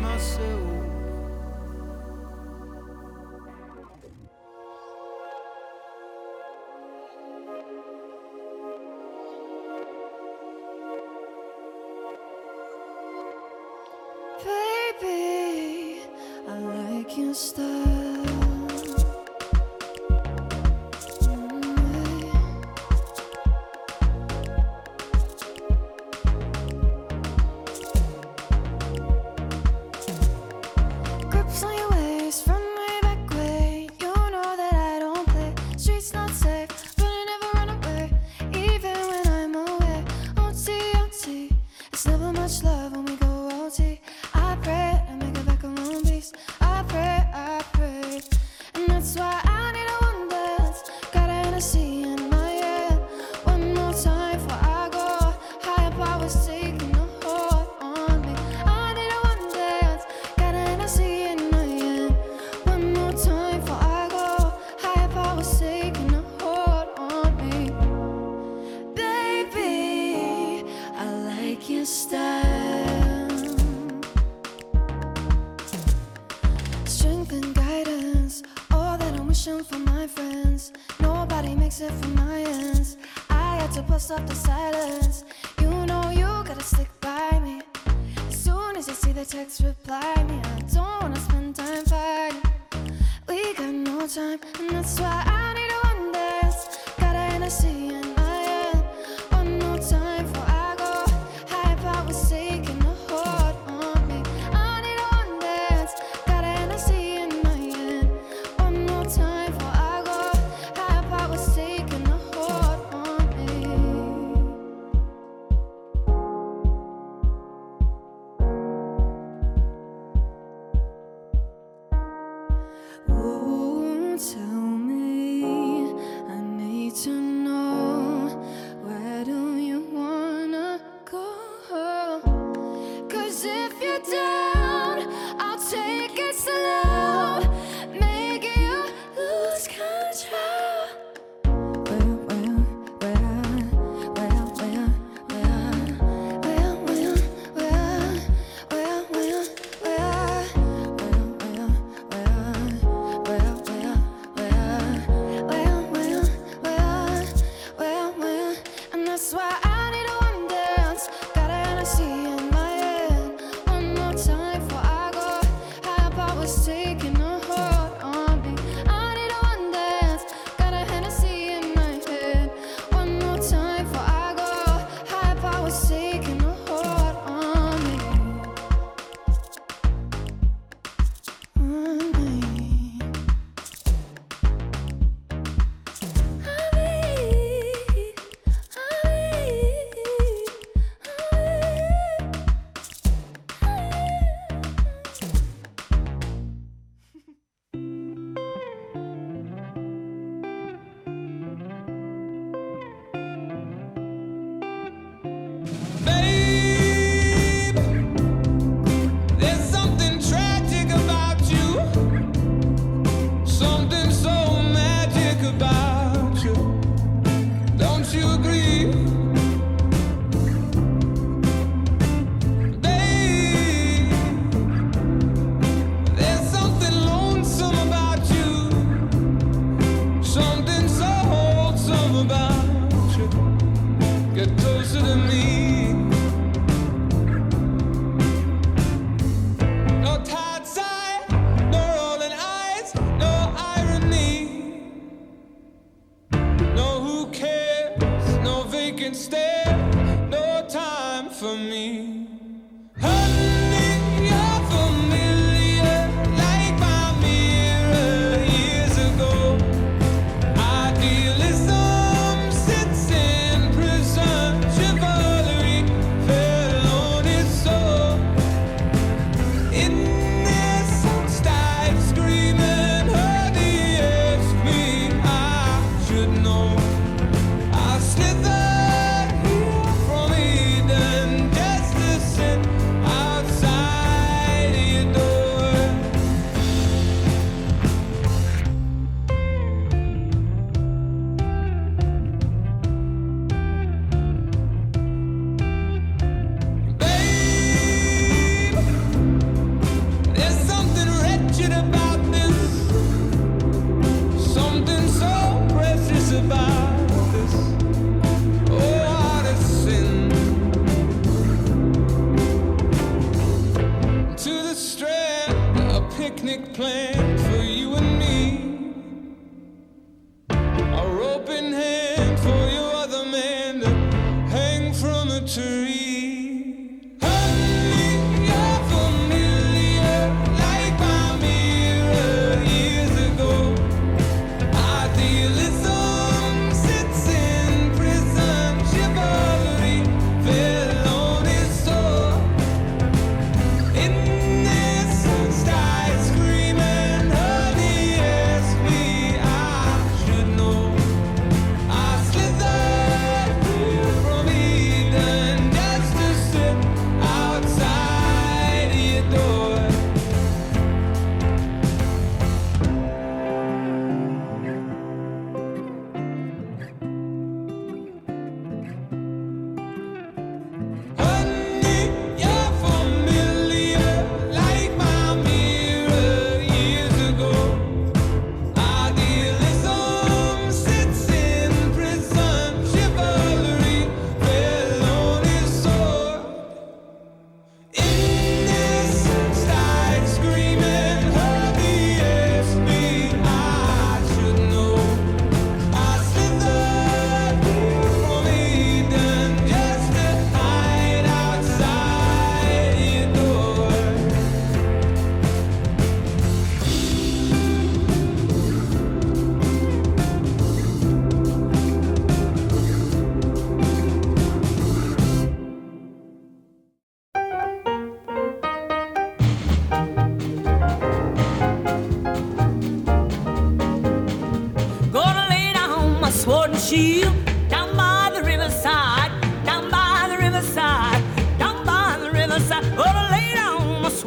Myself. 0.00 0.95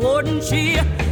Down 0.02 0.40
my 0.40 1.09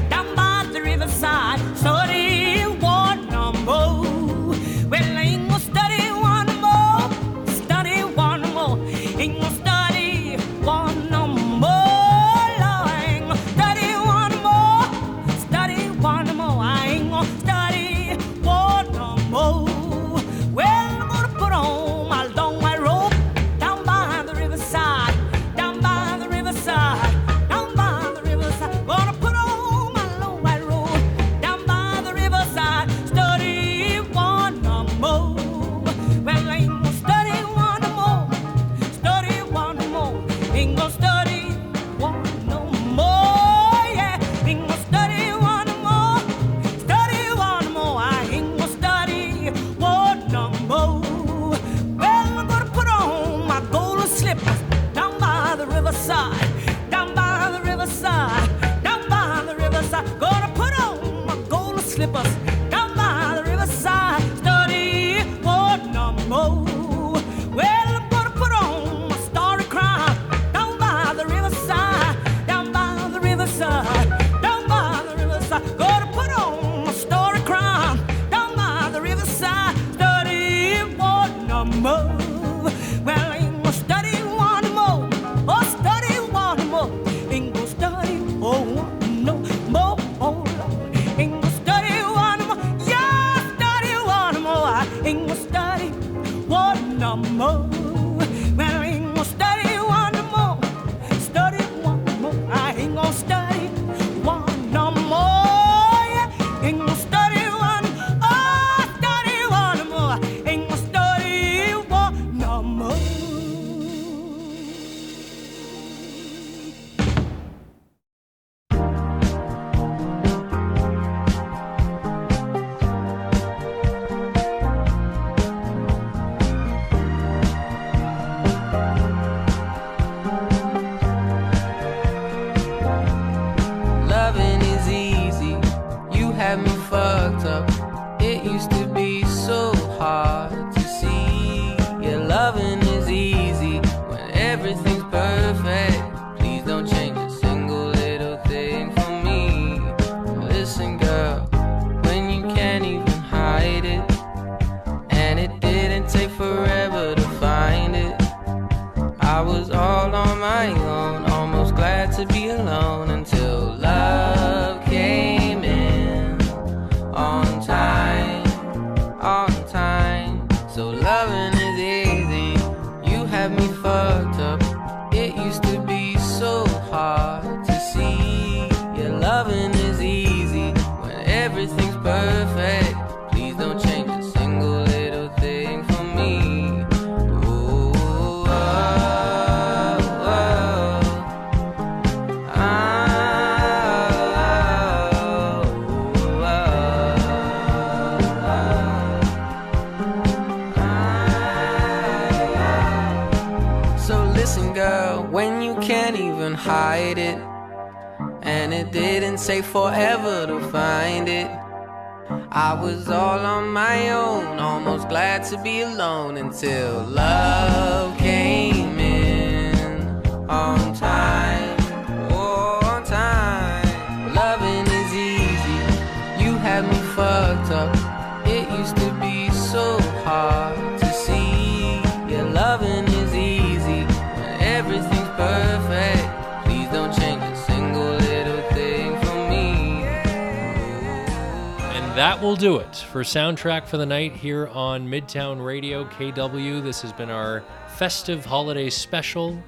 will 242.48 242.56
do 242.56 242.78
it 242.78 242.96
for 243.12 243.24
Soundtrack 243.24 243.86
for 243.86 243.98
the 243.98 244.06
Night 244.06 244.32
here 244.32 244.68
on 244.68 245.06
Midtown 245.06 245.62
Radio 245.66 246.06
KW. 246.06 246.82
This 246.82 247.02
has 247.02 247.12
been 247.12 247.30
our 247.30 247.62
festive 247.98 248.46
holiday 248.46 248.90
special. 248.90 249.62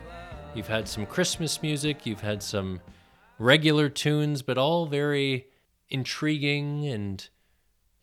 You've 0.55 0.69
had 0.69 0.87
some 0.87 1.05
Christmas 1.05 1.61
music, 1.61 2.05
you've 2.05 2.21
had 2.21 2.41
some 2.41 2.79
regular 3.37 3.89
tunes, 3.89 4.41
but 4.41 4.57
all 4.57 4.85
very 4.85 5.47
intriguing 5.89 6.87
and 6.87 7.27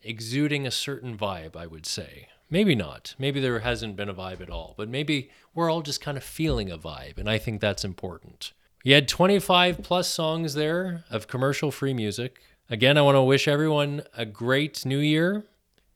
exuding 0.03 0.67
a 0.67 0.71
certain 0.71 1.17
vibe, 1.17 1.55
I 1.55 1.65
would 1.65 1.87
say. 1.87 2.27
Maybe 2.47 2.75
not. 2.75 3.15
Maybe 3.17 3.39
there 3.39 3.61
hasn't 3.61 3.95
been 3.95 4.09
a 4.09 4.13
vibe 4.13 4.41
at 4.41 4.51
all, 4.51 4.75
but 4.77 4.89
maybe 4.89 5.31
we're 5.55 5.71
all 5.71 5.81
just 5.81 6.01
kind 6.01 6.19
of 6.19 6.23
feeling 6.23 6.69
a 6.69 6.77
vibe, 6.77 7.17
and 7.17 7.27
I 7.27 7.39
think 7.39 7.61
that's 7.61 7.83
important. 7.83 8.53
You 8.83 8.93
had 8.93 9.07
25 9.07 9.81
plus 9.81 10.07
songs 10.07 10.53
there 10.53 11.03
of 11.09 11.27
commercial 11.27 11.71
free 11.71 11.95
music. 11.95 12.39
Again, 12.69 12.97
I 12.97 13.01
want 13.01 13.15
to 13.15 13.21
wish 13.21 13.47
everyone 13.47 14.01
a 14.13 14.25
great 14.25 14.85
new 14.85 14.97
year. 14.97 15.45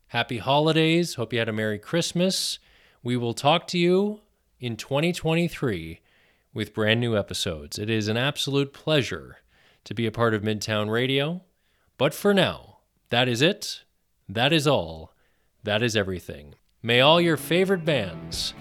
Happy 0.08 0.38
holidays. 0.38 1.16
Hope 1.16 1.34
you 1.34 1.40
had 1.40 1.50
a 1.50 1.54
Merry 1.54 1.78
Christmas. 1.78 2.60
We 3.04 3.18
will 3.18 3.34
talk 3.34 3.68
to 3.68 3.78
you 3.78 4.22
in 4.58 4.78
2023 4.78 6.00
with 6.54 6.74
brand 6.74 7.02
new 7.02 7.18
episodes. 7.18 7.78
It 7.78 7.90
is 7.90 8.08
an 8.08 8.16
absolute 8.16 8.72
pleasure 8.72 9.40
to 9.84 9.94
be 9.94 10.06
a 10.06 10.12
part 10.12 10.34
of 10.34 10.44
Midtown 10.44 10.90
Radio. 10.90 11.42
But 11.98 12.14
for 12.14 12.34
now, 12.34 12.78
that 13.10 13.28
is 13.28 13.42
it. 13.42 13.84
That 14.30 14.54
is 14.54 14.66
all. 14.66 15.14
That 15.64 15.84
is 15.84 15.98
everything. 15.98 16.56
May 16.82 17.02
all 17.02 17.20
your 17.20 17.36
favorite 17.36 17.84
bands 17.84 18.54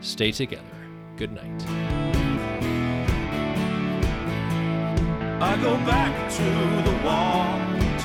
stay 0.00 0.32
together. 0.32 0.64
Good 1.18 1.32
night. 1.32 1.64
I 5.40 5.56
go 5.62 5.76
back 5.86 6.30
to 6.32 6.90
the 6.90 6.96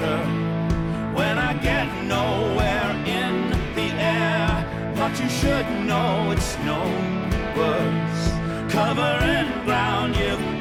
answer 0.04 1.16
when 1.16 1.38
I 1.38 1.54
get 1.62 1.88
nowhere 2.04 2.92
in 3.06 3.50
the 3.76 3.90
air. 3.96 4.94
But 4.96 5.20
you 5.20 5.30
should 5.30 5.68
know 5.88 6.32
it's 6.32 6.58
no 6.60 6.82
words 7.58 8.20
covering 8.74 9.48
ground 9.66 10.16
you've 10.16 10.53